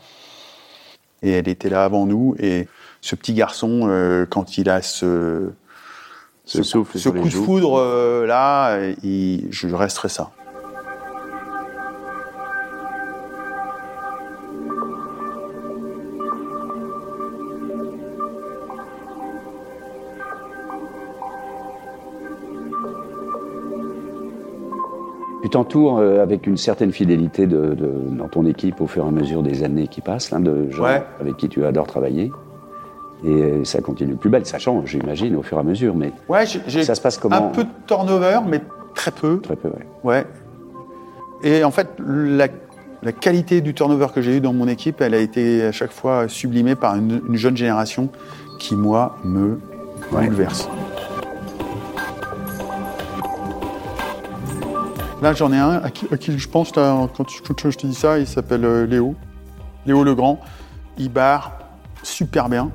et 1.21 1.31
elle 1.31 1.47
était 1.47 1.69
là 1.69 1.85
avant 1.85 2.05
nous. 2.05 2.35
Et 2.37 2.67
ce 2.99 3.15
petit 3.15 3.33
garçon, 3.33 3.83
euh, 3.87 4.25
quand 4.25 4.57
il 4.57 4.69
a 4.69 4.81
ce, 4.81 5.51
Ce 6.43 6.63
souffle 6.63 6.97
coup 7.21 7.29
de 7.29 7.33
foudre 7.45 7.79
euh, 7.79 8.25
là, 8.25 8.77
il- 9.03 9.47
je 9.49 9.69
resterai 9.69 10.09
ça. 10.09 10.31
T'entoures 25.53 25.97
euh, 25.99 26.21
avec 26.21 26.47
une 26.47 26.57
certaine 26.57 26.91
fidélité 26.91 27.47
de, 27.47 27.73
de- 27.75 28.17
dans 28.17 28.27
ton 28.27 28.45
équipe 28.45 28.81
au 28.81 28.87
fur 28.87 29.05
et 29.05 29.07
à 29.07 29.11
mesure 29.11 29.43
des 29.43 29.63
années 29.63 29.87
qui 29.87 30.01
passent, 30.01 30.33
hein, 30.33 30.39
de 30.39 30.69
gens 30.71 30.83
Ouais. 30.83 31.03
avec 31.21 31.37
qui 31.37 31.47
tu 31.49 31.63
adores 31.65 31.87
travailler. 31.87 32.31
Et 33.23 33.29
euh, 33.29 33.63
ça 33.63 33.79
continue 33.81 34.15
plus 34.15 34.29
belle. 34.29 34.45
Ça 34.45 34.57
change, 34.59 34.89
j'imagine, 34.89 35.35
au 35.35 35.43
fur 35.43 35.57
et 35.57 35.61
à 35.61 35.63
mesure. 35.63 35.95
Mais 35.95 36.11
Ouais, 36.27 36.45
j'ai- 36.45 36.61
j'ai 36.67 36.83
ça 36.83 36.95
se 36.95 37.01
passe 37.01 37.17
comment 37.17 37.35
un 37.37 37.41
peu 37.51 37.63
de 37.63 37.69
turnover, 37.87 38.39
mais 38.47 38.61
très 38.95 39.11
peu. 39.11 39.39
Très 39.41 39.55
peu, 39.55 39.69
ouais. 39.69 39.85
Ouais. 40.03 40.25
Et 41.43 41.63
en 41.63 41.71
fait, 41.71 41.87
la, 42.05 42.47
la 43.01 43.11
qualité 43.11 43.61
du 43.61 43.73
turnover 43.73 44.07
que 44.13 44.21
j'ai 44.21 44.37
eu 44.37 44.41
dans 44.41 44.53
mon 44.53 44.67
équipe, 44.67 45.01
elle 45.01 45.13
a 45.13 45.19
été 45.19 45.63
à 45.63 45.71
chaque 45.71 45.91
fois 45.91 46.27
sublimée 46.27 46.75
par 46.75 46.95
une, 46.95 47.21
une 47.29 47.35
jeune 47.35 47.55
génération 47.55 48.09
qui, 48.59 48.75
moi, 48.75 49.17
me 49.23 49.59
bouleverse. 50.11 50.67
Là, 55.23 55.31
j'en 55.31 55.53
ai 55.53 55.57
un 55.57 55.81
à 55.81 55.89
qui, 55.89 56.37
je 56.37 56.49
pense, 56.49 56.73
quand, 56.73 57.29
je 57.29 57.77
te 57.77 57.87
dis 57.87 57.95
ça, 57.95 58.19
il 58.19 58.27
s'appelle 58.27 58.65
euh, 58.65 58.85
Léo. 58.85 59.15
Léo 59.85 60.03
Legrand. 60.03 60.41
Il 60.97 61.07
barre 61.07 61.53
super 62.03 62.49
bien. 62.49 62.71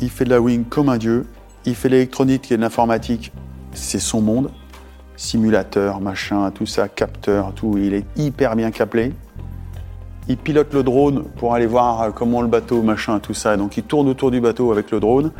Il 0.00 0.08
fait 0.08 0.24
de 0.24 0.30
la 0.30 0.40
wing 0.40 0.64
comme 0.64 0.88
un 0.88 0.96
dieu. 0.96 1.26
Il 1.66 1.74
fait 1.74 1.90
l'électronique 1.90 2.50
et 2.50 2.56
l'informatique. 2.56 3.32
C'est 3.74 3.98
son 3.98 4.22
monde. 4.22 4.50
Simulateur, 5.16 6.00
machin, 6.00 6.50
tout 6.52 6.64
ça, 6.64 6.88
capteur, 6.88 7.52
tout. 7.52 7.76
Il 7.76 7.92
est 7.92 8.06
hyper 8.16 8.56
bien 8.56 8.70
câblé. 8.70 9.12
Il 10.26 10.38
pilote 10.38 10.72
le 10.72 10.82
drone 10.82 11.24
pour 11.36 11.52
aller 11.52 11.66
voir 11.66 12.00
euh, 12.00 12.10
comment 12.12 12.40
le 12.40 12.48
bateau, 12.48 12.80
machin, 12.80 13.18
tout 13.18 13.34
ça. 13.34 13.58
Donc 13.58 13.76
il 13.76 13.82
tourne 13.82 14.08
autour 14.08 14.30
du 14.30 14.40
bateau 14.40 14.72
avec 14.72 14.90
le 14.90 15.00
drone. 15.00 15.32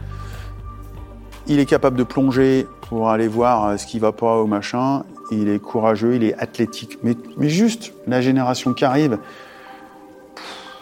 Il 1.46 1.58
est 1.58 1.64
capable 1.64 1.96
de 1.96 2.04
plonger 2.04 2.66
pour 2.82 3.08
aller 3.08 3.28
voir 3.28 3.64
euh, 3.64 3.76
ce 3.78 3.86
qui 3.86 3.98
va 3.98 4.12
pas 4.12 4.36
au 4.36 4.46
machin. 4.46 5.04
Il 5.30 5.48
est 5.48 5.60
courageux, 5.60 6.14
il 6.16 6.24
est 6.24 6.34
athlétique. 6.38 6.98
Mais, 7.02 7.16
mais 7.36 7.48
juste, 7.48 7.92
la 8.06 8.20
génération 8.20 8.72
qui 8.72 8.84
arrive, 8.84 9.18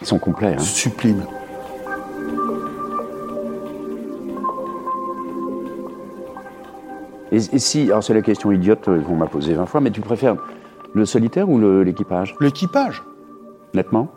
Ils 0.00 0.06
sont 0.06 0.18
complets. 0.18 0.54
Hein. 0.54 0.58
sublime. 0.58 1.24
Et, 7.30 7.36
et 7.36 7.58
si, 7.58 7.82
alors 7.90 8.02
c'est 8.02 8.14
la 8.14 8.22
question 8.22 8.50
idiote 8.52 8.88
euh, 8.88 9.00
qu'on 9.02 9.16
m'a 9.16 9.26
posée 9.26 9.52
20 9.54 9.66
fois, 9.66 9.80
mais 9.80 9.90
tu 9.90 10.00
préfères 10.00 10.36
le 10.94 11.04
solitaire 11.04 11.48
ou 11.48 11.58
l'équipage? 11.82 12.34
L'équipage. 12.40 13.02
Nettement? 13.74 14.08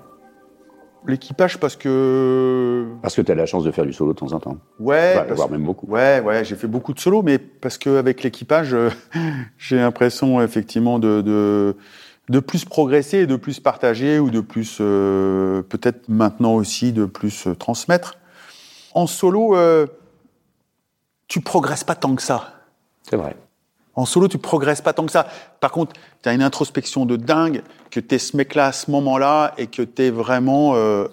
L'équipage 1.07 1.59
parce 1.59 1.75
que 1.75 2.87
Parce 3.01 3.15
que 3.15 3.21
tu 3.21 3.31
as 3.31 3.35
la 3.35 3.45
chance 3.45 3.63
de 3.63 3.71
faire 3.71 3.85
du 3.85 3.93
solo 3.93 4.13
de 4.13 4.19
temps 4.19 4.33
en 4.33 4.39
temps. 4.39 4.57
Ouais, 4.79 5.15
Bah, 5.15 5.33
voire 5.33 5.49
même 5.49 5.63
beaucoup. 5.63 5.87
Ouais, 5.87 6.21
ouais, 6.21 6.45
j'ai 6.45 6.55
fait 6.55 6.67
beaucoup 6.67 6.93
de 6.93 6.99
solos, 6.99 7.23
mais 7.23 7.39
parce 7.39 7.77
qu'avec 7.77 8.21
l'équipage, 8.23 8.73
euh, 8.73 8.89
j'ai 9.57 9.77
l'impression 9.77 10.41
effectivement 10.41 10.99
de, 10.99 11.21
de, 11.21 11.75
de 12.29 12.39
plus 12.39 12.65
progresser, 12.65 13.19
et 13.19 13.27
de 13.27 13.35
plus 13.35 13.59
partager 13.59 14.19
ou 14.19 14.29
de 14.29 14.39
plus, 14.41 14.77
euh, 14.79 15.61
peut-être 15.63 16.07
maintenant 16.07 16.53
aussi, 16.53 16.93
de 16.93 17.05
plus 17.05 17.47
euh, 17.47 17.55
transmettre. 17.55 18.17
En 18.93 19.07
solo, 19.07 19.55
euh, 19.55 19.87
tu 21.27 21.41
progresses 21.41 21.83
pas 21.83 21.95
tant 21.95 22.15
que 22.15 22.21
ça. 22.21 22.53
C'est 23.09 23.15
vrai. 23.15 23.35
En 23.95 24.05
solo, 24.05 24.27
tu 24.27 24.37
progresses 24.37 24.81
pas 24.81 24.93
tant 24.93 25.05
que 25.05 25.11
ça. 25.11 25.27
Par 25.59 25.71
contre, 25.71 25.93
tu 26.21 26.29
as 26.29 26.33
une 26.33 26.41
introspection 26.41 27.05
de 27.05 27.17
dingue, 27.17 27.61
que 27.89 27.99
tu 27.99 28.15
es 28.15 28.19
ce 28.19 28.37
mec-là 28.37 28.67
à 28.67 28.71
ce 28.71 28.89
moment-là 28.91 29.53
et 29.57 29.67
que 29.67 29.81
tu 29.81 30.03
es 30.03 30.09
vraiment. 30.11 30.73
euh, 30.75 31.07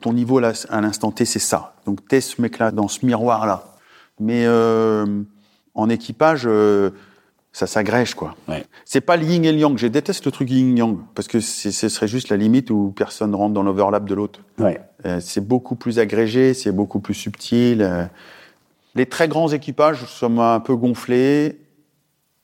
ton 0.00 0.12
niveau 0.12 0.40
là, 0.40 0.52
à 0.70 0.80
l'instant 0.80 1.12
T, 1.12 1.24
c'est 1.24 1.38
ça. 1.38 1.74
Donc, 1.86 2.00
tu 2.08 2.16
es 2.16 2.20
ce 2.20 2.42
mec-là 2.42 2.72
dans 2.72 2.88
ce 2.88 3.06
miroir-là. 3.06 3.64
Mais 4.18 4.44
euh, 4.44 5.22
en 5.74 5.88
équipage, 5.88 6.42
euh, 6.46 6.90
ça 7.52 7.68
s'agrège, 7.68 8.14
quoi. 8.14 8.34
Ouais. 8.48 8.66
C'est 8.84 9.00
pas 9.00 9.16
le 9.16 9.24
yin 9.24 9.44
et 9.44 9.52
le 9.52 9.58
yang. 9.58 9.78
Je 9.78 9.86
déteste 9.86 10.26
le 10.26 10.32
truc 10.32 10.50
yin-yang 10.50 10.98
parce 11.14 11.28
que 11.28 11.38
ce 11.38 11.88
serait 11.88 12.08
juste 12.08 12.28
la 12.28 12.36
limite 12.36 12.70
où 12.70 12.92
personne 12.96 13.32
rentre 13.36 13.54
dans 13.54 13.62
l'overlap 13.62 14.04
de 14.04 14.14
l'autre. 14.16 14.40
Ouais. 14.58 14.80
C'est 15.20 15.46
beaucoup 15.46 15.76
plus 15.76 16.00
agrégé, 16.00 16.54
c'est 16.54 16.72
beaucoup 16.72 16.98
plus 16.98 17.14
subtil. 17.14 18.08
Les 18.96 19.06
très 19.06 19.28
grands 19.28 19.48
équipages, 19.48 20.04
ça 20.06 20.28
m'a 20.28 20.54
un 20.54 20.60
peu 20.60 20.74
gonflé 20.74 21.56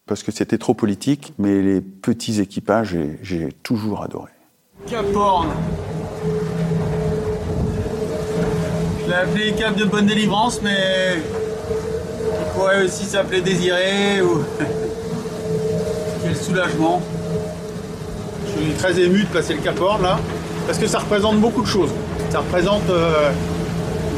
parce 0.07 0.23
que 0.23 0.33
c'était 0.33 0.59
trop 0.59 0.75
politique, 0.75 1.33
mais 1.39 1.63
les 1.63 1.81
petits 1.81 2.41
équipages, 2.41 2.97
j'ai- 3.23 3.49
toujours 3.63 4.03
adoré. 4.03 4.31
Cap 4.89 5.07
Horn. 5.15 5.49
Je 9.03 9.09
l'ai 9.09 9.15
appelé 9.15 9.53
Cap 9.53 9.77
de 9.77 9.85
Bonne 9.85 10.07
Délivrance, 10.07 10.61
mais 10.63 11.17
il 11.19 12.53
pourrait 12.55 12.85
aussi 12.85 13.05
s'appeler 13.05 13.41
Désiré 13.41 14.21
ou. 14.23 14.41
Quel 16.23 16.37
soulagement. 16.37 17.01
Je 18.47 18.63
suis 18.63 18.73
très 18.75 18.99
ému 19.01 19.23
de 19.25 19.29
passer 19.29 19.55
le 19.55 19.61
Cap 19.61 19.81
Horn 19.81 20.03
là, 20.03 20.19
parce 20.67 20.79
que 20.79 20.87
ça 20.87 20.99
représente 20.99 21.39
beaucoup 21.39 21.63
de 21.63 21.67
choses. 21.67 21.91
Ça 22.31 22.39
représente 22.41 22.89
euh, 22.91 23.31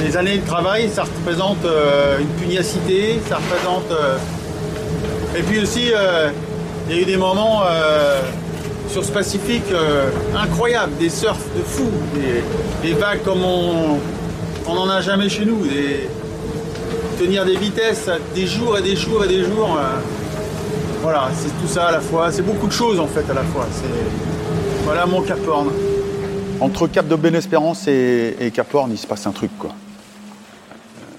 des 0.00 0.16
années 0.16 0.38
de 0.38 0.46
travail, 0.46 0.88
ça 0.90 1.04
représente 1.04 1.64
euh, 1.64 2.18
une 2.18 2.28
pugnacité, 2.28 3.20
ça 3.28 3.36
représente. 3.36 3.90
euh, 3.92 4.16
Et 5.36 5.42
puis 5.42 5.60
aussi, 5.60 5.92
euh, 5.92 6.30
il 6.88 6.96
y 6.96 6.98
a 6.98 7.02
eu 7.02 7.04
des 7.04 7.16
moments. 7.16 7.62
euh, 7.64 8.20
sur 8.88 9.04
ce 9.04 9.10
Pacifique 9.10 9.64
euh, 9.72 10.08
incroyable, 10.34 10.92
des 10.98 11.10
surfs 11.10 11.44
de 11.56 11.62
fou, 11.62 11.90
des, 12.82 12.94
vagues 12.94 13.22
comme 13.24 13.42
on 13.44 14.74
n'en 14.74 14.88
a 14.88 15.00
jamais 15.00 15.28
chez 15.28 15.44
nous, 15.44 15.66
tenir 17.18 17.44
des 17.44 17.56
vitesses 17.56 18.08
des 18.34 18.46
jours 18.46 18.78
et 18.78 18.82
des 18.82 18.94
jours 18.94 19.24
et 19.24 19.28
des 19.28 19.42
jours. 19.42 19.76
voilà, 21.02 21.28
c'est 21.34 21.50
tout 21.60 21.66
ça 21.66 21.88
à 21.88 21.92
la 21.92 22.00
fois, 22.00 22.30
c'est 22.30 22.42
beaucoup 22.42 22.68
de 22.68 22.72
choses 22.72 23.00
en 23.00 23.08
fait 23.08 23.28
à 23.28 23.34
la 23.34 23.42
fois. 23.42 23.66
Voilà 24.84 25.04
mon 25.04 25.20
Cap 25.20 25.40
Horn. 25.46 25.68
Entre 26.60 26.86
Cap 26.86 27.08
de 27.08 27.16
Bonne-Espérance 27.16 27.88
et, 27.88 28.36
et 28.38 28.50
Cap 28.52 28.72
Horn, 28.72 28.90
il 28.92 28.98
se 28.98 29.06
passe 29.06 29.26
un 29.26 29.32
truc, 29.32 29.50
quoi. 29.58 29.72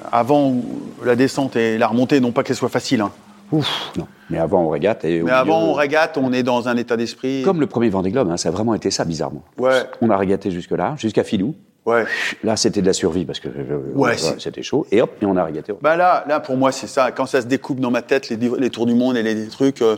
Avant, 0.09 0.55
la 1.03 1.17
descente 1.17 1.57
et 1.57 1.77
la 1.77 1.87
remontée, 1.87 2.21
non 2.21 2.31
pas 2.31 2.43
qu'elle 2.43 2.55
soit 2.55 2.69
facile, 2.69 3.01
hein. 3.01 3.11
Ouf. 3.51 3.91
Non. 3.97 4.07
Mais 4.29 4.37
avant, 4.39 4.63
on 4.63 4.69
régate. 4.69 5.05
Et 5.05 5.21
Mais 5.21 5.31
avant, 5.31 5.59
milieu- 5.61 5.69
on 5.71 5.73
régate, 5.73 6.17
on 6.17 6.33
est 6.33 6.43
dans 6.43 6.67
un 6.67 6.75
état 6.75 6.97
d'esprit. 6.97 7.43
Comme 7.43 7.59
le 7.61 7.67
premier 7.67 7.89
Vendée 7.89 8.11
Globe, 8.11 8.29
hein, 8.29 8.37
ça 8.37 8.49
a 8.49 8.51
vraiment 8.51 8.73
été 8.73 8.91
ça, 8.91 9.05
bizarrement. 9.05 9.43
Ouais. 9.57 9.83
On 10.01 10.09
a 10.09 10.17
régaté 10.17 10.51
jusque-là, 10.51 10.95
jusqu'à 10.97 11.23
Filou. 11.23 11.55
Ouais. 11.85 12.03
Là, 12.43 12.57
c'était 12.57 12.81
de 12.81 12.85
la 12.87 12.91
survie 12.91 13.23
parce 13.23 13.39
que 13.39 13.47
euh, 13.47 13.79
Ouais, 13.95 14.17
c'était 14.17 14.61
chaud. 14.63 14.85
Et 14.91 15.01
hop, 15.01 15.11
et 15.21 15.25
on 15.25 15.37
a 15.37 15.45
régaté. 15.45 15.71
Bah 15.81 15.95
là, 15.95 16.25
là, 16.27 16.41
pour 16.41 16.57
moi, 16.57 16.73
c'est 16.73 16.87
ça. 16.87 17.11
Quand 17.11 17.25
ça 17.25 17.41
se 17.41 17.47
découpe 17.47 17.79
dans 17.79 17.91
ma 17.91 18.01
tête, 18.01 18.27
les, 18.27 18.35
les 18.35 18.69
tours 18.69 18.85
du 18.85 18.93
monde 18.93 19.15
et 19.15 19.23
les, 19.23 19.47
trucs, 19.47 19.81
euh, 19.81 19.95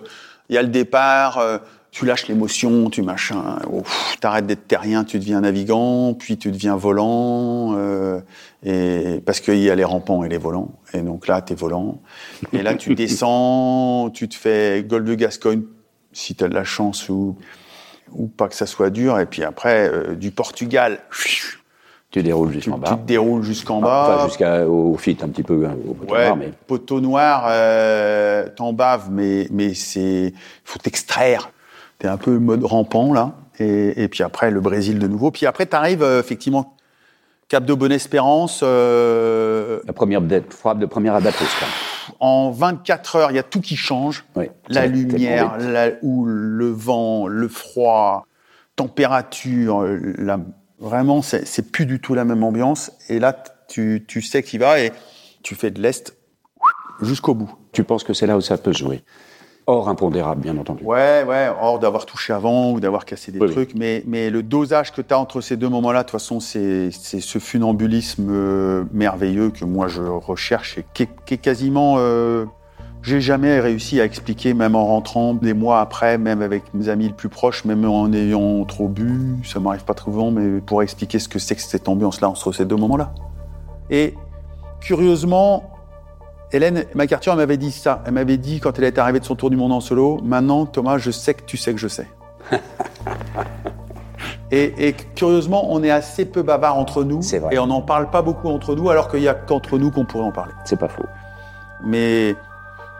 il 0.50 0.56
y 0.56 0.58
a 0.60 0.62
le 0.62 0.68
départ, 0.68 1.40
euh, 1.40 1.58
tu 1.92 2.06
lâches 2.06 2.28
l'émotion, 2.28 2.90
tu 2.90 3.02
machin, 3.02 3.60
oh, 3.72 3.84
t'arrêtes 4.20 4.46
d'être 4.46 4.68
terrien, 4.68 5.04
tu 5.04 5.18
deviens 5.20 5.42
navigant, 5.42 6.14
puis 6.14 6.38
tu 6.38 6.52
deviens 6.52 6.76
volant, 6.76 7.76
euh, 7.76 8.22
et 8.64 9.22
parce 9.26 9.40
qu'il 9.40 9.58
y 9.60 9.70
a 9.70 9.76
les 9.76 9.84
rampants 9.84 10.24
et 10.24 10.30
les 10.30 10.38
volants. 10.38 10.72
Et 10.94 11.02
donc 11.02 11.28
là, 11.28 11.42
t'es 11.42 11.56
volant. 11.56 12.00
Et 12.54 12.62
là, 12.62 12.76
tu 12.76 12.94
descends, 12.96 14.12
tu 14.12 14.28
te 14.30 14.36
fais 14.36 14.84
Golfe 14.88 15.06
de 15.06 15.16
Gascogne, 15.16 15.64
si 16.14 16.36
t'as 16.36 16.48
de 16.48 16.54
la 16.54 16.64
chance 16.64 17.10
ou 17.10 17.36
ou 18.14 18.28
pas 18.28 18.48
que 18.48 18.56
ça 18.56 18.66
soit 18.66 18.90
dur. 18.90 19.20
Et 19.20 19.26
puis 19.26 19.44
après, 19.44 19.88
euh, 19.88 20.16
du 20.16 20.32
Portugal, 20.32 21.00
Tu 22.12 22.24
déroules 22.24 22.50
tu, 22.50 22.56
jusqu'en 22.56 22.76
tu 22.76 22.82
bas. 22.82 22.96
te 22.96 23.06
déroules 23.06 23.44
jusqu'en 23.44 23.82
bas. 23.82 24.16
Enfin, 24.16 24.28
jusqu'au 24.28 24.96
fit 24.98 25.18
un 25.22 25.28
petit 25.30 25.44
peu, 25.44 25.68
hein, 25.68 25.76
au 25.88 25.94
poteau 25.94 26.14
Ouais, 26.14 26.26
noir, 26.26 26.36
mais 26.38 26.52
poteau 26.68 27.02
noir, 27.02 27.46
euh, 27.50 28.48
t'en 28.56 28.74
baves, 28.74 29.10
mais, 29.12 29.48
mais 29.52 29.76
c'est, 29.76 30.34
faut 30.64 30.80
t'extraire. 30.80 31.52
T'es 32.00 32.08
un 32.08 32.18
peu 32.18 32.38
mode 32.40 32.64
rampant, 32.64 33.14
là. 33.14 33.36
Et, 33.60 34.04
et 34.04 34.08
puis 34.08 34.24
après, 34.24 34.52
le 34.52 34.62
Brésil 34.62 35.00
de 35.00 35.08
nouveau. 35.08 35.32
Puis 35.32 35.46
après, 35.46 35.66
t'arrives, 35.66 36.02
euh, 36.02 36.20
effectivement, 36.20 36.76
Cap 37.50 37.66
de 37.66 37.74
Bonne-Espérance, 37.74 38.62
euh, 38.64 39.80
la 39.86 39.94
première 39.94 40.22
frappe 40.50 40.80
de 40.80 40.86
première 40.86 41.20
quoi. 41.58 41.68
en 42.20 42.52
24 42.52 43.16
heures, 43.16 43.32
il 43.32 43.36
y 43.36 43.40
a 43.40 43.44
tout 43.44 43.60
qui 43.60 43.76
change. 43.76 44.24
Oui, 44.36 44.46
La 44.70 44.86
lumière, 44.88 45.58
la 45.58 45.90
houle, 46.04 46.30
le 46.32 46.70
vent, 46.70 47.28
le 47.28 47.48
froid, 47.48 48.26
température, 48.76 49.82
euh, 49.82 50.00
la- 50.18 50.40
vraiment, 50.80 51.22
c'est 51.22 51.72
plus 51.72 51.86
du 51.86 52.00
tout 52.00 52.14
la 52.14 52.24
même 52.24 52.44
ambiance. 52.44 52.92
Et 53.10 53.20
là, 53.20 53.36
tu, 53.68 54.06
tu 54.08 54.22
sais 54.22 54.42
qu'il 54.42 54.60
va 54.62 54.80
et 54.80 54.94
tu 55.44 55.56
fais 55.56 55.72
de 55.72 55.82
l'Est 55.82 56.16
jusqu'au 57.02 57.34
bout. 57.34 57.54
Tu 57.74 57.84
penses 57.84 58.04
que 58.04 58.14
c'est 58.14 58.28
là 58.28 58.38
où 58.38 58.42
ça 58.42 58.58
peut 58.58 58.74
jouer 58.74 59.04
Hors 59.72 59.88
impondérable, 59.88 60.42
bien 60.42 60.58
entendu. 60.58 60.84
Ouais, 60.84 61.24
ouais, 61.28 61.48
hors 61.62 61.78
d'avoir 61.78 62.08
touché 62.08 62.34
avant 62.34 62.72
ou 62.72 62.80
d'avoir 62.80 63.06
cassé 63.06 63.32
des 63.32 63.38
Oui, 63.40 63.46
oui. 63.50 63.54
trucs, 63.54 63.76
Mais, 63.76 64.02
mais 64.08 64.32
le 64.32 64.42
dosage 64.42 64.92
que 64.92 65.02
tu 65.04 65.14
as 65.14 65.20
entre 65.20 65.42
ces 65.42 65.58
deux 65.58 65.70
moments-là, 65.70 66.00
de 66.00 66.04
toute 66.06 66.14
façon, 66.14 66.40
c'est 66.40 66.90
c'est 66.92 67.20
ce 67.22 67.38
funambulisme 67.38 68.28
euh, 68.32 68.84
merveilleux 68.92 69.52
que 69.52 69.66
moi 69.66 69.88
je 69.88 70.02
recherche 70.02 70.80
et 70.80 70.86
qui 70.96 71.04
est, 71.04 71.10
qui 71.26 71.36
est 71.36 71.38
quasiment. 71.38 71.96
euh, 72.00 72.46
j'ai 73.04 73.22
jamais 73.22 73.60
réussi 73.60 74.02
à 74.02 74.06
expliquer, 74.06 74.54
même 74.56 74.76
en 74.76 74.86
rentrant 74.88 75.34
des 75.36 75.54
mois 75.54 75.80
après, 75.82 76.18
même 76.18 76.42
avec 76.42 76.64
mes 76.74 76.90
amis 76.90 77.08
les 77.08 77.14
plus 77.14 77.30
proches, 77.30 77.64
même 77.64 77.86
en 77.86 78.12
ayant 78.12 78.66
trop 78.66 78.88
bu, 78.90 79.38
ça 79.46 79.60
m'arrive 79.60 79.86
pas 79.86 79.94
trop 79.94 80.12
souvent, 80.12 80.32
mais 80.32 80.60
pour 80.62 80.82
expliquer 80.84 81.20
ce 81.20 81.30
que 81.30 81.38
c'est 81.40 81.56
que 81.56 81.62
cette 81.62 81.88
ambiance-là 81.88 82.28
entre 82.28 82.52
ces 82.52 82.66
deux 82.66 82.76
moments-là. 82.76 83.14
Et 83.92 84.16
curieusement, 84.82 85.64
Hélène 86.52 86.86
MacArthur 86.96 87.36
m'avait 87.36 87.58
dit 87.58 87.72
ça. 87.72 88.02
Elle 88.06 88.14
m'avait 88.14 88.38
dit 88.38 88.60
quand 88.60 88.78
elle 88.78 88.86
est 88.86 88.98
arrivée 88.98 89.20
de 89.20 89.26
son 89.26 89.36
tour 89.36 89.50
du 89.50 89.58
monde 89.58 89.72
en 89.72 89.82
solo, 89.82 90.20
maintenant 90.24 90.66
Thomas, 90.66 90.98
je 90.98 91.12
sais 91.12 91.34
que 91.34 91.44
tu 91.44 91.58
sais 91.58 91.74
que 91.74 91.80
je 91.80 91.88
sais. 91.88 92.08
et, 94.52 94.88
et 94.88 94.94
curieusement, 94.94 95.72
on 95.72 95.84
est 95.84 95.92
assez 95.92 96.26
peu 96.26 96.42
bavard 96.42 96.78
entre 96.78 97.04
nous. 97.04 97.22
C'est 97.22 97.40
vrai. 97.40 97.54
Et 97.54 97.60
on 97.60 97.68
n'en 97.68 97.82
parle 97.82 98.10
pas 98.10 98.24
beaucoup 98.24 98.50
entre 98.50 98.76
nous, 98.76 98.90
alors 98.90 99.10
qu'il 99.10 99.20
n'y 99.20 99.28
a 99.28 99.36
qu'entre 99.36 99.78
nous 99.78 99.92
qu'on 99.92 100.06
pourrait 100.06 100.26
en 100.26 100.32
parler. 100.32 100.54
C'est 100.66 100.80
pas 100.80 100.90
faux. 100.90 101.06
Mais 101.84 102.36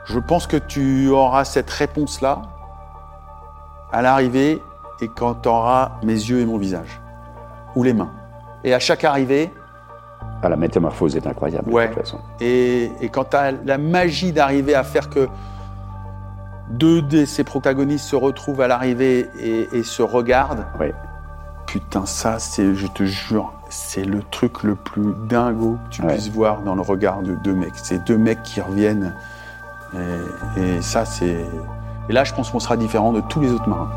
je 0.06 0.20
pense 0.20 0.46
que 0.46 0.58
tu 0.58 1.10
auras 1.10 1.44
cette 1.44 1.70
réponse-là 1.70 2.44
à 3.92 4.02
l'arrivée 4.02 4.62
et 5.02 5.08
quand 5.08 5.36
tu 5.36 5.50
auras 5.50 5.94
mes 6.04 6.14
yeux 6.14 6.40
et 6.40 6.46
mon 6.46 6.58
visage. 6.58 7.00
Ou 7.76 7.84
les 7.84 7.94
mains. 7.94 8.12
Et 8.64 8.74
à 8.74 8.80
chaque 8.80 9.04
arrivée, 9.04 9.52
Ah, 10.42 10.48
la 10.50 10.56
métamorphose 10.56 11.16
est 11.18 11.28
incroyable, 11.28 11.70
Ouais. 11.72 11.90
de 11.90 11.94
toute 11.94 12.04
façon. 12.04 12.20
et, 12.40 12.92
et 13.02 13.10
quand 13.10 13.26
tu 13.32 13.36
as 13.36 13.52
la 13.52 13.78
magie 13.78 14.32
d'arriver 14.32 14.74
à 14.74 14.84
faire 14.84 15.10
que 15.10 15.28
deux 16.70 17.02
de 17.02 17.26
ces 17.26 17.44
protagonistes 17.44 18.06
se 18.06 18.16
retrouvent 18.16 18.62
à 18.62 18.68
l'arrivée 18.68 19.28
et, 19.40 19.68
et 19.74 19.84
se 19.84 20.02
regardent, 20.04 20.66
Ouais. 20.80 20.94
putain, 21.68 22.06
ça, 22.06 22.40
c'est, 22.40 22.74
je 22.76 22.88
te 22.88 23.04
jure, 23.04 23.52
c'est 23.70 24.06
le 24.06 24.22
truc 24.24 24.64
le 24.64 24.76
plus 24.76 25.14
dingo 25.28 25.78
que 25.90 25.96
tu 25.96 26.02
Ouais. 26.04 26.14
puisses 26.14 26.30
voir 26.30 26.62
dans 26.62 26.76
le 26.76 26.82
regard 26.82 27.22
de 27.22 27.34
deux 27.36 27.54
mecs. 27.56 27.74
C'est 27.76 28.06
deux 28.06 28.18
mecs 28.18 28.44
qui 28.44 28.62
reviennent. 28.62 29.14
Et, 30.58 30.62
et 30.62 30.82
ça, 30.82 31.04
c'est. 31.06 31.38
Et 32.08 32.14
là, 32.14 32.24
je 32.24 32.34
pense 32.34 32.50
qu'on 32.52 32.60
sera 32.60 32.78
différent 32.78 33.12
de 33.12 33.22
tous 33.22 33.42
les 33.42 33.52
autres 33.52 33.68
marins. 33.68 33.90